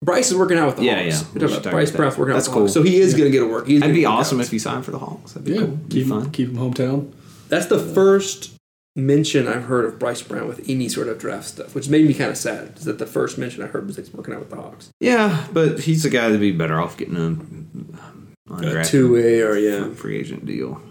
Bryce 0.03 0.29
is 0.29 0.35
working 0.37 0.57
out 0.57 0.67
with 0.67 0.75
the 0.77 0.83
Yeah, 0.83 1.03
Hawks. 1.03 1.21
yeah. 1.21 1.27
We're 1.33 1.39
talking 1.47 1.57
about 1.57 1.71
Bryce 1.71 1.91
Brown's 1.91 2.17
working 2.17 2.33
That's 2.35 2.47
out 2.49 2.51
with 2.51 2.55
the 2.55 2.61
Hawks. 2.61 2.73
So 2.73 2.79
cool. 2.81 2.83
So 2.85 2.89
he 2.91 2.99
is 3.01 3.13
going 3.13 3.25
to 3.25 3.31
get 3.31 3.41
a 3.43 3.47
work. 3.47 3.67
He's 3.67 3.79
That'd 3.81 3.95
be 3.95 4.05
awesome 4.05 4.39
if 4.39 4.51
he 4.51 4.59
signed 4.59 4.85
for 4.85 4.91
the 4.91 4.99
Hawks. 4.99 5.33
That'd 5.33 5.45
be 5.45 5.53
Yeah, 5.53 5.65
cool. 5.65 5.79
Keep 5.89 6.03
him, 6.03 6.09
fun. 6.09 6.31
keep 6.31 6.49
him 6.49 6.55
hometown. 6.57 7.11
That's 7.49 7.65
the 7.65 7.79
first 7.79 8.53
mention 8.95 9.47
I've 9.47 9.63
heard 9.65 9.85
of 9.85 9.97
Bryce 9.99 10.21
Brown 10.21 10.47
with 10.47 10.67
any 10.69 10.89
sort 10.89 11.07
of 11.07 11.17
draft 11.19 11.45
stuff, 11.45 11.73
which 11.75 11.87
made 11.89 12.07
me 12.07 12.13
kind 12.13 12.29
of 12.31 12.37
sad. 12.37 12.73
Is 12.77 12.85
that 12.85 12.99
the 12.99 13.05
first 13.07 13.37
mention 13.37 13.63
I 13.63 13.67
heard 13.67 13.87
was 13.87 13.95
that 13.95 14.05
he's 14.05 14.13
working 14.13 14.33
out 14.33 14.39
with 14.41 14.49
the 14.49 14.55
Hawks? 14.57 14.89
Yeah, 14.99 15.45
but 15.53 15.79
he's 15.81 16.03
the 16.03 16.09
guy 16.09 16.23
that'd 16.27 16.39
be 16.39 16.51
better 16.51 16.79
off 16.79 16.97
getting 16.97 17.15
a 17.15 17.25
um, 17.25 18.33
undrafted 18.49 18.89
Two 18.89 19.13
way 19.13 19.41
or 19.41 19.55
yeah. 19.55 19.89
free 19.93 20.17
agent 20.19 20.45
deal. 20.45 20.81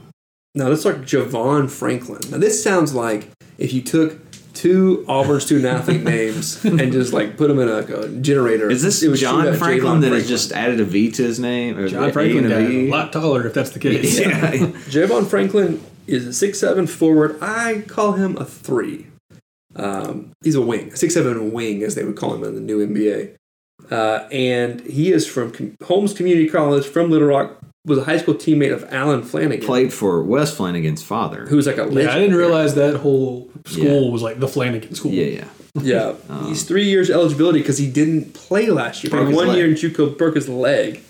Now 0.54 0.68
let's 0.68 0.82
talk 0.82 0.96
Javon 0.96 1.70
Franklin. 1.70 2.22
Now 2.30 2.38
this 2.38 2.62
sounds 2.62 2.94
like 2.94 3.28
if 3.58 3.72
you 3.72 3.82
took 3.82 4.25
two 4.56 5.04
Auburn 5.06 5.40
student 5.40 5.66
athlete 5.66 6.02
names 6.16 6.64
and 6.64 6.90
just 6.92 7.12
like 7.12 7.36
put 7.36 7.48
them 7.48 7.58
in 7.58 7.68
a, 7.68 7.78
a 7.78 8.08
generator. 8.20 8.70
Is 8.70 8.82
this 8.82 9.02
it 9.02 9.08
would 9.08 9.18
shoot 9.18 9.26
John 9.26 9.46
out 9.48 9.56
Franklin 9.56 10.00
that 10.00 10.12
has 10.12 10.26
just 10.26 10.52
added 10.52 10.80
a 10.80 10.84
V 10.84 11.10
to 11.12 11.22
his 11.22 11.38
name? 11.38 11.78
Or 11.78 11.86
John 11.88 12.08
A 12.08 12.12
Franklin 12.12 12.44
and 12.44 12.52
a 12.52 12.62
guy, 12.62 12.66
V? 12.66 12.88
a 12.88 12.90
lot 12.90 13.12
taller 13.12 13.46
if 13.46 13.54
that's 13.54 13.70
the 13.70 13.78
case. 13.78 14.18
Yeah. 14.20 14.50
Javon 14.90 15.26
Franklin 15.28 15.84
is 16.06 16.26
a 16.26 16.32
six 16.32 16.58
seven 16.58 16.86
forward. 16.86 17.38
I 17.40 17.82
call 17.86 18.12
him 18.12 18.36
a 18.38 18.44
three. 18.44 19.06
Um, 19.76 20.32
he's 20.42 20.54
a 20.54 20.62
wing, 20.62 20.92
a 20.92 20.96
six 20.96 21.14
seven 21.14 21.52
wing, 21.52 21.82
as 21.82 21.94
they 21.94 22.04
would 22.04 22.16
call 22.16 22.34
him 22.34 22.42
in 22.44 22.54
the 22.54 22.60
new 22.60 22.86
NBA. 22.86 23.34
Uh, 23.90 24.26
and 24.32 24.80
he 24.80 25.12
is 25.12 25.26
from 25.26 25.52
Com- 25.52 25.76
Holmes 25.84 26.14
Community 26.14 26.48
College 26.48 26.86
from 26.86 27.10
Little 27.10 27.28
Rock. 27.28 27.58
Was 27.86 27.98
a 27.98 28.04
high 28.04 28.16
school 28.18 28.34
teammate 28.34 28.72
of 28.74 28.84
Alan 28.92 29.22
Flanagan, 29.22 29.64
Played 29.64 29.92
for 29.92 30.22
Wes 30.22 30.54
Flanagan's 30.54 31.02
father. 31.02 31.46
who 31.46 31.56
was 31.56 31.66
like 31.66 31.78
a 31.78 31.84
legend. 31.84 32.02
Yeah, 32.10 32.14
I 32.14 32.18
didn't 32.18 32.36
realize 32.36 32.74
that 32.74 32.96
whole 32.96 33.48
school 33.64 34.04
Yeah. 34.06 34.10
was 34.10 34.22
like 34.22 34.40
the 34.40 34.48
Flanagan 34.48 34.94
school. 34.94 35.12
Yeah, 35.12 35.26
yeah. 35.26 35.44
Yeah, 35.80 36.14
he's 36.46 36.64
three 36.64 36.84
years 36.84 37.10
eligibility 37.10 37.60
because 37.60 37.78
he 37.78 37.88
didn't 37.90 38.34
play 38.34 38.66
last 38.68 39.04
year. 39.04 39.10
Broke 39.12 39.32
one 39.34 39.48
leg. 39.48 39.56
year 39.56 39.66
in 39.68 39.74
JUCO, 39.74 40.18
broke 40.18 40.34
his 40.34 40.48
leg. 40.48 41.02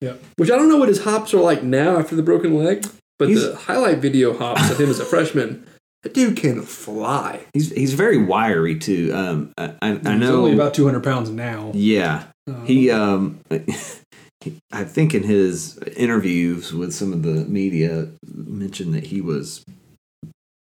Yep. 0.00 0.22
Which 0.36 0.50
I 0.50 0.56
don't 0.56 0.68
know 0.68 0.76
what 0.78 0.88
his 0.88 1.04
hops 1.04 1.34
are 1.34 1.40
like 1.40 1.62
now 1.62 1.98
after 1.98 2.14
the 2.16 2.22
broken 2.22 2.54
leg, 2.56 2.86
but 3.18 3.28
He's- 3.28 3.42
the 3.44 3.56
highlight 3.56 3.98
video 3.98 4.36
hops 4.36 4.70
of 4.70 4.78
him 4.80 4.88
as 4.90 5.00
a 5.00 5.04
freshman, 5.04 5.66
that 6.02 6.14
dude 6.14 6.36
can 6.36 6.62
fly. 6.62 7.40
He's 7.52 7.72
he's 7.72 7.94
very 7.94 8.16
wiry 8.18 8.78
too. 8.78 9.10
Um, 9.14 9.52
I, 9.58 9.64
I, 9.82 9.88
I 9.90 9.92
He's 9.92 10.02
know. 10.20 10.38
only 10.38 10.52
about 10.54 10.72
200 10.74 11.02
pounds 11.04 11.28
now. 11.30 11.72
yeah, 11.74 12.24
he 12.64 12.90
um, 12.90 13.40
he- 13.50 13.64
I 14.70 14.84
think 14.84 15.14
in 15.14 15.22
his 15.22 15.78
interviews 15.96 16.72
with 16.72 16.92
some 16.92 17.12
of 17.12 17.22
the 17.22 17.44
media 17.46 18.08
mentioned 18.24 18.94
that 18.94 19.06
he 19.06 19.20
was 19.20 19.64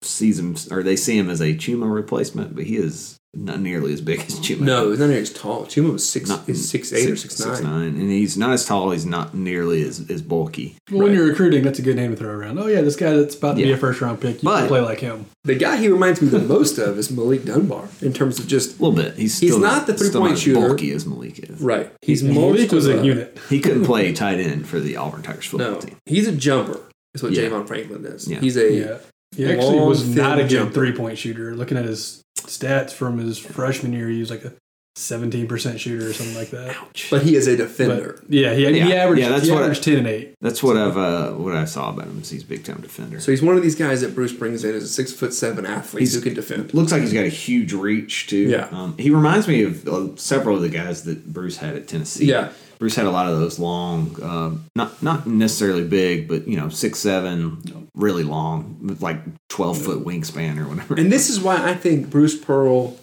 sees 0.03 0.39
him 0.39 0.57
or 0.71 0.83
they 0.83 0.97
see 0.97 1.19
him 1.19 1.29
as 1.29 1.41
a 1.41 1.55
Chuma 1.55 1.93
replacement, 1.93 2.55
but 2.55 2.65
he 2.65 2.77
is 2.77 3.17
not 3.35 3.61
nearly 3.61 3.93
as 3.93 4.01
big 4.01 4.21
as 4.27 4.41
Chuma. 4.41 4.61
No, 4.61 4.91
he's 4.91 4.99
not 4.99 5.07
nearly 5.09 5.23
as 5.23 5.33
tall. 5.33 5.67
Chuma 5.67 5.93
was 5.93 6.09
six, 6.09 6.29
Not- 6.31 6.49
is 6.49 6.69
six 6.69 6.93
eight 6.93 7.11
or 7.11 7.17
six, 7.17 7.39
nine. 7.45 7.63
nine, 7.63 7.89
and 8.01 8.11
he's 8.11 8.37
not 8.39 8.53
as 8.53 8.65
tall. 8.65 8.91
He's 8.93 9.05
not 9.07 9.35
nearly 9.35 9.83
as, 9.83 10.09
as 10.11 10.23
bulky. 10.23 10.77
Well, 10.91 11.03
when 11.03 11.13
you're 11.13 11.27
recruiting, 11.27 11.63
that's 11.63 11.79
a 11.79 11.83
good 11.83 11.97
name 11.97 12.11
to 12.13 12.17
throw 12.17 12.31
around. 12.31 12.59
Oh 12.59 12.67
yeah, 12.67 12.81
this 12.81 12.97
guy 12.97 13.11
that's 13.15 13.35
about 13.35 13.57
to 13.57 13.63
be 13.63 13.73
a 13.73 13.77
first 13.77 14.01
round 14.01 14.21
pick, 14.21 14.43
you 14.43 14.49
But- 14.49 14.61
can 14.61 14.69
play 14.69 14.81
like 14.81 15.01
him. 15.01 15.27
The 15.45 15.55
guy 15.55 15.77
he 15.77 15.89
reminds 15.89 16.21
me 16.21 16.29
the 16.29 16.41
most 16.41 16.77
of 16.79 16.99
is 16.99 17.09
Malik 17.11 17.45
Dunbar 17.45 17.89
in 18.01 18.13
terms 18.13 18.41
of 18.41 18.49
just 18.49 18.81
A 18.81 18.83
little 18.83 18.97
bit. 18.97 19.15
He's 19.17 19.39
He's 19.39 19.53
still 19.53 19.61
not 19.61 19.87
the 19.87 19.97
still 19.97 20.11
three-point 20.11 20.33
as 20.33 20.41
shooter. 20.43 20.69
bulky 20.69 20.91
as 20.93 21.07
Malik 21.07 21.39
is. 21.39 21.61
right. 21.61 21.93
He's 22.03 22.23
Malik 22.25 22.73
was 22.73 22.89
a 22.89 23.05
unit. 23.05 23.39
He 23.49 23.61
couldn't 23.61 23.85
play 23.87 24.13
tight 24.13 24.41
end 24.41 24.67
for 24.67 24.81
the 24.81 24.97
Auburn 24.97 25.23
Tigers 25.23 25.47
football 25.47 25.73
No, 25.73 25.81
team. 25.81 25.97
he's 26.07 26.27
a 26.27 26.33
jumper. 26.33 26.81
Is 27.15 27.23
what 27.23 27.33
Yeah. 27.33 27.45
Javon 27.45 27.67
Franklin 27.69 28.05
is. 28.07 28.27
Yeah. 28.29 28.41
He's 28.41 28.57
a 28.57 28.73
Yeah, 28.73 28.99
he 29.37 29.47
actually 29.53 29.79
was 29.81 30.07
not 30.17 30.39
a 30.41 30.47
thin 30.49 30.65
good 30.65 30.75
three 30.75 30.93
point 30.93 31.17
shooter. 31.17 31.55
Looking 31.55 31.79
at 31.79 31.85
his 31.85 32.23
stats 32.47 32.91
from 32.93 33.19
his 33.19 33.39
freshman 33.39 33.93
year, 33.93 34.09
he 34.09 34.21
was 34.21 34.31
like 34.31 34.45
a 34.45 34.53
17 34.97 35.47
percent 35.47 35.79
shooter 35.79 36.09
or 36.09 36.13
something 36.15 36.35
like 36.37 36.49
that. 36.51 36.75
Ouch. 36.75 37.09
but 37.11 37.23
he 37.23 37.37
is 37.37 37.47
a 37.47 37.55
defender. 37.57 38.19
But 38.23 38.31
yeah, 38.33 38.55
he, 38.55 38.65
he 38.81 38.93
averaged 38.95 39.21
Yeah, 39.23 39.29
that's 39.29 39.45
he 39.47 39.51
what 39.53 39.61
I- 39.61 39.65
averaged 39.67 39.83
10 39.85 39.97
and 39.99 40.07
8. 40.07 40.35
That's 40.41 40.63
what 40.63 40.79
I've 40.79 40.97
uh, 40.97 41.33
what 41.33 41.55
I 41.55 41.67
saw 41.67 41.91
about 41.91 42.07
him. 42.07 42.19
Is 42.21 42.31
he's 42.31 42.45
a 42.45 42.47
big 42.47 42.65
time 42.65 42.81
defender. 42.81 43.21
So 43.21 43.31
he's 43.31 43.43
one 43.43 43.57
of 43.59 43.63
these 43.63 43.75
guys 43.75 44.01
that 44.01 44.15
Bruce 44.15 44.33
brings 44.33 44.65
in 44.65 44.75
as 44.75 44.85
a 44.85 44.89
six 44.89 45.13
foot 45.13 45.35
seven 45.35 45.67
athlete 45.67 46.01
He's- 46.01 46.15
who 46.15 46.23
can 46.23 46.33
defend. 46.33 46.73
Looks 46.73 46.93
like 46.93 47.03
he's 47.03 47.13
got 47.13 47.25
a 47.25 47.29
huge 47.29 47.75
reach 47.75 48.27
too. 48.29 48.49
Yeah. 48.49 48.69
um, 48.73 48.97
he 48.97 49.11
reminds 49.11 49.47
me 49.49 49.65
of 49.65 49.87
uh, 49.87 50.17
several 50.17 50.57
of 50.57 50.63
the 50.63 50.71
guys 50.71 51.05
that 51.05 51.31
Bruce 51.31 51.59
had 51.59 51.77
at 51.77 51.89
Tennessee. 51.89 52.27
Yeah. 52.27 52.53
Bruce 52.79 52.95
had 52.95 53.07
a 53.07 53.11
lot 53.11 53.31
of 53.33 53.39
those 53.41 53.59
long, 53.59 54.17
um, 54.23 54.65
not 54.75 55.03
not 55.03 55.27
necessarily 55.27 55.85
big, 55.85 56.29
but 56.29 56.47
you 56.47 56.57
know, 56.57 56.69
six 56.69 56.99
seven, 56.99 57.89
really 57.95 58.23
long, 58.23 58.97
like 59.01 59.19
twelve 59.49 59.79
foot 59.79 60.05
wingspan 60.05 60.59
or 60.59 60.69
whatever. 60.69 60.95
And 60.95 61.11
this 61.11 61.31
is 61.31 61.41
why 61.41 61.69
I 61.69 61.75
think 61.75 62.11
Bruce 62.11 62.37
Pearl. 62.39 62.99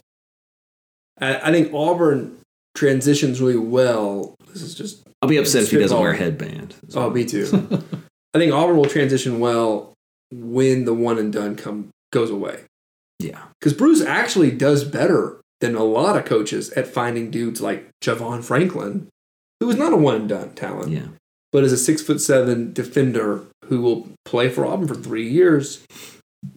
I, 1.19 1.49
I 1.49 1.51
think 1.51 1.73
Auburn 1.73 2.38
transitions 2.75 3.39
really 3.41 3.57
well. 3.57 4.36
This 4.51 4.62
is 4.62 4.75
just 4.75 5.03
I'll 5.21 5.29
be 5.29 5.38
upset 5.38 5.63
if 5.63 5.71
he 5.71 5.77
doesn't 5.77 5.89
Spitball. 5.97 6.01
wear 6.01 6.12
a 6.12 6.17
headband. 6.17 6.75
oh 6.95 7.09
me 7.09 7.25
too. 7.25 7.45
I 8.36 8.39
think 8.39 8.51
Auburn 8.53 8.77
will 8.77 8.86
transition 8.86 9.39
well 9.39 9.93
when 10.31 10.86
the 10.86 10.93
one 10.93 11.17
and 11.19 11.31
done 11.31 11.55
come 11.55 11.89
goes 12.12 12.29
away 12.31 12.62
Yeah, 13.19 13.43
because 13.59 13.73
Bruce 13.73 14.01
actually 14.01 14.51
does 14.51 14.83
better 14.83 15.39
than 15.62 15.75
a 15.75 15.83
lot 15.83 16.17
of 16.17 16.25
coaches 16.25 16.71
at 16.71 16.88
finding 16.88 17.29
dudes 17.31 17.62
like 17.62 17.89
Javon 18.03 18.43
Franklin, 18.43 19.07
who 19.65 19.69
is 19.71 19.78
not 19.78 19.93
a 19.93 19.97
one 19.97 20.15
and 20.15 20.30
done 20.30 20.54
talent. 20.56 20.91
yeah. 20.91 21.08
but 21.52 21.63
as 21.63 21.71
a 21.71 21.78
six 21.78 22.02
foot 22.02 22.19
seven 22.19 22.73
defender 22.73 23.41
who 23.65 23.82
will 23.82 24.08
play 24.26 24.49
for 24.49 24.65
Auburn 24.65 24.88
for 24.88 24.95
three 24.95 25.28
years, 25.30 25.86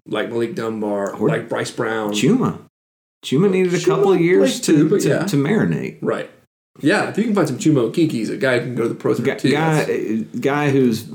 like 0.06 0.28
Malik 0.30 0.54
Dunbar, 0.54 1.14
Or- 1.16 1.28
like 1.28 1.48
Bryce 1.48 1.70
Brown. 1.70 2.12
Chuma, 2.12 2.58
Chuma 3.24 3.50
needed 3.50 3.72
a 3.74 3.76
Chuma 3.76 3.84
couple 3.86 4.12
of 4.12 4.20
years 4.20 4.60
too, 4.60 4.88
to 4.88 4.98
to, 5.00 5.08
yeah. 5.08 5.24
to 5.26 5.36
marinate. 5.36 5.98
Right. 6.02 6.30
Yeah, 6.80 7.08
if 7.08 7.16
you 7.16 7.24
can 7.24 7.34
find 7.34 7.48
some 7.48 7.58
Chuma 7.58 7.90
Okekes, 7.90 8.28
a 8.30 8.36
guy 8.36 8.58
who 8.58 8.66
can 8.66 8.74
go 8.74 8.82
to 8.82 8.88
the 8.90 8.94
pros 8.94 9.18
Guy, 9.20 9.34
too. 9.36 9.50
guy, 9.50 9.82
uh, 9.82 10.38
guy 10.40 10.70
who's. 10.70 11.08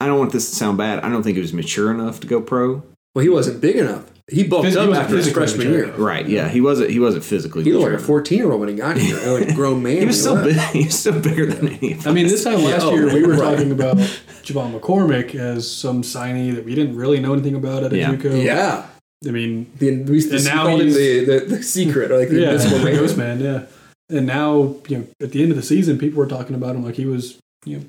I 0.00 0.06
don't 0.06 0.18
want 0.18 0.32
this 0.32 0.48
to 0.50 0.56
sound 0.56 0.78
bad. 0.78 1.00
I 1.04 1.08
don't 1.10 1.22
think 1.22 1.36
he 1.36 1.40
was 1.40 1.52
mature 1.52 1.90
enough 1.92 2.18
to 2.20 2.26
go 2.26 2.40
pro. 2.40 2.82
Well, 3.14 3.22
he 3.22 3.28
wasn't 3.28 3.60
big 3.60 3.76
enough. 3.76 4.04
He 4.32 4.44
bulked 4.44 4.66
Phys- 4.68 4.76
up 4.76 4.88
wasn't 4.88 5.04
after 5.04 5.16
his 5.18 5.30
freshman 5.32 5.70
year. 5.70 5.92
Right? 5.92 6.26
Yeah, 6.26 6.48
he 6.48 6.60
wasn't. 6.60 6.90
He 6.90 6.98
wasn't 6.98 7.24
physically. 7.24 7.64
He 7.64 7.72
looked 7.72 7.92
like 7.92 8.00
a 8.00 8.02
14 8.02 8.38
year 8.38 8.50
old 8.50 8.60
when 8.60 8.68
he 8.70 8.74
got 8.74 8.96
here, 8.96 9.16
like 9.38 9.50
a 9.50 9.52
grown 9.54 9.82
man. 9.82 9.98
He 9.98 10.06
was 10.06 10.18
still 10.20 10.34
left. 10.34 10.46
big. 10.72 10.80
He 10.82 10.84
was 10.86 10.98
still 10.98 11.20
bigger 11.20 11.46
than 11.46 11.68
any 11.68 11.92
of 11.92 12.06
I 12.06 12.12
mean, 12.12 12.26
this 12.26 12.42
time 12.44 12.62
last 12.64 12.82
Yeah, 12.86 12.92
year 12.92 13.10
oh, 13.10 13.14
we 13.14 13.22
were 13.26 13.34
right. 13.34 13.56
talking 13.56 13.70
about 13.72 13.96
J'Von 13.96 14.78
McCormick 14.78 15.34
as 15.34 15.70
some 15.70 16.02
signee 16.02 16.54
that 16.54 16.64
we 16.64 16.74
didn't 16.74 16.96
really 16.96 17.20
know 17.20 17.32
anything 17.34 17.54
about 17.54 17.84
at 17.84 17.92
a 17.92 17.98
Yeah. 17.98 18.12
JUCO. 18.14 18.42
Yeah. 18.44 18.86
I 19.26 19.30
mean, 19.30 19.70
The, 19.78 20.02
we 20.02 20.14
used 20.14 20.30
to 20.30 20.36
And 20.36 20.44
now 20.44 20.66
he's- 20.76 20.94
the, 20.96 21.24
the, 21.24 21.40
the 21.56 21.62
secret, 21.62 22.10
or 22.10 22.18
like 22.18 22.28
the 22.30 22.40
yeah, 22.40 22.52
invisible 22.52 22.78
man. 22.84 22.94
Ghost 22.96 23.16
Man, 23.16 23.40
yeah. 23.40 23.62
And 24.10 24.26
now, 24.26 24.76
you 24.88 24.98
know, 24.98 25.06
at 25.20 25.30
the 25.32 25.42
end 25.42 25.52
of 25.52 25.56
the 25.56 25.62
season, 25.62 25.96
people 25.98 26.18
were 26.18 26.26
talking 26.26 26.56
about 26.56 26.74
him 26.74 26.84
like 26.84 26.96
he 26.96 27.06
was, 27.06 27.38
you 27.64 27.78
know, 27.78 27.84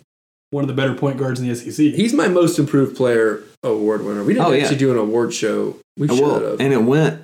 one 0.52 0.64
of 0.64 0.68
the 0.68 0.74
better 0.76 0.94
point 0.94 1.18
guards 1.18 1.40
in 1.40 1.48
the 1.48 1.56
SEC. 1.56 1.74
He's 1.96 2.14
my 2.14 2.28
most 2.28 2.60
improved 2.60 2.96
player 2.96 3.42
award 3.64 4.06
winner. 4.06 4.24
We 4.24 4.34
didn't 4.36 4.46
Oh, 4.46 4.52
yeah. 4.52 4.62
actually 4.62 4.78
do 4.78 4.92
an 4.92 4.98
award 5.00 5.34
show. 5.34 5.78
We 5.98 6.08
should 6.08 6.20
well, 6.20 6.40
have. 6.52 6.60
and 6.60 6.74
it 6.74 6.84
went. 6.84 7.22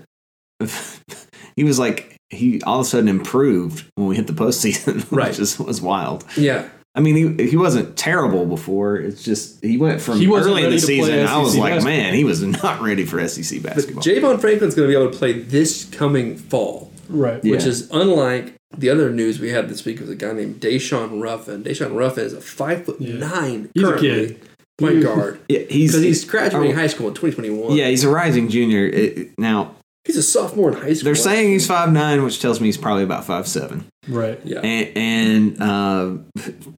he 1.56 1.64
was 1.64 1.80
like 1.80 2.16
he 2.30 2.62
all 2.64 2.80
of 2.82 2.86
a 2.86 2.90
sudden 2.90 3.08
improved 3.10 3.86
when 3.96 4.08
we 4.08 4.16
hit 4.16 4.28
the 4.28 4.34
postseason, 4.34 5.06
Right. 5.12 5.30
which 5.30 5.40
is, 5.40 5.60
was 5.60 5.82
wild. 5.82 6.26
yeah. 6.38 6.70
I 6.96 7.02
mean, 7.02 7.38
he 7.38 7.48
he 7.50 7.56
wasn't 7.56 7.96
terrible 7.96 8.46
before. 8.46 8.98
It's 8.98 9.24
just 9.24 9.64
he 9.64 9.78
went 9.78 10.02
from 10.02 10.18
He 10.18 10.28
wasn't 10.28 10.54
early 10.54 10.64
in 10.64 10.70
the 10.72 10.76
ready 10.76 10.82
to 10.82 10.86
season. 10.88 11.26
I 11.28 11.38
was 11.38 11.56
like, 11.56 11.74
basketball. 11.76 11.98
man, 11.98 12.14
he 12.16 12.24
was 12.24 12.42
not 12.64 12.82
ready 12.82 13.06
for 13.06 13.26
SEC 13.28 13.62
basketball. 13.62 14.04
Javon 14.04 14.42
Franklin's 14.42 14.76
going 14.76 14.90
to 14.90 14.94
be 14.94 15.00
able 15.00 15.12
to 15.12 15.18
play 15.18 15.34
this 15.34 15.86
coming 15.86 16.36
fall, 16.36 16.92
right. 17.08 17.44
Yeah. 17.44 17.52
which 17.52 17.66
is 17.66 17.90
unlike 17.92 18.56
the 18.76 18.90
other 18.90 19.12
news 19.12 19.40
we 19.40 19.50
had 19.52 19.70
this 19.70 19.86
week 19.86 20.00
with 20.00 20.10
a 20.10 20.16
guy 20.16 20.34
named 20.34 20.60
Daeshun 20.62 21.22
Ruffin. 21.22 21.64
Daeshun 21.64 21.96
Ruffin 21.96 22.26
is 22.26 22.34
a 22.34 22.42
five 22.42 22.86
foot 22.86 23.00
Yeah. 23.00 23.18
nine 23.18 23.70
He's 23.74 23.84
a 23.84 23.88
currently 23.88 24.10
kid. 24.10 24.42
Point 24.80 25.04
guard 25.04 25.40
yeah, 25.50 25.60
he's 25.70 25.92
because 25.92 26.04
he's 26.04 26.26
graduating 26.26 26.74
oh, 26.74 26.76
high 26.80 26.88
school 26.88 27.08
in 27.08 27.14
2021. 27.14 27.76
Yeah, 27.76 27.88
he's 27.90 28.04
a 28.04 28.10
rising 28.10 28.50
junior. 28.50 28.86
It- 28.86 29.38
now 29.38 29.76
he's 30.06 30.18
a 30.18 30.24
sophomore 30.24 30.70
in 30.72 30.78
high 30.78 30.94
school. 30.94 31.06
they're 31.06 31.16
saying 31.16 31.52
he's 31.52 31.68
five 31.68 31.92
nine, 31.92 32.24
which 32.24 32.42
tells 32.42 32.60
me 32.60 32.68
he's 32.68 32.78
probably 32.78 33.04
about 33.04 33.26
five 33.26 33.48
seven. 33.48 33.86
Right. 34.08 34.40
yeah. 34.44 34.60
and, 34.62 34.98
and 34.98 35.62
uh, 35.62 36.18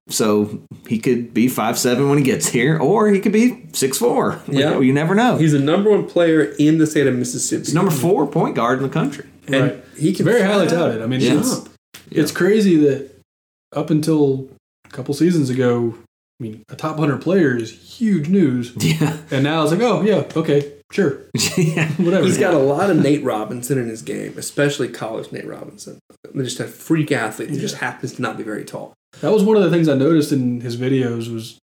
so 0.10 0.62
he 0.88 1.00
could 1.00 1.34
be 1.34 1.48
five 1.48 1.78
seven 1.80 2.10
when 2.10 2.18
he 2.18 2.24
gets 2.24 2.50
here, 2.50 2.78
or 2.78 3.08
he 3.10 3.20
could 3.22 3.32
be 3.32 3.68
six 3.74 3.98
four. 3.98 4.42
Yeah. 4.48 4.80
you 4.80 4.92
never 4.92 5.16
know. 5.16 5.34
He's 5.38 5.52
He's 5.52 5.60
the 5.60 5.66
number 5.66 5.90
one 5.92 6.08
player 6.08 6.54
in 6.60 6.78
the 6.78 6.88
state 6.88 7.08
of 7.08 7.16
Mississippi. 7.16 7.72
number 7.74 7.92
four 7.92 8.28
point 8.28 8.56
guard 8.56 8.80
in 8.80 8.84
the 8.84 8.90
country. 8.94 9.26
and 9.48 9.56
Right. 9.64 9.84
he 9.98 10.14
can 10.14 10.26
Very 10.26 10.42
highly 10.42 10.68
touted. 10.68 11.02
I 11.02 11.06
mean, 11.06 11.22
Yeah. 11.22 11.40
it's, 11.40 11.62
it's 12.10 12.32
crazy 12.32 12.76
that 12.78 13.12
up 13.74 13.90
until 13.90 14.50
a 14.86 14.90
couple 14.90 15.14
seasons 15.14 15.50
ago, 15.50 15.96
I 16.42 16.44
mean, 16.44 16.64
a 16.70 16.76
top 16.76 16.98
100 16.98 17.22
player 17.22 17.56
is 17.56 17.72
huge 17.72 18.28
news. 18.28 18.74
Yeah, 18.82 19.16
And 19.30 19.44
now 19.44 19.62
it's 19.62 19.72
like, 19.72 19.82
oh, 19.82 20.02
yeah, 20.02 20.28
okay, 20.36 20.74
sure, 20.92 21.22
yeah. 21.56 21.88
whatever. 21.98 22.26
He's 22.26 22.40
got 22.40 22.56
a 22.56 22.58
lot 22.58 22.90
of 22.90 22.98
Nate 22.98 23.24
Robinson 23.24 23.78
in 23.78 23.88
his 23.88 24.02
game, 24.02 24.34
especially 24.38 24.88
college 24.88 25.32
Nate 25.32 25.46
Robinson. 25.46 26.00
They're 26.34 26.44
just 26.44 26.60
a 26.60 26.66
freak 26.66 27.12
athlete 27.12 27.52
who 27.52 27.60
just 27.60 27.76
happens 27.76 28.14
to 28.14 28.24
not 28.24 28.38
be 28.38 28.44
very 28.44 28.66
tall. 28.66 28.96
That 29.20 29.32
was 29.32 29.44
one 29.44 29.56
of 29.56 29.62
the 29.62 29.70
things 29.70 29.88
I 29.88 29.94
noticed 29.94 30.32
in 30.32 30.62
his 30.62 30.78
videos 30.78 31.32
was 31.32 31.60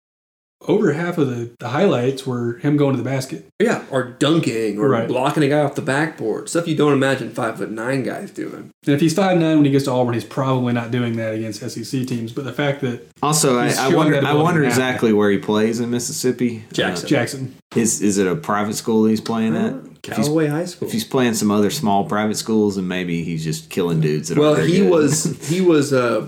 over 0.69 0.93
half 0.93 1.19
of 1.19 1.29
the, 1.29 1.51
the 1.59 1.69
highlights 1.71 2.27
were 2.27 2.59
him 2.59 2.77
going 2.77 2.97
to 2.97 3.03
the 3.03 3.09
basket. 3.09 3.47
Yeah, 3.61 3.85
or 3.91 4.03
dunking, 4.05 4.79
or 4.79 4.89
Right. 4.89 5.09
blocking 5.09 5.43
a 5.43 5.49
guy 5.49 5.61
off 5.61 5.75
the 5.75 5.83
backboard. 5.83 6.49
Stuff 6.49 6.69
you 6.69 6.77
don't 6.77 6.93
imagine 6.93 7.31
five 7.31 7.59
foot 7.59 7.71
nine 7.71 8.03
guys 8.03 8.31
doing. 8.31 8.71
And 8.87 8.95
if 8.95 9.01
he's 9.01 9.15
five 9.15 9.39
nine 9.39 9.57
when 9.57 9.65
he 9.65 9.71
gets 9.71 9.85
to 9.87 9.91
Auburn, 9.91 10.15
he's 10.15 10.25
probably 10.25 10.73
not 10.73 10.91
doing 10.91 11.17
that 11.17 11.35
against 11.35 11.61
SEC 11.69 12.07
teams. 12.07 12.33
But 12.33 12.45
the 12.45 12.53
fact 12.53 12.81
that 12.83 13.07
Also, 13.23 13.59
I, 13.59 13.67
He's 13.69 13.79
I 13.79 13.85
showing 13.85 13.97
wonder. 13.97 14.21
that 14.21 14.25
I 14.25 14.35
wonder 14.35 14.61
now. 14.63 14.69
exactly 14.69 15.13
where 15.13 15.31
he 15.31 15.39
plays 15.39 15.81
in 15.81 15.91
Mississippi. 15.91 16.65
Jackson. 16.73 17.09
Jackson, 17.09 17.55
Uh, 17.75 17.79
is 17.81 18.01
is 18.03 18.19
it 18.19 18.27
a 18.27 18.37
private 18.37 18.75
school 18.75 19.07
he's 19.07 19.21
playing 19.21 19.57
at? 19.57 19.75
If 20.05 20.17
he's, 20.17 20.27
Callaway 20.27 20.49
High 20.49 20.65
School. 20.65 20.89
if 20.89 20.93
he's 20.93 21.05
playing 21.05 21.35
some 21.35 21.51
other 21.53 21.71
small 21.71 22.05
private 22.09 22.37
schools, 22.37 22.77
and 22.77 22.89
maybe 22.89 23.23
he's 23.23 23.45
just 23.45 23.71
killing 23.71 24.01
dudes. 24.01 24.29
That 24.31 24.39
Well, 24.39 24.57
he 24.57 24.79
good. 24.81 24.91
was 24.91 25.25
he 25.49 25.61
was 25.61 25.93
uh, 25.93 26.27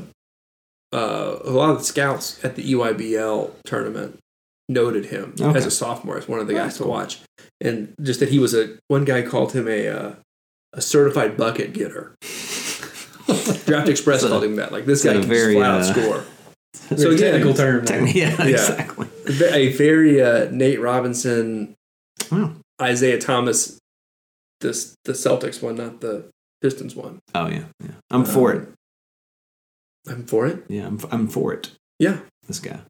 uh, 0.92 1.38
a 1.44 1.50
lot 1.50 1.70
of 1.70 1.78
the 1.78 1.84
scouts 1.84 2.42
at 2.44 2.54
the 2.56 2.62
EYBL 2.72 3.50
tournament 3.66 4.18
noted 4.68 5.06
him 5.06 5.34
Okay. 5.40 5.56
as 5.58 5.66
a 5.66 5.70
sophomore 5.70 6.16
as 6.18 6.26
one 6.28 6.40
of 6.40 6.46
the 6.46 6.54
guys 6.54 6.76
to 6.78 6.84
watch, 6.84 7.20
and 7.60 7.94
just 8.02 8.20
that 8.20 8.28
he 8.30 8.38
was 8.38 8.54
a 8.54 8.78
one 8.88 9.04
guy 9.04 9.22
called 9.22 9.52
him 9.52 9.68
a 9.68 9.88
uh, 9.88 10.14
a 10.72 10.80
certified 10.80 11.36
bucket 11.36 11.72
getter. 11.72 12.14
Draft 13.66 13.88
Express 13.88 14.22
a- 14.22 14.28
called 14.28 14.44
him 14.44 14.56
that. 14.56 14.72
Like 14.72 14.84
this 14.86 15.04
guy 15.04 15.12
a 15.12 15.20
can 15.20 15.28
very, 15.28 15.54
flat 15.54 15.70
out 15.70 15.80
uh, 15.80 15.84
score. 15.84 16.24
so 16.74 16.96
So 16.96 17.10
again, 17.10 17.32
technical 17.32 17.54
term. 17.54 17.84
there. 17.84 18.06
yeah, 18.06 18.36
Yeah. 18.42 18.46
exactly. 18.48 19.08
a 19.52 19.72
very 19.72 20.20
uh, 20.22 20.50
Nate 20.50 20.80
Robinson, 20.80 21.74
Wow. 22.30 22.52
Isaiah 22.80 23.18
Thomas, 23.20 23.78
this 24.60 24.94
the 25.04 25.12
Celtics 25.12 25.62
one, 25.62 25.76
not 25.76 26.00
the 26.00 26.28
Pistons 26.60 26.94
one. 26.96 27.20
Oh 27.34 27.46
yeah, 27.48 27.64
yeah. 27.82 27.92
I'm 28.10 28.24
for 28.24 28.52
it. 28.52 28.68
I'm 30.08 30.24
for 30.26 30.46
it. 30.46 30.64
Yeah, 30.68 30.86
I'm, 30.86 30.98
I'm 31.10 31.28
for 31.28 31.52
it. 31.54 31.70
Yeah, 31.98 32.18
This 32.46 32.58
guy 32.60 32.80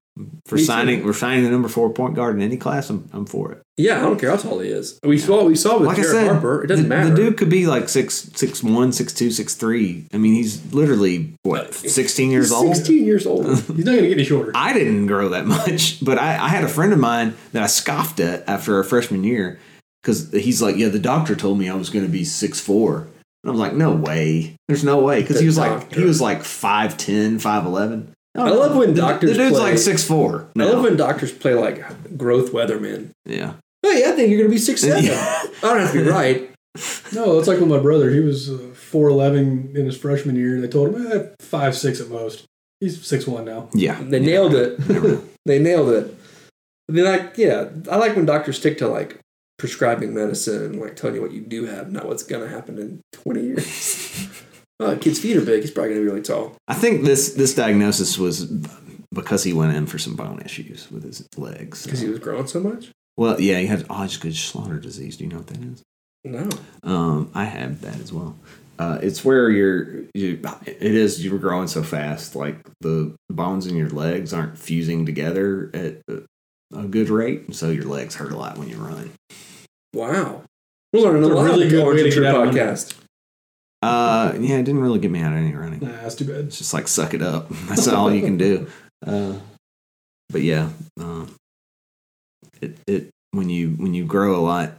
for 0.47 0.55
Me 0.57 0.63
signing. 0.63 1.05
We're 1.05 1.13
signing 1.13 1.45
the 1.45 1.51
number 1.51 1.69
four 1.69 1.91
point 1.91 2.15
guard 2.15 2.37
in 2.37 2.43
any 2.43 2.57
class. 2.57 2.89
I'm, 2.91 3.09
I'm 3.13 3.27
for 3.27 3.51
it. 3.53 3.63
yeah. 3.77 3.99
I 3.99 4.03
don't 4.03 4.19
care 4.21 4.31
how 4.31 4.37
tall 4.37 4.61
he 4.61 4.69
is. 4.69 4.99
We 5.03 5.19
saw 5.19 5.45
we 5.45 5.57
saw 5.57 5.79
with 5.79 5.89
Like 5.89 5.99
I 5.99 6.03
Jared 6.03 6.17
said, 6.17 6.29
Harper. 6.29 6.63
It 6.65 6.69
doesn't 6.69 6.85
the, 6.85 6.89
matter. 6.89 7.11
The 7.11 7.17
dude 7.17 7.37
could 7.37 7.51
be 7.51 7.67
like 7.67 7.89
six 7.89 8.31
six 8.35 8.63
one, 8.63 8.93
six 8.93 9.13
two, 9.13 9.31
six 9.31 9.55
three. 9.55 10.07
I 10.13 10.19
mean, 10.19 10.35
he's 10.35 10.73
literally 10.73 11.35
what 11.43 11.75
sixteen 11.75 12.31
years 12.31 12.51
He's 12.51 12.53
old. 12.59 12.77
16 12.77 13.05
years 13.05 13.27
old. 13.27 13.47
He's 13.49 13.69
not 13.85 13.93
going 13.93 14.03
to 14.03 14.09
get 14.09 14.13
any 14.13 14.25
shorter. 14.25 14.53
I 14.55 14.73
didn't 14.73 15.07
grow 15.07 15.31
that 15.31 15.47
much, 15.57 16.05
but 16.05 16.19
I, 16.19 16.37
I 16.45 16.49
had 16.49 16.63
a 16.65 16.69
friend 16.69 16.93
of 16.93 16.99
mine 16.99 17.35
that 17.53 17.63
I 17.63 17.67
scoffed 17.67 18.21
at 18.21 18.49
after 18.49 18.77
our 18.77 18.85
freshman 18.85 19.25
year 19.25 19.59
because 20.03 20.31
he's 20.33 20.63
like, 20.63 20.77
"Yeah, 20.77 20.89
the 20.89 20.99
doctor 21.01 21.35
told 21.35 21.59
me 21.59 21.69
I 21.69 21.75
was 21.75 21.91
going 21.91 22.05
to 22.05 22.11
be 22.11 22.25
six 22.25 22.61
four. 22.61 23.09
And 23.43 23.49
I 23.49 23.51
was 23.51 23.61
like, 23.61 23.75
"No 23.75 23.93
way, 23.93 24.57
there's 24.69 24.85
no 24.85 25.01
way," 25.01 25.21
because 25.23 25.39
he 25.41 25.47
was 25.47 25.59
like 25.59 25.81
doctor. 25.81 26.01
he 26.01 26.07
was 26.07 26.21
like 26.21 26.39
5'10", 26.41 27.43
5'11". 27.43 28.09
I 28.37 28.51
love 28.51 28.75
when 28.77 28.95
doctors 28.95 29.31
The 29.31 29.37
dude's 29.37 29.57
play- 29.59 29.71
like 29.71 29.79
six 29.79 30.03
four. 30.05 30.49
I 30.59 30.65
love 30.65 30.83
when 30.83 30.97
doctors 30.97 31.31
play 31.33 31.55
like 31.55 31.85
growth 32.17 32.53
weatherman. 32.53 33.11
yeah. 33.25 33.55
Hey, 33.83 34.09
I 34.09 34.13
think 34.13 34.31
you're 34.31 34.39
gonna 34.39 34.49
be 34.51 34.59
six 34.59 34.81
seven. 34.81 35.05
Yeah. 35.05 35.43
I 35.59 35.61
don't 35.63 35.79
have 35.81 35.93
to 35.93 36.05
be 36.05 36.11
right. 36.21 36.51
No, 37.13 37.39
it's 37.39 37.47
like 37.47 37.61
with 37.61 37.69
my 37.69 37.79
brother. 37.79 38.11
He 38.11 38.21
was 38.21 38.51
uh, 38.51 38.59
four 38.75 39.09
eleven 39.09 39.73
in 39.77 39.87
his 39.87 39.97
freshman 39.97 40.37
year. 40.37 40.61
They 40.61 40.69
told 40.69 40.95
him 40.97 41.07
eh, 41.13 41.27
five 41.41 41.77
six 41.77 42.01
at 42.01 42.09
most. 42.09 42.45
He's 42.81 43.07
six 43.07 43.27
one 43.27 43.45
now. 43.45 43.69
Yeah. 43.75 44.01
They 44.11 44.19
nailed 44.21 44.55
it. 44.55 44.79
they 45.47 45.59
nailed 45.61 45.91
it. 45.91 46.15
They're 46.89 47.05
like, 47.05 47.39
yeah, 47.39 47.69
I 47.91 47.97
like 47.97 48.17
when 48.17 48.27
doctors 48.27 48.57
stick 48.59 48.79
to 48.79 48.89
like 48.89 49.19
prescribing 49.59 50.13
medicine 50.15 50.65
and 50.65 50.81
like 50.81 50.97
telling 50.97 51.17
you 51.17 51.23
what 51.23 51.33
you 51.33 51.41
do 51.43 51.67
have, 51.67 51.93
not 51.93 52.07
what's 52.09 52.23
gonna 52.25 52.49
happen 52.49 52.79
in 52.79 53.01
twenty 53.13 53.43
years. 53.43 54.29
oh, 54.81 54.97
kid's 54.97 55.19
feet 55.19 55.37
are 55.37 55.45
big. 55.45 55.63
He's 55.63 55.71
probably 55.71 55.91
gonna 55.95 56.03
be 56.03 56.09
really 56.09 56.23
tall. 56.23 56.57
I 56.69 56.75
think 56.75 57.05
this 57.05 57.35
this 57.35 57.55
diagnosis 57.55 58.19
was 58.19 58.47
because 59.13 59.45
he 59.45 59.53
went 59.53 59.77
in 59.77 59.87
for 59.87 59.99
some 59.99 60.17
bone 60.17 60.41
issues 60.45 60.91
with 60.91 61.05
his 61.05 61.27
legs. 61.37 61.85
Because 61.85 62.01
he 62.01 62.09
was 62.09 62.19
growing 62.19 62.47
so 62.47 62.61
much. 62.61 62.91
Well, 63.17 63.41
yeah, 63.41 63.61
he 63.61 63.67
had 63.67 63.87
Osgood-Schlatter 63.89 64.83
disease. 64.83 65.17
Do 65.17 65.25
you 65.25 65.31
know 65.31 65.37
what 65.37 65.47
that 65.47 65.63
is? 65.63 65.83
No. 66.25 66.49
Um, 66.83 67.31
I 67.33 67.45
have 67.45 67.81
that 67.83 68.01
as 68.01 68.13
well. 68.13 68.37
Uh, 68.77 68.99
it's 69.01 69.25
where 69.25 69.51
you're, 69.51 70.01
you, 70.15 70.41
it 70.67 70.83
is, 70.83 71.25
you 71.25 71.31
were 71.31 71.39
growing 71.39 71.69
so 71.69 71.85
fast, 71.85 72.35
like 72.35 72.57
the 72.81 73.15
bones 73.31 73.69
in 73.69 73.77
your 73.77 73.89
legs 73.91 74.35
aren't 74.35 74.59
fusing 74.59 75.07
together 75.07 75.71
at 75.73 75.99
a, 76.09 76.23
a 76.77 76.83
good 76.89 77.09
rate. 77.09 77.55
So 77.55 77.71
your 77.71 77.85
legs 77.85 78.17
hurt 78.17 78.33
a 78.33 78.37
lot 78.37 78.59
when 78.59 78.69
you 78.69 78.79
run. 78.79 79.13
Wow. 79.93 80.43
We're 80.93 81.03
learning 81.03 81.23
a 81.23 81.27
a 81.27 81.29
lot 81.29 81.45
really 81.45 81.69
good 81.69 81.75
way 81.75 81.79
to 81.79 81.85
Orange 81.85 82.03
get 82.03 82.13
Tree 82.15 82.27
out 82.27 82.35
of 82.35 82.41
running. 82.47 82.55
podcast. 82.61 82.95
Uh, 83.85 84.37
yeah, 84.41 84.57
it 84.57 84.65
didn't 84.65 84.81
really 84.81 84.99
get 84.99 85.11
me 85.11 85.21
out 85.21 85.33
of 85.33 85.39
any 85.39 85.55
running. 85.55 85.81
Nah, 85.81 85.89
that's 86.03 86.15
too 86.15 86.25
bad. 86.25 86.47
It's 86.47 86.59
just 86.59 86.73
like 86.75 86.89
suck 86.89 87.13
it 87.15 87.23
up. 87.23 87.49
That's 87.69 87.87
all 87.89 88.13
you 88.13 88.23
can 88.23 88.37
do. 88.39 88.67
Uh, 89.07 89.35
but 90.31 90.43
yeah, 90.43 90.71
uh, 91.01 91.27
it 92.61 92.79
it 92.87 93.11
when 93.33 93.49
you 93.51 93.71
when 93.71 93.95
you 93.95 94.05
grow 94.05 94.37
a 94.37 94.41
lot 94.41 94.73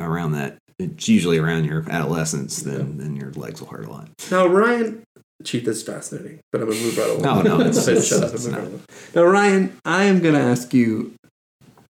around 0.00 0.32
that, 0.32 0.56
it's 0.78 1.08
usually 1.08 1.38
around 1.38 1.64
your 1.64 1.84
adolescence. 1.90 2.62
Then 2.62 2.98
then 2.98 3.16
your 3.16 3.30
legs 3.32 3.60
will 3.60 3.68
hurt 3.68 3.84
a 3.86 3.90
lot. 3.90 4.08
Now, 4.30 4.46
Ryan, 4.46 5.02
Chief, 5.44 5.64
that's 5.64 5.82
fascinating, 5.82 6.40
but 6.52 6.62
I'm 6.62 6.68
gonna 6.68 6.80
move 6.80 6.96
right 6.98 7.10
along. 7.10 7.22
No, 7.22 7.42
no, 7.42 7.60
it's- 7.60 7.84
Shut 7.84 7.96
it's- 7.96 8.12
up, 8.12 8.32
it's 8.34 8.46
I'm 8.46 8.52
not. 8.52 8.60
moving 8.62 8.78
right. 8.78 9.14
Now, 9.14 9.22
Ryan, 9.24 9.76
I 9.84 10.04
am 10.04 10.20
gonna 10.20 10.38
ask 10.40 10.72
you. 10.72 11.12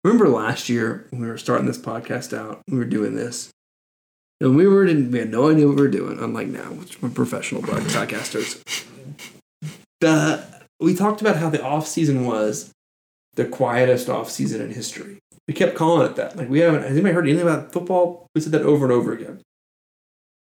Remember 0.04 0.30
last 0.30 0.70
year 0.70 1.08
when 1.10 1.22
we 1.22 1.28
were 1.28 1.38
starting 1.38 1.66
this 1.66 1.80
podcast 1.80 2.36
out, 2.38 2.62
we 2.70 2.78
were 2.78 2.86
doing 2.86 3.16
this, 3.16 3.50
and 4.42 4.56
we 4.56 4.68
were 4.68 4.86
didn't 4.86 5.12
we 5.12 5.20
had 5.20 5.32
no 5.32 5.50
idea 5.50 5.68
what 5.68 5.76
we 5.78 5.82
were 5.84 5.88
doing. 5.88 6.20
Unlike 6.20 6.48
now, 6.48 6.72
which 6.74 7.02
we're 7.02 7.10
professional 7.10 7.62
broadcasters. 7.62 8.62
The 10.02 10.44
we 10.80 10.94
talked 10.96 11.22
about 11.22 11.38
how 11.38 11.50
the 11.50 11.64
off 11.64 11.88
season 11.88 12.26
was 12.26 12.72
the 13.36 13.46
quietest 13.46 14.10
off 14.10 14.30
season 14.30 14.62
in 14.62 14.72
history. 14.72 15.20
We 15.48 15.54
kept 15.54 15.76
calling 15.76 16.10
it 16.10 16.16
that. 16.16 16.36
Like 16.36 16.50
we 16.50 16.60
haven't. 16.60 16.82
Has 16.84 16.92
anybody 16.92 17.14
heard 17.14 17.28
anything 17.28 17.48
about 17.48 17.72
football? 17.72 18.28
We 18.36 18.42
said 18.42 18.52
that 18.54 18.64
over 18.64 18.86
and 18.86 18.92
over 18.94 19.14
again. 19.14 19.42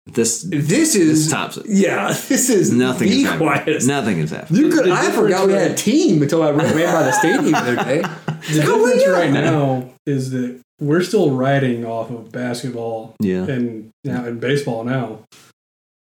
This 0.06 0.42
This 0.44 0.96
is 0.96 1.26
this 1.26 1.32
tops 1.32 1.58
it. 1.58 1.66
yeah. 1.68 2.08
This 2.30 2.50
is 2.50 2.72
Nothing 2.72 3.10
the 3.10 3.22
is 3.22 3.26
happening. 3.26 3.48
quietest. 3.50 3.88
Nothing 3.88 4.18
is 4.20 4.32
happening. 4.32 4.62
You 4.64 4.70
could. 4.72 4.86
The 4.86 4.92
I 4.94 5.12
forgot 5.12 5.48
we 5.48 5.54
had 5.54 5.72
a 5.72 5.76
team 5.76 6.22
until 6.22 6.44
I 6.44 6.52
ran 6.52 6.76
ran 6.76 6.94
by 6.94 7.04
the 7.04 7.12
stadium 7.12 7.52
the 7.52 7.58
other 7.58 7.76
day. 7.76 8.02
The 8.48 8.62
Oh, 8.64 8.78
difference 8.86 9.04
yeah. 9.04 9.10
right 9.12 9.32
now 9.32 9.90
is 10.06 10.30
that 10.32 10.62
we're 10.80 11.02
still 11.02 11.32
riding 11.32 11.86
off 11.86 12.10
of 12.10 12.32
basketball 12.32 13.16
Yeah. 13.20 13.46
and 13.48 13.90
now 14.04 14.26
and 14.26 14.40
baseball 14.40 14.84
now. 14.84 15.20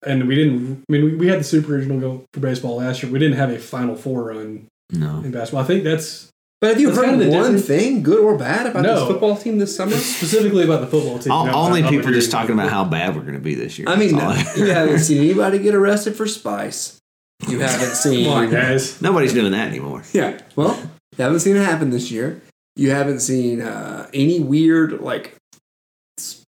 And 0.05 0.27
we 0.27 0.35
didn't. 0.35 0.83
I 0.87 0.91
mean, 0.91 1.03
we, 1.05 1.15
we 1.15 1.27
had 1.27 1.39
the 1.39 1.43
super 1.43 1.73
regional 1.73 1.99
go 1.99 2.23
for 2.33 2.39
baseball 2.39 2.77
last 2.77 3.01
year. 3.01 3.11
We 3.11 3.17
didn't 3.19 3.37
have 3.37 3.49
a 3.49 3.57
Final 3.57 3.95
Four 3.95 4.25
run 4.25 4.67
No. 4.91 5.17
in 5.23 5.31
basketball. 5.31 5.63
I 5.63 5.67
think 5.67 5.83
that's 5.83 6.29
But 6.61 6.69
have 6.71 6.79
you 6.79 6.91
heard 6.91 7.05
kind 7.05 7.21
of 7.21 7.29
one 7.29 7.57
thing, 7.57 8.03
good 8.03 8.19
or 8.19 8.37
bad, 8.37 8.67
about 8.67 8.83
this 8.83 9.03
football 9.07 9.35
team 9.35 9.57
this 9.57 9.75
summer? 9.75 9.95
specifically 9.95 10.63
about 10.63 10.81
the 10.81 10.87
football 10.87 11.17
team. 11.17 11.31
All, 11.31 11.45
not 11.47 11.55
only 11.55 11.79
about 11.81 11.91
people 11.91 12.11
just 12.11 12.29
talking 12.31 12.51
about 12.53 12.69
how 12.77 12.83
bad 12.85 13.15
we're 13.15 13.21
going 13.23 13.33
to 13.33 13.39
be 13.39 13.55
this 13.55 13.79
year. 13.79 13.87
I 13.89 13.95
mean, 13.95 14.15
That's 14.15 14.57
all 14.59 14.65
you 14.65 14.71
haven't 14.73 14.99
seen 14.99 15.17
anybody 15.23 15.57
get 15.59 15.73
arrested 15.73 16.15
for 16.15 16.27
spice. 16.27 16.99
You 17.47 17.59
haven't 17.59 17.95
seen. 17.95 18.25
Come 18.25 18.33
on, 18.33 18.51
guys. 18.51 19.01
Nobody's 19.01 19.33
doing 19.33 19.51
that 19.51 19.67
anymore. 19.67 20.03
Yeah. 20.13 20.39
Well, 20.55 20.75
you 21.17 21.23
haven't 21.23 21.39
seen 21.39 21.55
it 21.55 21.65
happen 21.65 21.89
this 21.89 22.11
year. 22.11 22.41
You 22.77 22.91
haven't 22.91 23.19
seen 23.21 23.61
uh, 23.61 24.07
any 24.13 24.39
weird 24.39 25.01
like 25.01 25.35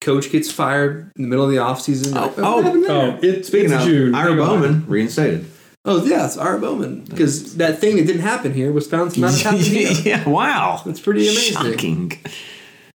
coach 0.00 0.30
gets 0.30 0.50
fired 0.50 1.10
in 1.16 1.22
the 1.22 1.28
middle 1.28 1.44
of 1.44 1.50
the 1.50 1.58
offseason. 1.58 2.16
Oh, 2.16 2.26
Like, 2.26 2.38
oh, 2.38 2.56
what 2.56 2.64
happened 2.64 2.84
there? 2.84 2.92
Oh, 2.92 3.18
it, 3.22 3.46
Speaking 3.46 3.72
it's 3.72 3.82
of, 3.82 3.88
June. 3.88 4.14
Ira 4.14 4.34
Bowman 4.36 4.86
reinstated. 4.86 5.46
Oh, 5.86 6.02
yeah, 6.04 6.24
it's 6.24 6.38
Ira 6.38 6.58
Bowman 6.58 7.04
because 7.04 7.56
that 7.56 7.78
thing 7.78 7.96
that 7.96 8.06
didn't 8.06 8.22
happen 8.22 8.54
here 8.54 8.72
was 8.72 8.86
found 8.86 9.10
to 9.14 9.20
not 9.20 9.32
have 9.32 9.40
happened 9.42 9.62
here. 9.64 9.92
yeah, 10.02 10.28
wow. 10.28 10.80
That's 10.84 11.00
pretty 11.00 11.28
amazing. 11.28 11.72
Shocking. 11.72 12.12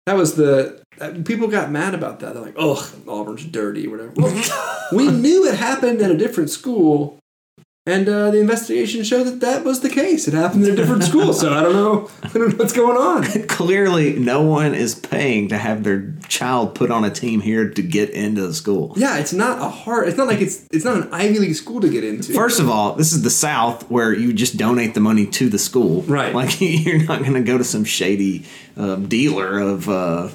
That 0.05 0.15
was 0.15 0.35
the 0.35 0.81
uh, 1.01 1.15
people 1.25 1.49
got 1.49 1.69
mad 1.69 1.93
about 1.93 2.21
that. 2.21 2.33
They're 2.33 2.43
like, 2.43 2.55
"Oh, 2.57 2.89
Auburn's 3.07 3.43
dirty," 3.43 3.87
whatever. 3.87 4.13
Well, 4.15 4.87
we 4.93 5.11
knew 5.11 5.45
it 5.45 5.55
happened 5.55 6.01
at 6.01 6.09
a 6.11 6.17
different 6.17 6.49
school, 6.49 7.19
and 7.87 8.07
uh, 8.09 8.29
the 8.31 8.39
investigation 8.39 9.03
showed 9.03 9.23
that 9.23 9.39
that 9.39 9.63
was 9.63 9.79
the 9.79 9.89
case. 9.89 10.27
It 10.27 10.33
happened 10.33 10.65
at 10.65 10.73
a 10.73 10.75
different 10.75 11.03
school, 11.03 11.33
so 11.33 11.51
I 11.53 11.63
don't 11.63 11.73
know. 11.73 12.09
I 12.21 12.27
don't 12.27 12.49
know 12.49 12.55
what's 12.57 12.73
going 12.73 12.97
on. 12.97 13.23
Clearly, 13.47 14.19
no 14.19 14.41
one 14.41 14.75
is 14.75 14.93
paying 14.93 15.47
to 15.49 15.57
have 15.57 15.83
their 15.83 16.13
child 16.27 16.75
put 16.75 16.91
on 16.91 17.03
a 17.05 17.09
team 17.09 17.39
here 17.41 17.69
to 17.69 17.81
get 17.81 18.09
into 18.09 18.45
the 18.45 18.53
school. 18.53 18.93
Yeah, 18.97 19.17
it's 19.17 19.33
not 19.33 19.59
a 19.59 19.69
hard. 19.69 20.07
It's 20.09 20.17
not 20.17 20.27
like 20.27 20.41
it's 20.41 20.67
it's 20.69 20.85
not 20.85 20.97
an 20.97 21.09
Ivy 21.13 21.39
League 21.39 21.55
school 21.55 21.79
to 21.81 21.89
get 21.89 22.03
into. 22.03 22.33
First 22.33 22.59
of 22.59 22.69
all, 22.69 22.93
this 22.93 23.13
is 23.13 23.23
the 23.23 23.29
South 23.29 23.89
where 23.89 24.13
you 24.13 24.33
just 24.33 24.57
donate 24.57 24.93
the 24.93 24.99
money 24.99 25.25
to 25.25 25.49
the 25.49 25.57
school. 25.59 26.01
Right. 26.03 26.35
Like 26.35 26.59
you're 26.61 27.03
not 27.03 27.21
going 27.21 27.33
to 27.33 27.43
go 27.43 27.57
to 27.57 27.63
some 27.63 27.85
shady 27.85 28.45
uh, 28.75 28.95
dealer 28.97 29.59
of 29.59 29.87
uh, 29.89 30.27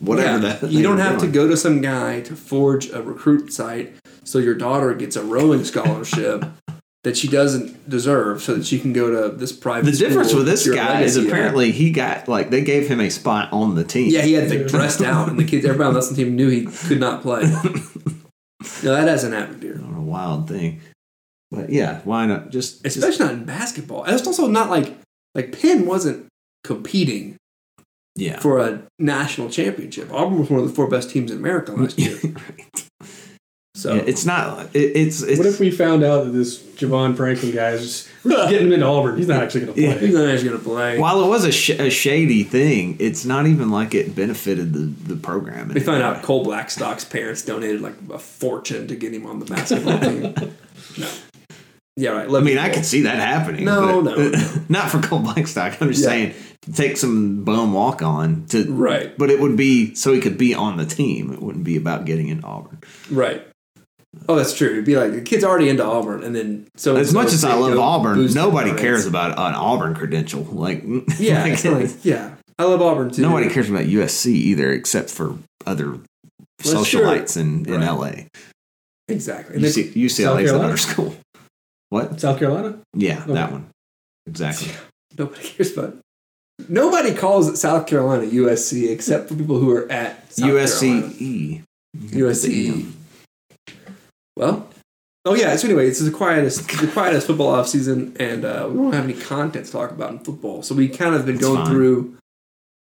whatever 0.00 0.46
Yeah, 0.46 0.54
that. 0.56 0.70
you 0.70 0.82
don't 0.82 0.98
have 0.98 1.18
to 1.20 1.26
go 1.26 1.48
to 1.48 1.56
some 1.56 1.80
guy 1.80 2.20
to 2.22 2.36
forge 2.36 2.90
a 2.90 3.02
recruit 3.02 3.52
site 3.52 3.92
so 4.30 4.38
your 4.38 4.54
daughter 4.54 4.94
gets 4.94 5.16
a 5.16 5.24
rowing 5.24 5.64
scholarship 5.64 6.44
that 7.04 7.16
she 7.16 7.28
doesn't 7.28 7.88
deserve, 7.88 8.42
so 8.42 8.54
that 8.54 8.66
she 8.66 8.78
can 8.78 8.92
go 8.92 9.10
to 9.10 9.34
this 9.36 9.52
private. 9.52 9.90
The 9.90 9.96
difference 9.96 10.34
with 10.34 10.46
this 10.46 10.68
guy 10.68 11.00
is 11.02 11.16
apparently 11.16 11.72
he 11.72 11.90
got 11.90 12.28
like 12.28 12.50
they 12.50 12.62
gave 12.62 12.88
him 12.88 13.00
a 13.00 13.10
spot 13.10 13.52
on 13.52 13.74
the 13.74 13.84
team. 13.84 14.10
Yeah, 14.10 14.22
he 14.22 14.34
had 14.34 14.50
like 14.50 14.66
dressed 14.66 15.02
out, 15.02 15.28
and 15.28 15.38
the 15.38 15.44
kids, 15.44 15.64
everybody 15.64 15.88
on 15.88 15.94
the 15.94 16.14
team 16.14 16.36
knew 16.36 16.48
he 16.48 16.66
could 16.66 17.00
not 17.00 17.22
play. 17.22 17.42
no, 18.84 18.92
that 18.94 19.08
hasn't 19.08 19.34
happened 19.34 19.62
here, 19.62 19.80
a 19.96 20.00
wild 20.00 20.48
thing. 20.48 20.80
But 21.50 21.70
yeah, 21.70 22.00
why 22.04 22.26
not 22.26 22.50
just, 22.50 22.82
just 22.84 22.96
especially 22.96 23.24
not 23.24 23.34
in 23.34 23.44
basketball. 23.44 24.04
And 24.04 24.14
it's 24.14 24.26
also 24.26 24.46
not 24.46 24.70
like 24.70 24.96
like 25.34 25.58
Penn 25.60 25.86
wasn't 25.86 26.26
competing 26.62 27.36
Yeah. 28.14 28.38
for 28.38 28.60
a 28.60 28.82
national 28.98 29.48
championship. 29.50 30.12
Auburn 30.12 30.38
was 30.38 30.50
one 30.50 30.60
of 30.60 30.68
the 30.68 30.74
four 30.74 30.86
best 30.88 31.10
teams 31.10 31.30
in 31.32 31.38
America 31.38 31.72
last 31.72 31.98
year. 32.04 32.18
So 33.80 33.94
Yeah, 33.94 34.02
it's 34.06 34.26
not. 34.26 34.66
It, 34.74 34.96
it's 34.96 35.22
it's. 35.22 35.38
What 35.38 35.46
if 35.46 35.58
we 35.58 35.70
found 35.70 36.04
out 36.04 36.24
that 36.24 36.30
this 36.32 36.58
Javon 36.58 37.16
Franklin 37.16 37.52
guy 37.52 37.70
is 37.70 37.82
just, 37.82 38.08
getting 38.50 38.66
him 38.66 38.72
into 38.72 38.84
Auburn? 38.86 39.16
He's 39.16 39.26
not 39.28 39.42
actually 39.42 39.62
going 39.66 39.74
to 39.74 39.80
play. 39.80 39.98
he's 40.06 40.14
not 40.14 40.28
actually 40.28 40.48
going 40.50 40.60
to 40.60 40.68
play. 40.68 40.98
while 40.98 41.24
it 41.24 41.28
was 41.28 41.44
a, 41.44 41.52
sh- 41.52 41.70
a 41.70 41.90
shady 41.90 42.42
thing, 42.42 42.96
it's 43.00 43.24
not 43.24 43.46
even 43.46 43.70
like 43.70 43.94
it 43.94 44.14
benefited 44.14 44.72
the 44.74 45.14
the 45.14 45.16
program. 45.16 45.68
in 45.70 45.74
We 45.74 45.80
found 45.80 46.02
out. 46.02 46.22
Cole 46.22 46.44
Blackstock's 46.44 47.04
parents 47.04 47.42
donated 47.42 47.80
like 47.80 47.94
a 48.12 48.18
fortune 48.18 48.86
to 48.88 48.96
get 48.96 49.14
him 49.14 49.24
on 49.26 49.38
the 49.38 49.46
basketball 49.46 49.98
team. 49.98 50.34
No. 50.98 51.08
Yeah, 51.96 52.10
right. 52.12 52.30
I 52.34 52.40
mean, 52.40 52.56
I 52.56 52.70
could 52.70 52.86
see 52.86 53.02
that 53.02 53.16
happening. 53.16 53.64
No, 53.66 54.00
but- 54.02 54.16
no, 54.16 54.28
no. 54.30 54.38
not 54.70 54.90
for 54.90 55.00
Cole 55.02 55.18
Blackstock. 55.18 55.82
I'm 55.82 55.88
just 55.88 56.02
Yeah. 56.02 56.08
saying, 56.08 56.34
take 56.72 56.96
some 56.96 57.44
bum 57.44 57.74
walk 57.74 58.00
on 58.00 58.46
to 58.50 58.72
Right. 58.72 59.16
But 59.18 59.28
it 59.28 59.38
would 59.38 59.54
be 59.56 59.94
so 59.94 60.12
he 60.14 60.20
could 60.20 60.38
be 60.38 60.54
on 60.54 60.78
the 60.78 60.86
team. 60.86 61.30
It 61.30 61.42
wouldn't 61.42 61.64
be 61.64 61.76
about 61.76 62.06
getting 62.06 62.28
into 62.28 62.46
Auburn. 62.46 62.78
Right. 63.10 63.46
Oh, 64.28 64.34
that's 64.34 64.56
true. 64.56 64.70
It'd 64.70 64.84
be 64.84 64.96
like 64.96 65.12
the 65.12 65.20
kid's 65.20 65.44
already 65.44 65.68
into 65.68 65.84
Auburn, 65.84 66.24
and 66.24 66.34
then 66.34 66.66
so 66.76 66.96
As 66.96 67.12
much 67.14 67.28
as 67.32 67.44
I 67.44 67.54
love 67.54 67.78
Auburn, 67.78 68.26
nobody 68.34 68.72
cares. 68.74 69.06
about 69.06 69.32
an 69.32 69.54
Auburn 69.54 69.94
credential. 69.94 70.42
Like, 70.42 70.82
Yeah, 71.18 71.44
like, 71.44 71.64
like, 71.64 72.04
yeah. 72.04 72.34
I 72.58 72.64
love 72.64 72.82
Auburn 72.82 73.10
too. 73.10 73.22
nobody 73.22 73.48
cares 73.48 73.70
about 73.70 73.84
USC 73.84 74.26
either, 74.26 74.72
except 74.72 75.10
for 75.10 75.38
other 75.64 75.98
Well, 76.64 76.84
sure. 76.84 77.04
socialites 77.06 77.36
in, 77.36 77.64
in 77.66 77.80
Right. 77.80 77.88
LA. 77.90 78.12
Exactly. 79.08 79.58
UC, 79.60 79.92
UCLA 79.94 80.06
is 80.08 80.16
Carolina? 80.16 80.58
another 80.58 80.76
school. 80.76 81.14
What? 81.90 82.20
South 82.20 82.38
Carolina? 82.38 82.78
Yeah, 82.94 83.24
that 83.26 83.50
one. 83.50 83.68
Exactly. 84.26 84.68
nobody 85.18 85.42
cares 85.42 85.76
about. 85.76 85.96
Nobody 86.68 87.14
calls 87.14 87.48
it 87.48 87.56
South 87.56 87.86
Carolina 87.88 88.26
USC 88.26 88.90
except 88.92 89.28
for 89.28 89.34
people 89.34 89.58
who 89.58 89.70
are 89.72 89.90
at 89.90 90.32
South 90.32 90.46
Carolina. 90.50 91.64
USCE. 92.06 92.92
USC. 94.40 94.50
Well, 94.52 94.68
oh 95.26 95.34
yeah. 95.34 95.54
So 95.56 95.66
anyway, 95.68 95.88
it's 95.88 96.00
the 96.00 96.10
quietest, 96.10 96.68
the 96.80 96.86
quietest 96.88 97.26
football 97.26 97.48
off 97.48 97.68
season, 97.68 98.16
and 98.18 98.44
uh, 98.44 98.66
we 98.70 98.76
don't 98.76 98.92
have 98.92 99.04
any 99.04 99.14
content 99.14 99.66
to 99.66 99.72
talk 99.72 99.90
about 99.90 100.10
in 100.12 100.18
football. 100.20 100.62
So 100.62 100.74
we 100.74 100.88
kind 100.88 101.14
of 101.14 101.26
been 101.26 101.36
It's 101.36 101.44
going 101.44 101.64
fine. 101.64 101.66
through 101.72 102.16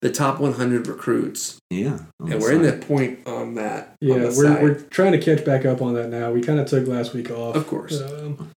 the 0.02 0.12
top 0.12 0.40
100 0.40 0.86
recruits, 0.88 1.58
Yeah. 1.70 2.00
and 2.20 2.42
we're 2.42 2.52
in 2.52 2.64
side. 2.66 2.82
the 2.82 2.86
point 2.86 3.20
on 3.26 3.56
that. 3.56 3.96
Yeah, 4.02 4.16
the 4.18 4.26
we're, 4.26 4.32
side. 4.34 4.62
we're 4.64 4.74
trying 4.76 5.14
to 5.14 5.18
catch 5.18 5.46
back 5.46 5.66
up 5.66 5.82
on 5.82 5.94
that 5.94 6.10
now. 6.10 6.32
We 6.34 6.42
kind 6.42 6.60
of 6.60 6.68
took 6.68 6.88
last 6.88 7.14
week 7.14 7.32
off. 7.32 7.56
Of 7.56 7.68
course. 7.68 8.02
Um, 8.02 8.50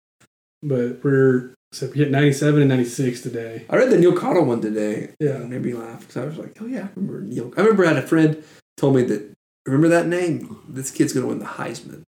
but 0.63 1.03
we're, 1.03 1.53
so 1.71 1.85
we 1.87 1.99
hit 1.99 2.09
97 2.09 2.61
and 2.61 2.69
96 2.69 3.21
today. 3.21 3.65
I 3.69 3.75
read 3.75 3.91
the 3.91 3.97
Neil 3.99 4.13
Caudle 4.17 4.43
one 4.45 4.59
today. 4.61 5.11
Yeah. 5.19 5.37
It 5.41 5.47
made 5.49 5.61
me 5.61 5.73
laugh 5.73 5.99
because 5.99 6.17
I 6.17 6.25
was 6.25 6.37
like, 6.39 6.57
oh 6.61 6.65
yeah, 6.65 6.85
I 6.85 6.89
remember 6.95 7.21
Neil. 7.21 7.53
I 7.55 7.59
remember 7.61 7.85
I 7.85 7.89
had 7.89 7.97
a 7.97 8.07
friend 8.07 8.43
told 8.77 8.95
me 8.95 9.03
that. 9.03 9.34
Remember 9.65 9.87
that 9.89 10.07
name? 10.07 10.57
This 10.69 10.91
kid's 10.91 11.13
gonna 11.13 11.27
win 11.27 11.39
the 11.39 11.45
Heisman. 11.45 12.03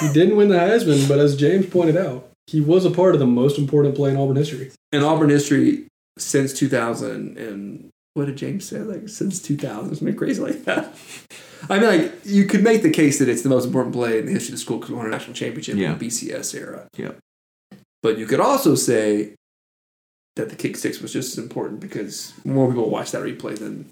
He 0.00 0.12
didn't 0.12 0.36
win 0.36 0.48
the 0.48 0.56
Heisman, 0.56 1.08
but 1.08 1.18
as 1.18 1.36
James 1.36 1.66
pointed 1.66 1.96
out, 1.96 2.28
he 2.46 2.60
was 2.60 2.84
a 2.84 2.90
part 2.90 3.14
of 3.14 3.20
the 3.20 3.26
most 3.26 3.58
important 3.58 3.94
play 3.94 4.10
in 4.10 4.16
Auburn 4.16 4.36
history. 4.36 4.70
in 4.92 5.02
Auburn 5.02 5.30
history 5.30 5.86
since 6.18 6.52
2000 6.52 7.38
and 7.38 7.88
what 8.14 8.26
did 8.26 8.36
James 8.36 8.64
say? 8.64 8.78
Like 8.80 9.08
since 9.08 9.40
2000, 9.42 9.96
something 9.96 10.14
crazy 10.16 10.40
like 10.42 10.64
that. 10.64 10.94
I 11.68 11.78
mean, 11.80 11.88
like 11.88 12.12
you 12.24 12.44
could 12.46 12.62
make 12.62 12.82
the 12.82 12.90
case 12.90 13.18
that 13.18 13.28
it's 13.28 13.42
the 13.42 13.48
most 13.48 13.64
important 13.66 13.94
play 13.94 14.18
in 14.18 14.26
the 14.26 14.32
history 14.32 14.52
of 14.52 14.58
the 14.58 14.62
school 14.62 14.76
because 14.78 14.90
we 14.90 14.96
won 14.96 15.06
a 15.06 15.10
national 15.10 15.34
championship 15.34 15.76
Yeah. 15.76 15.92
in 15.92 15.98
the 15.98 16.06
BCS 16.06 16.54
era. 16.54 16.86
Yep. 16.96 17.18
But 18.02 18.18
you 18.18 18.26
could 18.26 18.40
also 18.40 18.74
say 18.74 19.34
that 20.36 20.50
the 20.50 20.56
kick 20.56 20.76
six 20.76 21.00
was 21.00 21.12
just 21.12 21.38
as 21.38 21.42
important 21.42 21.80
because 21.80 22.34
more 22.44 22.68
people 22.68 22.90
watched 22.90 23.12
that 23.12 23.22
replay 23.22 23.58
than 23.58 23.86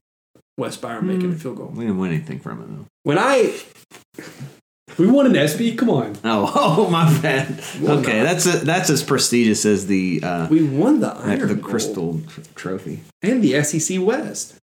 Wes 0.58 0.76
Byrum 0.76 1.04
making 1.04 1.30
Hmm. 1.30 1.36
a 1.36 1.38
field 1.38 1.56
goal. 1.56 1.72
We 1.74 1.84
didn't 1.84 1.98
win 1.98 2.12
anything 2.12 2.38
from 2.40 2.60
it, 2.62 2.66
though. 2.68 2.86
When 3.04 3.18
I 3.18 3.54
We 4.98 5.06
won 5.06 5.24
an 5.26 5.32
SB. 5.32 5.76
Come 5.78 5.88
on. 5.88 6.16
Oh, 6.22 6.52
oh, 6.86 6.90
my 6.90 7.06
bad. 7.20 7.62
Okay, 7.82 8.18
no. 8.18 8.24
that's 8.24 8.44
a, 8.46 8.58
that's 8.58 8.90
as 8.90 9.02
prestigious 9.02 9.64
as 9.64 9.86
the 9.86 10.20
uh, 10.22 10.48
we 10.50 10.62
won 10.62 11.00
the 11.00 11.06
like 11.08 11.38
Iron 11.40 11.48
the 11.48 11.54
Bowl 11.54 11.64
Crystal 11.70 12.20
Trophy. 12.54 13.00
and 13.22 13.42
the 13.42 13.62
SEC 13.64 13.98
West 14.00 14.56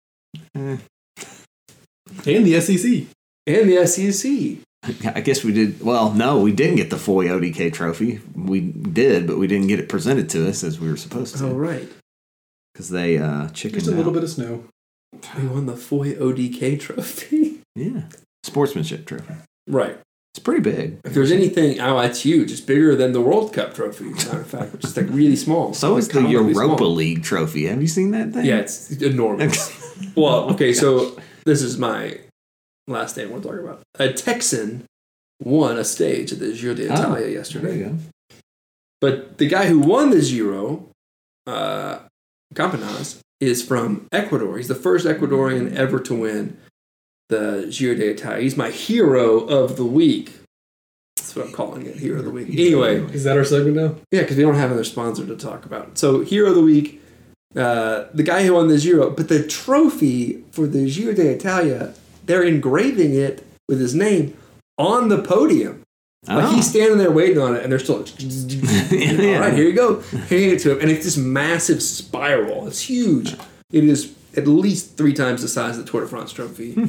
And 0.54 0.80
the 2.46 2.60
SEC. 2.62 3.08
and 3.48 3.70
the 3.70 3.86
SEC. 3.88 4.58
I 5.16 5.22
guess 5.22 5.44
we 5.44 5.52
did. 5.52 5.82
Well, 5.82 6.14
no, 6.14 6.40
we 6.40 6.52
didn't 6.52 6.76
get 6.78 6.90
the 6.90 6.98
Foy 6.98 7.26
ODK 7.28 7.74
Trophy. 7.74 8.22
We 8.36 8.62
did, 8.62 9.28
but 9.28 9.38
we 9.38 9.48
didn't 9.48 9.68
get 9.68 9.80
it 9.80 9.90
presented 9.90 10.30
to 10.30 10.48
us 10.48 10.64
as 10.64 10.80
we 10.80 10.90
were 10.90 10.96
supposed 10.98 11.36
to. 11.38 11.48
Oh 11.48 11.54
right, 11.54 11.88
because 12.74 12.90
they 12.90 13.18
uh, 13.18 13.50
chickened 13.50 13.82
Just 13.82 13.92
a 13.92 13.96
little 13.96 14.14
bit 14.14 14.24
of 14.24 14.30
snow. 14.30 14.64
We 15.38 15.48
won 15.48 15.66
the 15.66 15.76
Foy 15.76 16.14
ODK 16.16 16.80
trophy. 16.80 17.56
Yeah, 17.76 18.02
sportsmanship 18.44 19.06
trophy. 19.06 19.36
right. 19.68 19.98
It's 20.34 20.44
pretty 20.44 20.60
big. 20.62 21.00
If 21.06 21.14
there's 21.14 21.32
anything, 21.32 21.80
oh, 21.80 21.98
it's 22.00 22.22
huge. 22.22 22.52
It's 22.52 22.60
bigger 22.62 22.94
than 22.96 23.14
the 23.14 23.22
World 23.22 23.54
Cup 23.54 23.74
trophy. 23.74 24.12
As 24.12 24.26
a 24.26 24.28
matter 24.28 24.42
of 24.42 24.48
fact, 24.48 24.74
which 24.74 24.84
is 24.84 24.98
like 24.98 25.08
really 25.10 25.36
small. 25.38 25.74
So 25.74 25.96
is 25.98 26.10
the 26.10 26.22
Europa 26.22 26.78
small. 26.78 26.94
League 26.94 27.24
Trophy. 27.24 27.66
Have 27.68 27.82
you 27.82 27.88
seen 27.88 28.12
that 28.12 28.34
thing? 28.34 28.46
Yeah, 28.46 28.58
it's 28.58 28.92
enormous. 29.02 29.72
well, 30.16 30.50
okay, 30.54 30.74
so 30.74 31.18
this 31.46 31.62
is 31.62 31.78
my 31.78 32.20
last 32.88 33.16
thing 33.16 33.28
I 33.28 33.32
want 33.32 33.44
to 33.44 33.50
talk 33.50 33.60
about. 33.60 33.82
A 33.98 34.12
Texan 34.12 34.84
won 35.42 35.78
a 35.78 35.84
stage 35.86 36.34
at 36.34 36.40
the 36.40 36.54
Giro 36.54 36.74
d'Italia 36.76 37.06
Oh, 37.08 37.16
there 37.16 37.30
yesterday. 37.30 37.78
you 37.80 37.86
go. 37.86 37.98
But 39.02 39.38
the 39.38 39.48
guy 39.48 39.68
who 39.68 39.80
won 39.80 40.10
the 40.12 40.22
Giro, 40.22 40.90
uh, 41.48 42.00
Campenas, 42.54 43.20
is 43.40 43.64
from 43.64 44.08
Ecuador. 44.12 44.58
He's 44.58 44.68
the 44.68 44.76
first 44.76 45.06
Ecuadorian 45.06 45.74
ever 45.76 46.00
to 46.02 46.16
win 46.16 46.58
the 47.30 47.68
Giro 47.70 47.96
d'Italia. 47.96 48.42
He's 48.42 48.58
my 48.58 48.70
hero 48.70 49.40
of 49.42 49.78
the 49.78 49.86
week. 49.86 50.34
That's 51.18 51.36
what 51.36 51.46
I'm 51.46 51.52
calling 51.54 51.86
it, 51.86 51.98
hero 51.98 52.20
of 52.20 52.26
the 52.26 52.32
week. 52.32 52.50
Anyway, 52.50 53.02
Is 53.14 53.24
that 53.24 53.38
our 53.38 53.44
segment 53.44 53.76
now? 53.76 53.96
yeah, 54.12 54.22
because 54.22 54.38
we 54.38 54.44
don't 54.44 54.56
have 54.56 54.72
another 54.72 54.84
sponsor 54.84 55.26
to 55.26 55.36
talk 55.36 55.66
about. 55.66 55.98
So, 55.98 56.22
hero 56.22 56.50
of 56.50 56.56
the 56.56 56.62
week, 56.62 57.02
uh, 57.56 58.06
the 58.14 58.24
guy 58.24 58.46
who 58.46 58.54
won 58.54 58.68
the 58.68 58.78
Giro, 58.78 59.10
but 59.10 59.28
the 59.30 59.46
trophy 59.48 60.44
for 60.52 60.66
the 60.68 60.90
Giro 60.90 61.14
d'Italia, 61.14 61.94
they're 62.26 62.44
engraving 62.44 63.14
it 63.14 63.46
with 63.68 63.80
his 63.80 63.94
name 63.94 64.36
on 64.78 65.10
the 65.10 65.22
podium. 65.22 65.84
Like 66.28 66.44
Oh. 66.46 66.56
he's 66.56 66.70
standing 66.70 66.98
there 66.98 67.12
waiting 67.12 67.38
on 67.40 67.56
it, 67.56 67.64
and 67.64 67.72
they're 67.72 67.80
still. 67.80 68.06
Yeah. 68.20 69.36
All 69.36 69.42
right, 69.42 69.54
here 69.54 69.66
you 69.66 69.74
go. 69.74 70.02
Handing 70.02 70.50
it 70.52 70.60
to 70.60 70.72
him, 70.74 70.82
and 70.82 70.92
it's 70.92 71.06
this 71.06 71.18
massive 71.18 71.82
spiral. 71.82 72.68
It's 72.68 72.82
huge. 72.82 73.36
It 73.72 73.84
is 73.84 74.14
at 74.36 74.48
least 74.48 74.98
three 74.98 75.14
times 75.14 75.42
the 75.42 75.48
size 75.48 75.78
of 75.78 75.86
the 75.86 75.92
Tour 75.92 76.02
de 76.02 76.08
France 76.08 76.32
trophy, 76.34 76.74
hmm. 76.74 76.86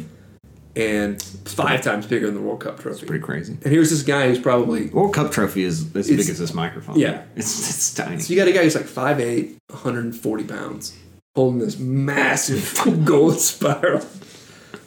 and 0.76 1.22
five 1.22 1.82
times 1.82 2.06
bigger 2.06 2.26
than 2.26 2.34
the 2.34 2.40
World 2.40 2.60
Cup 2.60 2.80
trophy. 2.80 3.06
Pretty 3.06 3.22
crazy. 3.22 3.52
And 3.62 3.72
here's 3.72 3.90
this 3.90 4.02
guy 4.02 4.28
who's 4.28 4.38
probably 4.40 4.86
World 4.88 5.14
Cup 5.14 5.30
Trophy 5.30 5.62
is 5.64 5.94
as 5.94 6.08
big 6.08 6.18
as 6.20 6.38
this 6.38 6.52
microphone. 6.54 6.98
yeah. 6.98 7.22
it's 7.36 7.68
it's 7.68 7.94
tiny. 7.94 8.18
So 8.20 8.32
you 8.32 8.38
got 8.38 8.48
a 8.48 8.52
guy 8.52 8.62
who's 8.64 8.74
like 8.74 8.86
5'8", 8.86 9.56
140 9.68 10.44
pounds, 10.44 10.96
holding 11.36 11.60
this 11.60 11.78
massive 11.78 12.80
gold 13.04 13.38
spiral. 13.40 14.04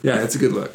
Yeah, 0.02 0.22
it's 0.22 0.34
a 0.34 0.38
good 0.38 0.52
look. 0.52 0.74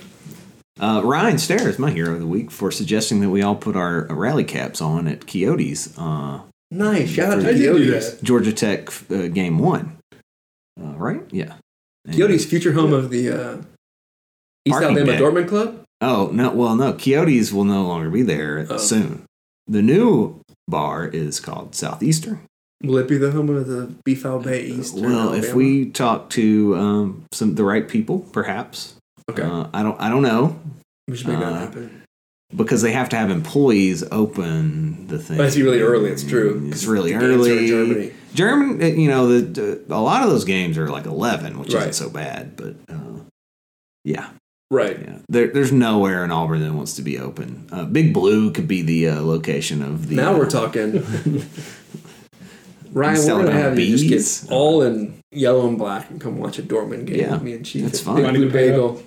Uh, 0.80 1.02
Ryan 1.04 1.38
Stair 1.38 1.68
is 1.68 1.78
my 1.80 1.92
hero 1.92 2.14
of 2.14 2.20
the 2.20 2.28
week 2.28 2.52
for 2.52 2.72
suggesting 2.72 3.20
that 3.22 3.30
we 3.30 3.42
all 3.42 3.56
put 3.56 3.76
our 3.76 4.06
rally 4.06 4.44
caps 4.46 4.82
on 4.82 5.08
at 5.08 5.28
Coyotes 5.28 5.98
uh, 5.98 6.42
Nice. 6.72 7.10
Shout 7.10 7.34
out 7.34 7.42
to 7.42 7.50
I 7.50 7.54
did 7.54 7.60
do 7.60 7.74
Coyotes. 7.92 8.22
Georgia 8.22 8.54
Tech 8.54 8.90
uh, 9.12 9.28
game 9.28 9.58
one. 9.60 9.98
Uh, 10.80 10.94
right? 10.96 11.22
Yeah. 11.32 11.56
And- 12.06 12.16
Coyotes, 12.16 12.46
future 12.46 12.74
home 12.74 12.94
of 12.94 13.10
the 13.10 13.30
uh, 13.32 13.58
East 14.66 14.78
Alabama 14.78 15.06
deck. 15.14 15.20
Dortmund 15.20 15.48
Club. 15.50 15.84
Oh 16.02 16.30
no! 16.32 16.52
Well, 16.52 16.76
no. 16.76 16.94
Coyotes 16.94 17.52
will 17.52 17.66
no 17.66 17.86
longer 17.86 18.10
be 18.10 18.22
there 18.22 18.66
Oh. 18.70 18.78
soon. 18.78 19.24
The 19.68 19.82
new 19.82 20.40
bar 20.68 21.08
is 21.08 21.40
called 21.42 21.76
Southeastern. 21.76 22.40
Will 22.84 23.00
it 23.00 23.08
be 23.10 23.18
the 23.18 23.32
home 23.32 23.50
of 23.50 23.68
the 23.68 23.94
Beefal 24.08 24.42
Bay 24.42 24.64
East? 24.64 24.96
or 24.98 25.02
well, 25.02 25.34
if 25.34 25.54
we 25.54 25.90
talk 25.90 26.30
to 26.32 26.76
um, 26.78 27.26
some 27.34 27.56
the 27.56 27.66
right 27.66 27.86
people, 27.88 28.20
perhaps. 28.32 28.96
Okay, 29.30 29.44
Uh, 29.44 29.68
I 29.74 29.84
don't. 29.84 30.00
I 30.00 30.10
don't 30.10 30.22
know 30.24 30.60
we 31.08 31.18
should 31.18 31.28
make 31.28 31.40
that 31.40 31.54
uh, 31.54 31.60
happen. 31.60 32.04
because 32.56 32.82
they 32.84 32.92
have 32.92 33.10
to 33.10 33.16
have 33.18 33.30
employees 33.32 34.04
open 34.12 35.08
the 35.08 35.18
thing. 35.18 35.38
But 35.38 35.48
it's 35.48 35.58
really 35.58 35.82
early. 35.82 36.10
It's 36.12 36.24
true. 36.24 36.68
It's 36.72 36.86
really 36.86 37.14
The 37.14 37.20
games 37.20 37.48
are 37.48 37.52
in 37.52 37.58
early. 37.58 37.68
Germany. 37.68 38.14
German, 38.36 38.82
uh, 38.82 38.86
you 38.86 39.08
know, 39.08 39.28
the, 39.28 39.42
the 39.88 39.96
a 39.96 39.98
lot 40.02 40.24
of 40.24 40.30
those 40.30 40.46
games 40.46 40.78
are 40.78 40.88
like 40.90 41.06
eleven, 41.08 41.58
which 41.60 41.74
Right. 41.74 41.88
isn't 41.90 41.94
so 41.94 42.10
bad. 42.12 42.56
But 42.56 42.76
uh, 42.88 43.22
yeah, 44.04 44.30
Right. 44.70 45.00
yeah, 45.02 45.18
there, 45.28 45.48
there's 45.48 45.72
nowhere 45.72 46.24
in 46.24 46.32
Auburn 46.32 46.62
that 46.62 46.74
wants 46.74 46.94
to 46.98 47.02
be 47.02 47.18
open. 47.18 47.68
Uh, 47.72 47.86
Big 47.86 48.14
Blue 48.14 48.52
could 48.52 48.68
be 48.68 48.84
the 48.84 49.10
uh, 49.10 49.22
location 49.22 49.82
of 49.82 50.10
the. 50.10 50.16
now 50.18 50.36
uh, 50.36 50.38
we're 50.38 50.50
talking. 50.50 51.04
Ryan, 52.92 53.18
we're 53.18 53.28
gonna 53.28 53.40
Alabama 53.44 53.52
have 53.52 53.80
you 53.80 53.98
just 53.98 54.44
get 54.46 54.52
all 54.52 54.82
in 54.82 55.20
yellow 55.32 55.68
and 55.68 55.78
black 55.78 56.10
and 56.10 56.20
come 56.20 56.38
watch 56.40 56.58
a 56.60 56.64
Dortmund 56.64 57.06
game 57.06 57.20
Yeah, 57.20 57.34
with 57.34 57.44
me 57.44 57.54
and 57.54 57.66
Chief. 57.66 57.84
that's 57.84 58.00
fine. 58.00 58.16
Big 58.24 58.26
Blue 58.34 58.46
to 58.46 58.52
paint 58.52 58.54
Bagel. 58.54 59.04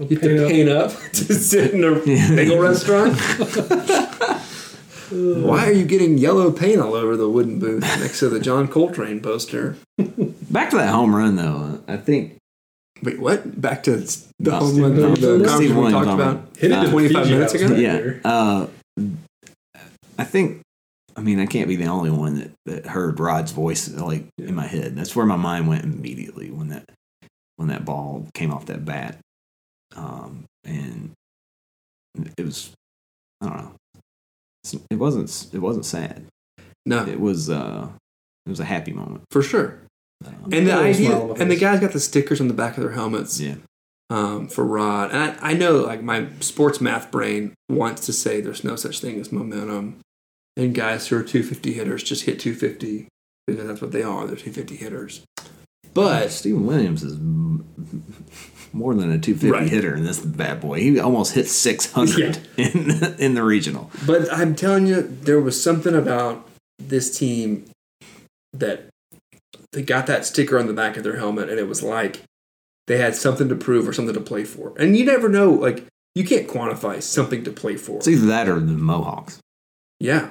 I'll 0.00 0.06
You 0.06 0.18
have 0.18 0.22
paint 0.22 0.36
to 0.38 0.44
up. 0.44 0.50
paint 0.50 0.68
up 0.68 0.90
to 1.12 1.34
sit 1.34 1.72
in 1.72 1.84
a 1.84 1.94
bagel 2.34 2.58
restaurant. 2.58 3.16
Why 5.10 5.66
are 5.66 5.72
you 5.72 5.84
getting 5.84 6.18
yellow 6.18 6.50
paint 6.50 6.80
all 6.80 6.94
over 6.94 7.16
the 7.16 7.28
wooden 7.28 7.58
booth 7.60 7.82
next 8.00 8.18
to 8.20 8.28
the 8.28 8.40
John 8.40 8.66
Coltrane 8.68 9.20
poster? 9.20 9.76
Back 9.98 10.70
to 10.70 10.76
that 10.76 10.92
home 10.92 11.14
run 11.14 11.36
though. 11.36 11.82
I 11.86 11.96
think 11.98 12.38
Wait, 13.02 13.20
what? 13.20 13.60
Back 13.60 13.82
to 13.84 13.96
the 13.98 14.26
No, 14.40 14.50
home 14.52 14.80
run, 14.80 14.96
no, 14.96 15.14
the, 15.14 15.38
no, 15.38 15.46
Steve 15.56 15.70
we 15.70 15.76
Williams 15.82 16.06
talked 16.06 16.20
about 16.20 16.56
Hit 16.56 16.70
it 16.72 16.80
to 16.84 16.90
25 16.90 17.26
minutes 17.30 17.54
ago. 17.54 17.68
right 17.68 17.78
yeah. 17.78 18.12
Uh, 18.24 18.66
I 20.18 20.24
think. 20.24 20.60
I 21.16 21.20
mean, 21.20 21.38
I 21.38 21.46
can't 21.46 21.68
be 21.68 21.76
the 21.76 21.86
only 21.86 22.10
one 22.10 22.38
that, 22.40 22.50
that 22.66 22.86
heard 22.86 23.20
Rod's 23.20 23.52
voice 23.52 23.88
like 23.88 24.26
in 24.38 24.54
my 24.56 24.66
head. 24.66 24.96
That's 24.96 25.14
where 25.14 25.26
my 25.26 25.36
mind 25.36 25.68
went 25.68 25.84
immediately 25.84 26.50
when 26.50 26.68
that 26.68 26.90
when 27.56 27.68
that 27.68 27.84
ball 27.84 28.26
came 28.34 28.50
off 28.52 28.66
that 28.66 28.84
bat, 28.84 29.18
um, 29.96 30.44
and 30.64 31.12
it 32.38 32.44
was 32.44 32.72
I 33.40 33.48
don't 33.48 33.56
know. 33.58 33.74
It 34.90 34.96
wasn't 34.98 35.46
it 35.54 35.58
wasn't 35.58 35.84
sad. 35.86 36.24
No, 36.86 37.04
It 37.06 37.20
was 37.20 37.48
uh, 37.50 37.88
it 38.46 38.50
was 38.50 38.60
a 38.60 38.64
happy 38.64 38.92
moment. 38.92 39.24
for 39.30 39.42
sure. 39.42 39.80
Um, 40.24 40.34
And 40.52 40.66
the 40.66 40.72
idea, 40.74 41.06
smile 41.10 41.22
on 41.22 41.28
my 41.30 41.34
and 41.38 41.50
the 41.50 41.56
guys 41.56 41.80
got 41.80 41.92
the 41.92 42.00
stickers 42.00 42.40
on 42.40 42.48
the 42.48 42.54
back 42.54 42.76
of 42.76 42.82
their 42.82 42.92
helmets 42.92 43.40
yeah, 43.40 43.56
um, 44.10 44.48
for 44.48 44.64
Rod. 44.64 45.10
And 45.12 45.18
I, 45.40 45.50
I 45.50 45.54
know, 45.54 45.78
like 45.78 46.02
my 46.02 46.28
sports 46.40 46.80
math 46.80 47.10
brain 47.10 47.54
wants 47.68 48.06
to 48.06 48.12
say 48.12 48.40
there's 48.40 48.64
no 48.64 48.76
such 48.76 49.00
thing 49.00 49.18
as 49.20 49.32
momentum, 49.32 50.00
and 50.56 50.74
guys 50.74 51.08
who 51.08 51.16
are 51.16 51.22
250 51.22 51.72
hitters 51.74 52.02
just 52.02 52.24
hit 52.24 52.38
250 52.40 53.08
because 53.46 53.66
that's 53.66 53.82
what 53.82 53.92
they 53.92 54.02
are. 54.02 54.26
They're 54.26 54.36
250 54.36 54.76
hitters. 54.76 55.22
But 55.92 56.30
Steven 56.30 56.64
Williams 56.66 57.02
is 57.02 57.14
m- 57.14 57.64
more 58.74 58.94
than 58.94 59.10
a 59.12 59.18
250 59.18 59.50
Right. 59.50 59.68
hitter 59.70 59.94
in 59.94 60.04
this 60.04 60.18
bad 60.20 60.60
boy. 60.60 60.80
He 60.80 60.98
almost 60.98 61.34
hit 61.34 61.46
600 61.48 62.38
in 62.56 63.14
in 63.18 63.34
the 63.34 63.42
regional. 63.44 63.90
But 64.06 64.32
I'm 64.32 64.54
telling 64.54 64.86
you, 64.86 65.02
there 65.02 65.40
was 65.40 65.62
something 65.62 65.94
about 65.94 66.46
this 66.78 67.16
team 67.16 67.64
that 68.52 68.86
they 69.72 69.82
got 69.82 70.06
that 70.06 70.26
sticker 70.26 70.58
on 70.58 70.66
the 70.66 70.72
back 70.72 70.96
of 70.96 71.04
their 71.04 71.16
helmet, 71.16 71.48
and 71.48 71.58
it 71.58 71.68
was 71.68 71.82
like 71.82 72.22
they 72.86 72.98
had 72.98 73.14
something 73.14 73.48
to 73.48 73.54
prove 73.56 73.88
or 73.88 73.92
something 73.92 74.14
to 74.14 74.20
play 74.20 74.44
for. 74.44 74.72
And 74.78 74.96
you 74.96 75.04
never 75.04 75.28
know, 75.28 75.50
like 75.52 75.84
you 76.14 76.24
can't 76.24 76.46
quantify 76.48 77.02
something 77.02 77.42
to 77.44 77.50
play 77.50 77.76
for. 77.76 77.96
It's 77.98 78.08
either 78.08 78.26
that 78.26 78.48
or 78.48 78.60
the 78.60 78.72
Mohawks. 78.72 79.38
Yeah. 80.00 80.28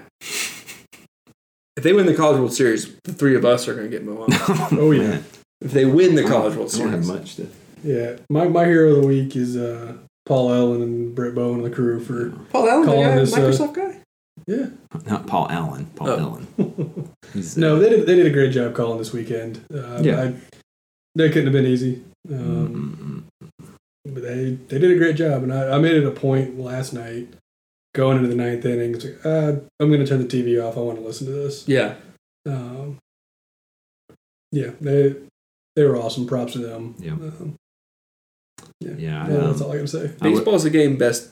If 1.76 1.82
they 1.84 1.92
win 1.94 2.06
the 2.06 2.14
College 2.16 2.38
World 2.40 2.54
Series, 2.54 2.94
the 3.04 3.14
three 3.14 3.36
of 3.36 3.44
us 3.44 3.68
are 3.68 3.74
going 3.74 3.90
to 3.90 3.98
get 3.98 4.06
Mohawks. 4.06 4.38
Oh, 4.50 4.68
oh 4.74 4.92
yeah, 4.92 5.22
if 5.62 5.72
they 5.72 5.86
win 5.86 6.16
the 6.16 6.24
College 6.24 6.56
World 6.56 6.74
I 6.76 6.78
don't 6.78 6.92
have 6.92 7.06
Series, 7.06 7.20
much 7.20 7.36
to. 7.38 7.48
Yeah. 7.84 8.18
My 8.30 8.48
my 8.48 8.66
hero 8.66 8.90
of 8.96 9.02
the 9.02 9.08
week 9.08 9.36
is 9.36 9.56
uh, 9.58 9.94
Paul 10.26 10.52
Allen 10.54 10.82
and 10.82 11.16
Brett 11.16 11.36
Bowen 11.36 11.56
and 11.64 11.66
the 11.66 11.76
crew 11.76 12.00
for 12.00 12.32
Paul 12.52 12.70
Allen, 12.70 12.86
the 12.86 12.92
Calling 12.92 13.08
guy, 13.10 13.16
this, 13.16 13.34
uh, 13.34 13.40
Microsoft 13.40 13.74
guy. 13.76 14.00
yeah. 14.48 14.68
Not 15.06 15.28
Paul 15.28 15.48
Allen, 15.50 15.86
Paul 15.96 16.10
Oh. 16.10 16.18
Allen. 16.58 17.12
He's, 17.34 17.58
uh, 17.58 17.62
No, 17.62 17.80
they 17.80 17.90
did 17.90 18.06
they 18.08 18.16
did 18.16 18.26
a 18.26 18.30
great 18.32 18.52
job 18.52 18.74
calling 18.76 18.98
this 19.00 19.12
weekend. 19.14 19.62
Uh, 19.74 20.00
Yeah. 20.02 20.22
I, 20.22 20.34
that 21.16 21.30
couldn't 21.30 21.46
have 21.46 21.54
been 21.54 21.66
easy. 21.68 22.04
Um, 22.32 23.28
mm, 23.44 23.68
but 24.06 24.24
they 24.24 24.58
they 24.70 24.80
did 24.80 24.92
a 24.92 24.98
great 24.98 25.16
job, 25.16 25.44
and 25.44 25.54
I, 25.54 25.76
I 25.76 25.78
made 25.78 25.96
it 25.96 26.06
a 26.06 26.12
point 26.12 26.58
last 26.60 26.94
night 26.94 27.28
going 27.94 28.18
into 28.18 28.30
the 28.30 28.36
ninth 28.36 28.66
inning. 28.66 28.96
It's 28.96 29.06
like, 29.06 29.24
uh, 29.26 29.54
I'm 29.80 29.90
going 29.90 30.00
to 30.00 30.08
turn 30.08 30.26
the 30.26 30.28
TV 30.28 30.60
off. 30.64 30.76
I 30.78 30.80
want 30.80 30.98
to 31.00 31.06
listen 31.06 31.28
to 31.28 31.34
this. 31.34 31.68
Yeah. 31.68 31.96
Um, 32.48 32.98
yeah, 34.52 34.72
they 34.82 35.16
they 35.76 35.84
were 35.84 35.96
awesome. 35.98 36.26
Props 36.28 36.54
to 36.54 36.60
them. 36.60 36.96
Yeah. 37.00 37.12
Um, 37.14 37.56
yeah, 38.80 38.92
yeah, 38.98 39.24
I, 39.24 39.28
that's 39.30 39.62
um, 39.62 39.68
all 39.68 39.74
I 39.74 39.78
got 39.78 39.82
to 39.82 39.88
say. 39.88 40.00
I 40.00 40.02
would- 40.04 40.20
Baseball's 40.22 40.66
a 40.66 40.70
game 40.70 40.98
best 40.98 41.32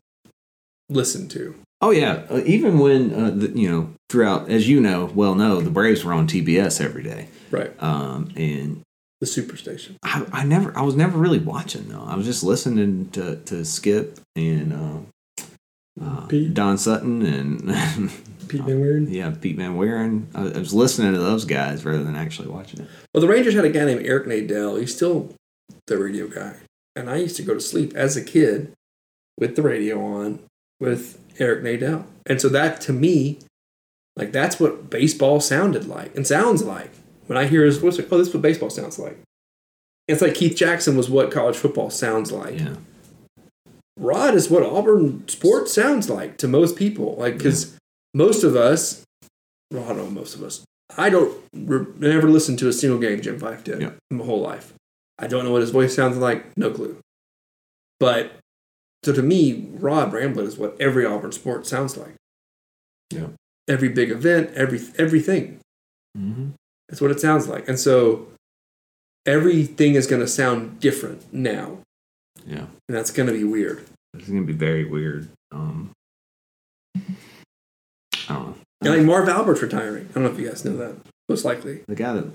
listened 0.90 1.32
to. 1.32 1.56
Oh 1.84 1.90
yeah, 1.92 2.24
uh, 2.30 2.42
even 2.46 2.78
when 2.80 3.14
uh, 3.14 3.32
the, 3.32 3.48
you 3.60 3.70
know 3.70 3.90
throughout, 4.10 4.50
as 4.50 4.70
you 4.70 4.80
know, 4.80 5.06
well 5.16 5.34
know 5.36 5.62
the 5.62 5.72
Braves 5.72 6.04
were 6.06 6.14
on 6.14 6.28
TBS 6.28 6.80
every 6.80 7.02
day, 7.04 7.28
Right. 7.50 7.72
um, 7.82 8.32
and 8.36 8.82
The 9.20 9.26
Superstation. 9.26 9.96
I, 10.04 10.26
I 10.32 10.44
never, 10.44 10.78
I 10.78 10.84
was 10.84 10.96
never 10.96 11.18
really 11.18 11.40
watching 11.40 11.90
though. 11.90 12.04
I 12.06 12.16
was 12.16 12.26
just 12.28 12.44
listening 12.44 13.10
to 13.12 13.38
to 13.38 13.66
Skip 13.66 14.20
and 14.36 14.74
uh, 14.74 15.44
uh, 16.04 16.28
Pete. 16.28 16.54
Don 16.54 16.78
Sutton 16.78 17.24
and 17.24 17.62
Pete 18.48 18.62
Van 18.62 18.80
Weird. 18.80 19.10
yeah, 19.10 19.34
Pete 19.42 19.56
Van 19.58 19.76
Wieren. 19.76 20.26
I, 20.36 20.56
I 20.58 20.60
was 20.60 20.76
listening 20.76 21.14
to 21.14 21.20
those 21.20 21.46
guys 21.46 21.84
rather 21.84 22.04
than 22.04 22.16
actually 22.16 22.50
watching 22.50 22.82
it. 22.82 22.88
Well, 23.12 23.22
the 23.22 23.28
Rangers 23.28 23.56
had 23.56 23.66
a 23.66 23.70
guy 23.72 23.86
named 23.86 24.06
Eric 24.06 24.28
Nadel. 24.28 24.80
He's 24.80 24.96
still 24.96 25.34
the 25.88 25.98
radio 25.98 26.28
guy. 26.28 26.58
And 26.96 27.10
I 27.10 27.18
used 27.18 27.36
to 27.38 27.44
go 27.44 27.54
to 27.54 27.62
sleep 27.62 27.94
as 27.96 28.18
a 28.18 28.24
kid 28.24 28.74
with 29.38 29.56
the 29.56 29.62
radio 29.62 30.04
on 30.04 30.40
with 30.80 31.20
Eric 31.40 31.64
Nadel. 31.64 32.06
And 32.26 32.42
so 32.42 32.50
that 32.50 32.82
to 32.82 32.94
me, 32.94 33.40
like 34.16 34.32
that's 34.32 34.60
what 34.60 34.90
baseball 34.90 35.40
sounded 35.40 35.88
like 35.88 36.16
and 36.16 36.28
sounds 36.28 36.64
like. 36.64 36.92
When 37.28 37.38
I 37.38 37.46
hear 37.46 37.64
his 37.64 37.78
voice, 37.78 37.98
oh, 38.00 38.18
this 38.18 38.28
is 38.28 38.34
what 38.34 38.42
baseball 38.42 38.70
sounds 38.70 39.00
like. 39.00 39.18
It's 40.08 40.22
like 40.22 40.36
Keith 40.36 40.56
Jackson 40.58 40.98
was 40.98 41.10
what 41.10 41.32
college 41.32 41.56
football 41.56 41.90
sounds 41.90 42.32
like. 42.32 42.60
Yeah, 42.60 42.76
Rod 43.98 44.34
is 44.36 44.50
what 44.50 44.64
Auburn 44.64 45.28
sports 45.30 45.74
sounds 45.74 46.10
like 46.10 46.38
to 46.40 46.48
most 46.48 46.76
people. 46.76 47.16
Like, 47.16 47.38
because 47.38 47.78
most 48.14 48.44
of 48.44 48.56
us, 48.58 49.04
well, 49.72 49.86
I 49.86 49.88
don't 49.90 49.98
know, 49.98 50.10
most 50.10 50.36
of 50.36 50.44
us, 50.44 50.66
I 50.98 51.10
don't 51.10 51.38
re- 51.54 51.86
never 52.00 52.28
listen 52.30 52.58
to 52.58 52.68
a 52.68 52.74
single 52.74 53.00
game 53.00 53.22
Jim 53.22 53.40
Fyffe 53.40 53.64
did 53.64 53.82
Yeah. 53.82 53.92
in 54.10 54.18
my 54.18 54.26
whole 54.26 54.42
life. 54.42 54.74
I 55.22 55.28
don't 55.28 55.46
know 55.46 55.52
what 55.52 55.62
his 55.62 55.72
voice 55.72 55.96
sounds 55.96 56.18
like, 56.18 56.58
no 56.58 56.72
clue. 56.72 56.98
But 58.00 58.34
so 59.04 59.14
to 59.14 59.22
me, 59.22 59.70
Rod 59.74 60.12
Bramblett 60.12 60.48
is 60.48 60.58
what 60.58 60.76
every 60.80 61.06
Auburn 61.06 61.32
sport 61.32 61.66
sounds 61.68 61.96
like. 61.96 62.16
Yeah. 63.12 63.28
Every 63.68 63.90
big 63.90 64.12
event, 64.12 64.52
every 64.56 64.82
everything. 64.98 65.60
mm-hmm. 66.18 66.50
That's 66.90 67.00
what 67.00 67.12
it 67.12 67.22
sounds 67.22 67.48
like. 67.48 67.70
And 67.70 67.80
so 67.80 68.28
everything 69.26 69.96
is 69.96 70.08
going 70.08 70.22
to 70.22 70.28
sound 70.28 70.80
different 70.82 71.34
now. 71.34 71.78
yeah. 72.46 72.66
And 72.90 72.98
that's 72.98 73.12
going 73.12 73.28
to 73.28 73.34
be 73.34 73.46
weird. 73.46 73.86
It's 74.14 74.28
gonna 74.28 74.42
be 74.42 74.52
very 74.54 74.84
weird. 74.84 75.30
Um, 75.54 75.92
I 76.96 77.00
don't 78.28 78.46
know. 78.46 78.56
And 78.82 78.98
like 78.98 79.06
Marv 79.06 79.30
Albert's 79.30 79.62
retiring. 79.62 80.08
I 80.10 80.14
don't 80.14 80.24
know 80.24 80.32
if 80.32 80.40
you 80.40 80.50
guys 80.50 80.66
know 80.66 80.76
that. 80.78 80.96
Most 81.30 81.46
likely. 81.46 81.84
The 81.88 81.96
guy 81.96 82.14
that 82.14 82.26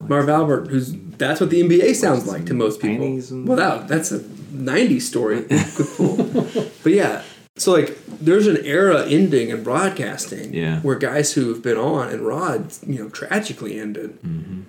Marv 0.00 0.28
Albert, 0.28 0.68
who's 0.68 0.92
that's 1.18 1.40
what 1.40 1.50
the 1.50 1.62
NBA 1.62 1.94
sounds 1.94 2.26
like 2.26 2.46
to 2.46 2.54
most 2.54 2.80
people. 2.80 3.04
Panties 3.06 3.30
and- 3.30 3.46
Well, 3.48 3.56
that, 3.56 3.88
that's 3.88 4.12
a 4.12 4.18
'90s 4.20 5.02
story. 5.02 5.42
but 6.82 6.92
yeah, 6.92 7.22
so 7.56 7.72
like 7.72 7.98
there's 8.06 8.46
an 8.46 8.58
era 8.64 9.06
ending 9.06 9.50
in 9.50 9.62
broadcasting 9.62 10.52
Yeah. 10.54 10.80
where 10.80 10.96
guys 10.96 11.32
who've 11.34 11.62
been 11.62 11.76
on 11.76 12.08
and 12.08 12.22
Rod, 12.22 12.72
you 12.86 13.02
know, 13.02 13.08
tragically 13.08 13.78
ended. 13.78 14.20
mm-hmm. 14.22 14.62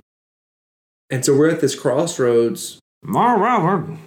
And 1.11 1.23
so 1.23 1.37
we're 1.37 1.49
at 1.49 1.61
this 1.61 1.75
crossroads. 1.79 2.79
Mar 3.03 3.45
Albert. 3.45 3.97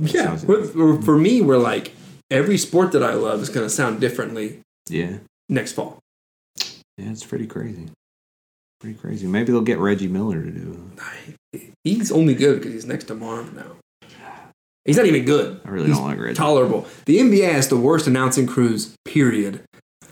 Yeah, 0.00 0.24
sounds- 0.36 0.44
we're- 0.44 0.68
we're- 0.74 1.02
for 1.02 1.16
me, 1.16 1.40
we're 1.40 1.56
like 1.58 1.92
every 2.30 2.58
sport 2.58 2.92
that 2.92 3.02
I 3.02 3.14
love 3.14 3.40
is 3.40 3.48
going 3.48 3.64
to 3.66 3.70
sound 3.70 4.00
differently 4.00 4.60
yeah, 4.88 5.18
next 5.48 5.72
fall. 5.72 5.98
yeah. 6.98 7.10
It's 7.10 7.24
pretty 7.24 7.46
crazy. 7.46 7.88
Pretty 8.84 8.98
crazy. 8.98 9.26
Maybe 9.26 9.50
they'll 9.50 9.62
get 9.62 9.78
Reggie 9.78 10.08
Miller 10.08 10.42
to 10.42 10.50
do 10.50 10.90
it. 11.52 11.72
He's 11.84 12.12
only 12.12 12.34
good 12.34 12.58
because 12.58 12.74
he's 12.74 12.84
next 12.84 13.04
to 13.04 13.14
Marv 13.14 13.54
now. 13.54 13.76
He's 14.84 14.98
not 14.98 15.06
even 15.06 15.24
good. 15.24 15.58
I 15.64 15.70
really 15.70 15.86
He's 15.86 15.96
don't 15.96 16.04
like 16.06 16.20
Reggie. 16.20 16.34
Tolerable. 16.34 16.86
The 17.06 17.18
NBA 17.18 17.50
has 17.50 17.68
the 17.68 17.78
worst 17.78 18.06
announcing 18.06 18.46
crews. 18.46 18.94
Period. 19.06 19.62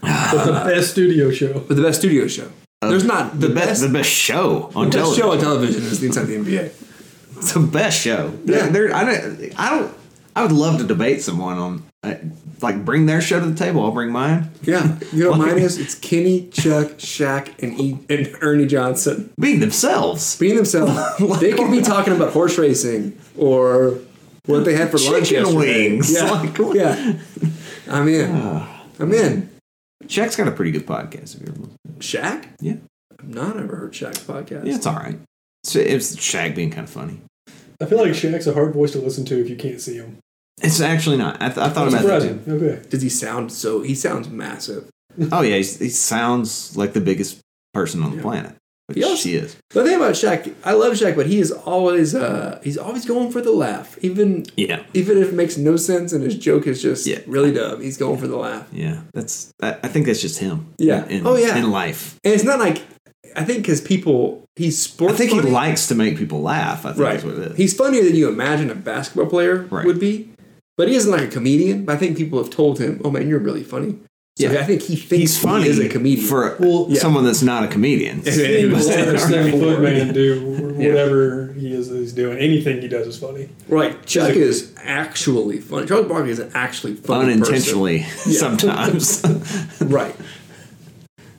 But 0.00 0.44
the 0.46 0.52
best 0.74 0.92
studio 0.92 1.30
show. 1.30 1.60
But 1.60 1.76
the 1.76 1.82
best 1.82 1.98
studio 1.98 2.26
show. 2.28 2.50
Uh, 2.80 2.88
There's 2.88 3.04
not 3.04 3.38
the, 3.38 3.48
the 3.48 3.54
best, 3.54 3.66
best, 3.66 3.80
the 3.82 3.88
best 3.90 4.08
show 4.08 4.72
on 4.74 4.90
television. 4.90 4.90
the 4.90 4.96
best 4.96 4.96
television. 4.96 5.20
show 5.20 5.30
on 5.32 5.38
television 5.38 5.82
is 5.82 6.00
the 6.00 6.06
Inside 6.06 6.24
the 6.24 6.36
NBA. 6.36 6.64
It's 7.36 7.52
the 7.52 7.60
best 7.60 8.00
show. 8.00 8.32
Yeah. 8.46 8.68
There- 8.68 8.70
there- 8.88 8.94
I 8.94 9.04
don't. 9.04 9.52
I 9.60 9.70
don't. 9.70 9.94
I 10.34 10.42
would 10.42 10.52
love 10.52 10.78
to 10.78 10.84
debate 10.84 11.20
someone 11.20 11.58
on, 11.58 11.82
uh, 12.02 12.14
like, 12.60 12.84
bring 12.84 13.06
their 13.06 13.20
show 13.20 13.38
to 13.40 13.46
the 13.46 13.54
table. 13.54 13.82
I'll 13.84 13.92
bring 13.92 14.10
mine. 14.10 14.50
Yeah, 14.62 14.98
you 15.12 15.24
know 15.24 15.30
what 15.30 15.38
mine 15.38 15.58
is? 15.58 15.78
It's 15.78 15.94
Kenny, 15.98 16.48
Chuck, 16.48 16.88
Shaq, 16.98 17.62
and, 17.62 17.78
e- 17.80 17.98
and 18.10 18.36
Ernie 18.40 18.66
Johnson 18.66 19.32
Being 19.38 19.60
themselves. 19.60 20.36
being 20.38 20.56
themselves. 20.56 20.94
they 21.40 21.52
could 21.52 21.70
be 21.70 21.80
talking 21.82 22.12
about 22.14 22.32
horse 22.32 22.58
racing 22.58 23.18
or 23.38 23.98
what 24.46 24.64
they 24.64 24.74
had 24.74 24.90
for 24.90 24.98
lunch 24.98 25.28
Chicken 25.28 25.44
yesterday. 25.54 25.90
wings. 25.90 26.12
Yeah, 26.12 26.30
Like, 26.30 26.74
yeah. 26.74 27.18
I'm 27.88 28.08
in. 28.08 28.66
I'm 28.98 29.12
in. 29.12 29.50
Shaq's 30.06 30.34
got 30.36 30.48
a 30.48 30.52
pretty 30.52 30.72
good 30.72 30.86
podcast. 30.86 31.36
If 31.36 31.42
you're 31.42 31.50
ever, 31.54 31.68
Shaq? 32.00 32.48
yeah, 32.60 32.76
I've 33.18 33.28
not 33.28 33.56
ever 33.56 33.76
heard 33.76 33.92
Shaq's 33.92 34.20
podcast. 34.24 34.66
yeah, 34.66 34.74
it's 34.74 34.86
all 34.86 34.96
right. 34.96 35.18
It's, 35.62 35.76
it's 35.76 36.16
Shaq 36.16 36.56
being 36.56 36.70
kind 36.70 36.84
of 36.84 36.90
funny. 36.90 37.20
I 37.80 37.84
feel 37.86 37.98
like 37.98 38.10
Shaq's 38.12 38.48
a 38.48 38.54
hard 38.54 38.72
voice 38.74 38.90
to 38.92 38.98
listen 38.98 39.24
to 39.26 39.40
if 39.40 39.48
you 39.48 39.54
can't 39.56 39.80
see 39.80 39.94
him. 39.94 40.18
It's 40.60 40.80
actually 40.80 41.16
not. 41.16 41.40
I, 41.42 41.46
th- 41.48 41.58
I 41.58 41.70
thought 41.70 41.88
about 41.88 42.02
that 42.04 42.22
too. 42.22 42.40
Okay. 42.52 42.88
Does 42.88 43.02
he 43.02 43.08
sound 43.08 43.52
so? 43.52 43.82
He 43.82 43.94
sounds 43.94 44.28
massive. 44.28 44.88
Oh 45.30 45.42
yeah, 45.42 45.56
he's, 45.56 45.78
he 45.78 45.88
sounds 45.88 46.76
like 46.76 46.92
the 46.92 47.00
biggest 47.00 47.40
person 47.74 48.02
on 48.02 48.10
the 48.10 48.16
Yeah. 48.16 48.22
planet, 48.22 48.54
which 48.86 48.98
He 48.98 49.04
also- 49.04 49.16
she 49.16 49.34
is. 49.34 49.56
The 49.70 49.82
thing 49.84 49.96
about 49.96 50.12
Shaq, 50.14 50.52
I 50.64 50.72
love 50.72 50.92
Shaq, 50.94 51.16
but 51.16 51.26
he 51.26 51.38
is 51.38 51.50
always 51.50 52.14
uh, 52.14 52.60
he's 52.62 52.78
always 52.78 53.04
going 53.06 53.30
for 53.32 53.40
the 53.40 53.50
laugh, 53.52 53.96
even 54.02 54.46
Yeah, 54.56 54.82
even 54.94 55.18
if 55.18 55.28
it 55.28 55.34
makes 55.34 55.56
no 55.56 55.76
sense 55.76 56.12
and 56.12 56.22
his 56.22 56.36
joke 56.36 56.66
is 56.66 56.80
just 56.82 57.06
Yeah. 57.06 57.20
really 57.26 57.52
dumb. 57.52 57.80
He's 57.82 57.96
going 57.96 58.18
for 58.18 58.26
the 58.28 58.36
laugh, 58.36 58.66
yeah. 58.72 59.00
That's. 59.14 59.50
I, 59.62 59.70
I 59.82 59.88
think 59.88 60.06
that's 60.06 60.20
just 60.20 60.38
him. 60.38 60.66
Yeah. 60.78 61.06
In, 61.08 61.26
Oh, 61.26 61.36
yeah. 61.36 61.56
In 61.56 61.70
life. 61.70 62.18
and 62.24 62.32
it's 62.34 62.44
not 62.44 62.58
like 62.58 62.82
I 63.34 63.44
think 63.44 63.62
because 63.62 63.80
people 63.80 64.44
he's 64.56 64.78
sports. 64.78 65.14
I 65.14 65.16
think 65.16 65.30
funny. 65.30 65.46
he 65.48 65.50
likes 65.52 65.88
to 65.88 65.94
make 65.94 66.18
people 66.18 66.42
laugh. 66.42 66.84
I 66.84 66.92
think 66.92 66.98
right. 67.04 67.12
that's 67.14 67.24
what 67.24 67.34
it 67.34 67.52
is. 67.52 67.56
He's 67.56 67.74
funnier 67.74 68.04
than 68.04 68.14
you 68.14 68.28
imagine 68.28 68.70
a 68.70 68.74
basketball 68.74 69.26
player 69.26 69.66
Right. 69.70 69.86
would 69.86 69.98
be, 69.98 70.28
but 70.82 70.88
he 70.88 70.96
isn't 70.96 71.12
like 71.12 71.22
a 71.22 71.28
comedian. 71.28 71.84
But 71.84 71.92
I 71.94 71.98
think 71.98 72.16
people 72.16 72.38
have 72.42 72.50
told 72.50 72.78
him, 72.80 73.00
"Oh 73.04 73.10
man, 73.10 73.28
you're 73.28 73.38
really 73.38 73.62
funny." 73.62 73.94
So 74.38 74.50
Yeah. 74.50 74.60
I 74.60 74.64
think 74.64 74.80
he 74.82 74.96
thinks 74.96 75.32
He's 75.34 75.38
funny 75.38 75.64
he 75.64 75.70
is 75.70 75.78
a 75.78 75.88
comedian. 75.90 76.26
for 76.26 76.56
Well, 76.58 76.86
yeah. 76.88 77.00
someone 77.00 77.24
that's 77.24 77.42
not 77.42 77.64
a 77.64 77.68
comedian. 77.68 78.22
Seven 78.24 79.60
foot 79.60 79.80
man 79.82 80.14
do 80.14 80.72
whatever 80.78 81.52
he 81.52 81.72
is 81.74 81.88
he's 81.90 82.12
doing. 82.14 82.38
Anything 82.38 82.80
he 82.80 82.88
does 82.88 83.06
is 83.06 83.18
funny. 83.18 83.50
right. 83.68 83.94
Chuck 84.06 84.30
is 84.34 84.72
actually 84.82 85.58
funny. 85.60 85.86
Charles 85.86 86.08
Barkley 86.08 86.30
is 86.30 86.38
an 86.38 86.50
actually 86.54 86.94
funny 86.94 87.32
Unintentionally, 87.34 87.98
Yeah. 88.26 88.38
sometimes. 88.38 89.20
person. 89.20 89.88
Right. 89.98 90.16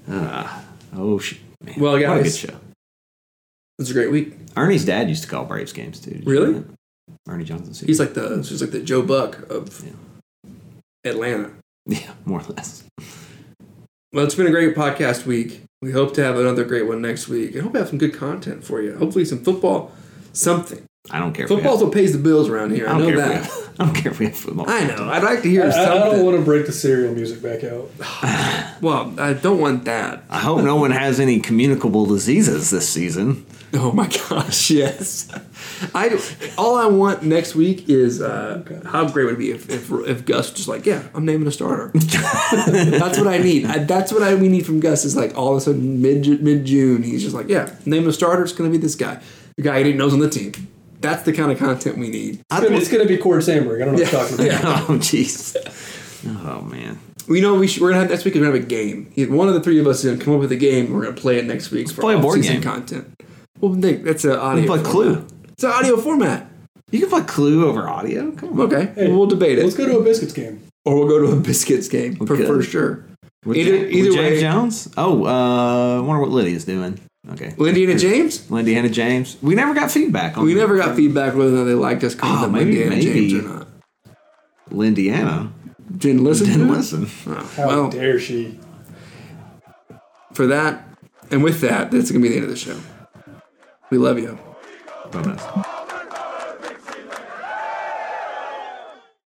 Ah, 0.09 0.63
oh 0.95 1.17
shit, 1.19 1.39
man! 1.63 1.75
Well, 1.79 1.93
what 1.93 2.19
a 2.19 2.23
good 2.23 2.35
show. 2.35 2.55
It's 3.79 3.89
a 3.89 3.93
great 3.93 4.11
week. 4.11 4.33
Ernie's 4.55 4.85
dad 4.85 5.09
used 5.09 5.23
to 5.23 5.29
call 5.29 5.45
Braves 5.45 5.73
games 5.73 5.99
too. 5.99 6.11
Did 6.11 6.25
you 6.25 6.31
Really? 6.31 6.63
Know? 7.07 7.17
Ernie 7.33 7.43
Johnson. 7.43 7.73
Sr. 7.73 7.85
He's 7.87 7.99
like 7.99 8.13
the 8.13 8.37
he's 8.37 8.61
like 8.61 8.71
the 8.71 8.81
Joe 8.81 9.01
Buck 9.01 9.49
of 9.49 9.83
Atlanta. 11.03 11.51
yeah, 11.85 12.13
more 12.25 12.39
or 12.41 12.43
less. 12.53 12.83
Well, 14.11 14.25
it's 14.25 14.35
been 14.35 14.47
a 14.47 14.51
great 14.51 14.75
podcast 14.75 15.25
week. 15.25 15.61
We 15.81 15.91
hope 15.91 16.13
to 16.15 16.23
have 16.23 16.37
another 16.37 16.63
great 16.63 16.87
one 16.87 17.01
next 17.01 17.27
week. 17.27 17.55
I 17.55 17.59
hope 17.59 17.73
we 17.73 17.79
have 17.79 17.89
some 17.89 17.97
good 17.97 18.13
content 18.13 18.63
for 18.63 18.81
you. 18.81 18.95
Hopefully, 18.95 19.25
some 19.25 19.43
football, 19.43 19.91
something. 20.33 20.85
I 21.11 21.19
don't 21.19 21.33
care. 21.33 21.47
Football's 21.49 21.79
have- 21.79 21.89
what 21.89 21.93
pays 21.93 22.13
the 22.13 22.19
bills 22.19 22.47
around 22.47 22.71
here. 22.71 22.87
I 22.87 22.91
I, 22.95 22.97
don't 22.97 23.11
know 23.13 23.17
care. 23.17 23.19
If 23.19 23.27
we 23.27 23.33
that. 23.33 23.43
have, 23.43 23.73
I 23.79 23.85
don't 23.85 23.95
care 23.95 24.11
if 24.13 24.19
we 24.19 24.25
have 24.27 24.37
football. 24.37 24.69
I 24.69 24.83
know. 24.85 25.09
I'd 25.09 25.23
like 25.23 25.41
to 25.41 25.49
hear 25.49 25.63
I, 25.65 25.67
I 25.71 25.85
don't 25.99 26.23
want 26.23 26.37
to 26.37 26.43
break 26.45 26.65
the 26.65 26.71
serial 26.71 27.13
music 27.13 27.41
back 27.41 27.63
out. 27.65 27.89
well, 28.81 29.13
I 29.19 29.33
don't 29.33 29.59
want 29.59 29.83
that. 29.85 30.23
I 30.29 30.39
hope 30.39 30.63
no 30.63 30.77
one 30.77 30.91
has 30.91 31.19
any 31.19 31.41
communicable 31.41 32.05
diseases 32.05 32.69
this 32.69 32.87
season. 32.87 33.45
Oh 33.83 33.91
my 33.91 34.07
gosh, 34.07 34.69
yes. 34.69 35.27
I 35.95 36.19
all 36.59 36.75
I 36.77 36.85
want 36.85 37.23
next 37.23 37.55
week 37.55 37.89
is 37.89 38.21
uh, 38.21 38.63
how 38.85 39.09
great 39.09 39.25
would 39.25 39.33
it 39.33 39.39
be 39.39 39.49
if, 39.49 39.67
if 39.67 39.91
if 40.07 40.25
Gus 40.25 40.51
was 40.51 40.57
just 40.57 40.67
like, 40.67 40.85
yeah, 40.85 41.01
I'm 41.15 41.25
naming 41.25 41.47
a 41.47 41.51
starter. 41.51 41.89
that's 41.95 43.17
what 43.17 43.27
I 43.27 43.39
need. 43.39 43.65
I, 43.65 43.79
that's 43.79 44.13
what 44.13 44.21
I 44.21 44.35
we 44.35 44.47
need 44.47 44.67
from 44.67 44.79
Gus 44.79 45.05
is 45.05 45.15
like 45.15 45.35
all 45.35 45.53
of 45.53 45.57
a 45.57 45.61
sudden 45.61 46.03
mid 46.03 46.43
mid 46.43 46.65
June 46.65 47.01
he's 47.01 47.23
just 47.23 47.33
like, 47.33 47.49
yeah, 47.49 47.73
name 47.85 48.07
a 48.07 48.13
starter. 48.13 48.43
It's 48.43 48.53
gonna 48.53 48.69
be 48.69 48.77
this 48.77 48.93
guy, 48.93 49.19
the 49.55 49.63
guy 49.63 49.79
he 49.79 49.83
didn't 49.85 49.97
know's 49.97 50.13
on 50.13 50.19
the 50.19 50.29
team. 50.29 50.51
That's 51.01 51.23
the 51.23 51.33
kind 51.33 51.51
of 51.51 51.57
content 51.57 51.97
we 51.97 52.09
need. 52.09 52.41
It's 52.51 52.61
gonna, 52.61 52.75
it's 52.77 52.91
gonna 52.91 53.05
be 53.05 53.17
Cord 53.17 53.43
Sandberg. 53.43 53.81
I 53.81 53.85
don't 53.85 53.95
know 53.95 54.03
what 54.03 54.11
you're 54.11 54.21
talking 54.21 54.35
about. 54.35 54.45
Yeah. 54.45 54.85
Oh 54.87 54.99
jeez. 54.99 55.57
Oh 56.45 56.61
man. 56.61 56.99
We 57.27 57.41
know 57.41 57.55
we 57.55 57.67
should, 57.67 57.81
we're 57.81 57.89
gonna 57.89 58.01
have 58.01 58.09
next 58.11 58.23
week. 58.23 58.35
We're 58.35 58.41
gonna 58.41 58.53
have 58.53 58.63
a 58.63 58.67
game. 58.67 59.11
One 59.35 59.47
of 59.47 59.55
the 59.55 59.61
three 59.61 59.79
of 59.79 59.87
us 59.87 60.03
is 60.03 60.11
gonna 60.11 60.23
come 60.23 60.35
up 60.35 60.41
with 60.41 60.51
a 60.51 60.57
game. 60.57 60.93
We're 60.93 61.03
gonna 61.05 61.15
play 61.15 61.39
it 61.39 61.45
next 61.45 61.71
week 61.71 61.89
for 61.89 62.01
play 62.01 62.13
a 62.13 62.19
board 62.19 62.37
off-season 62.37 62.61
game. 62.61 62.63
content. 62.63 63.23
Well, 63.63 63.71
Nick, 63.75 64.03
that's 64.03 64.25
an 64.25 64.31
audio. 64.31 64.65
play 64.65 64.77
format. 64.83 64.91
Clue. 64.91 65.27
It's 65.53 65.63
an 65.63 65.69
audio 65.71 65.95
format. 65.95 66.51
You 66.91 66.99
can 66.99 67.09
play 67.09 67.21
Clue 67.21 67.65
over 67.65 67.87
audio. 67.87 68.29
Come 68.33 68.59
on. 68.59 68.73
Okay, 68.73 68.91
Hey, 68.93 69.07
we'll 69.09 69.25
debate 69.25 69.57
it. 69.57 69.63
Let's 69.63 69.77
go 69.77 69.85
to 69.87 69.99
a 69.99 70.03
biscuits 70.03 70.33
game. 70.33 70.61
or 70.83 70.95
we'll 70.95 71.07
go 71.07 71.25
to 71.25 71.31
a 71.31 71.35
biscuits 71.39 71.87
game 71.87 72.17
for, 72.17 72.33
Okay. 72.33 72.45
for 72.45 72.61
sure. 72.61 73.05
With 73.45 73.55
Either- 73.55 73.75
Ja- 73.75 73.81
with 73.83 73.93
either 73.93 74.11
James 74.11 74.17
way- 74.35 74.41
Jones. 74.41 74.89
Oh, 74.97 75.23
uh, 75.25 75.97
I 75.97 75.99
wonder 76.01 76.21
what 76.21 76.31
Lydia's 76.31 76.65
doing. 76.65 76.99
Okay. 77.31 77.53
Lindy 77.57 77.89
and 77.89 77.97
James. 77.97 78.51
Lindy 78.51 78.73
Hannah 78.73 78.89
James. 78.89 79.37
We 79.41 79.55
never 79.55 79.73
got 79.73 79.89
feedback 79.91 80.37
on. 80.37 80.43
We 80.43 80.55
never 80.55 80.75
got 80.75 80.97
feedback 80.97 81.33
whether 81.33 81.53
or 81.53 81.59
not 81.59 81.63
they 81.63 81.73
liked 81.73 82.03
us 82.03 82.15
calling 82.15 82.39
Oh, 82.39 82.41
them 82.41 82.51
maybe- 82.51 82.79
Lindy 82.79 82.81
and 82.81 82.89
maybe. 83.15 83.29
James 83.29 83.45
or 83.45 83.47
not. 83.47 83.67
Lindiana. 84.71 85.51
Didn't 85.97 86.25
listen. 86.25 86.47
Didn't 86.47 86.67
to 86.67 86.73
it? 86.73 86.77
listen. 86.77 87.07
Oh, 87.27 87.49
How 87.55 87.67
well, 87.67 87.89
dare 87.89 88.19
she? 88.19 88.59
for 90.33 90.47
that 90.47 90.85
and 91.31 91.41
with 91.43 91.61
that, 91.61 91.91
that's 91.91 92.11
gonna 92.11 92.21
be 92.21 92.27
the 92.29 92.35
end 92.35 92.43
of 92.43 92.49
the 92.49 92.57
show. 92.57 92.75
We 93.93 93.99
love 93.99 94.17
you. 94.17 94.39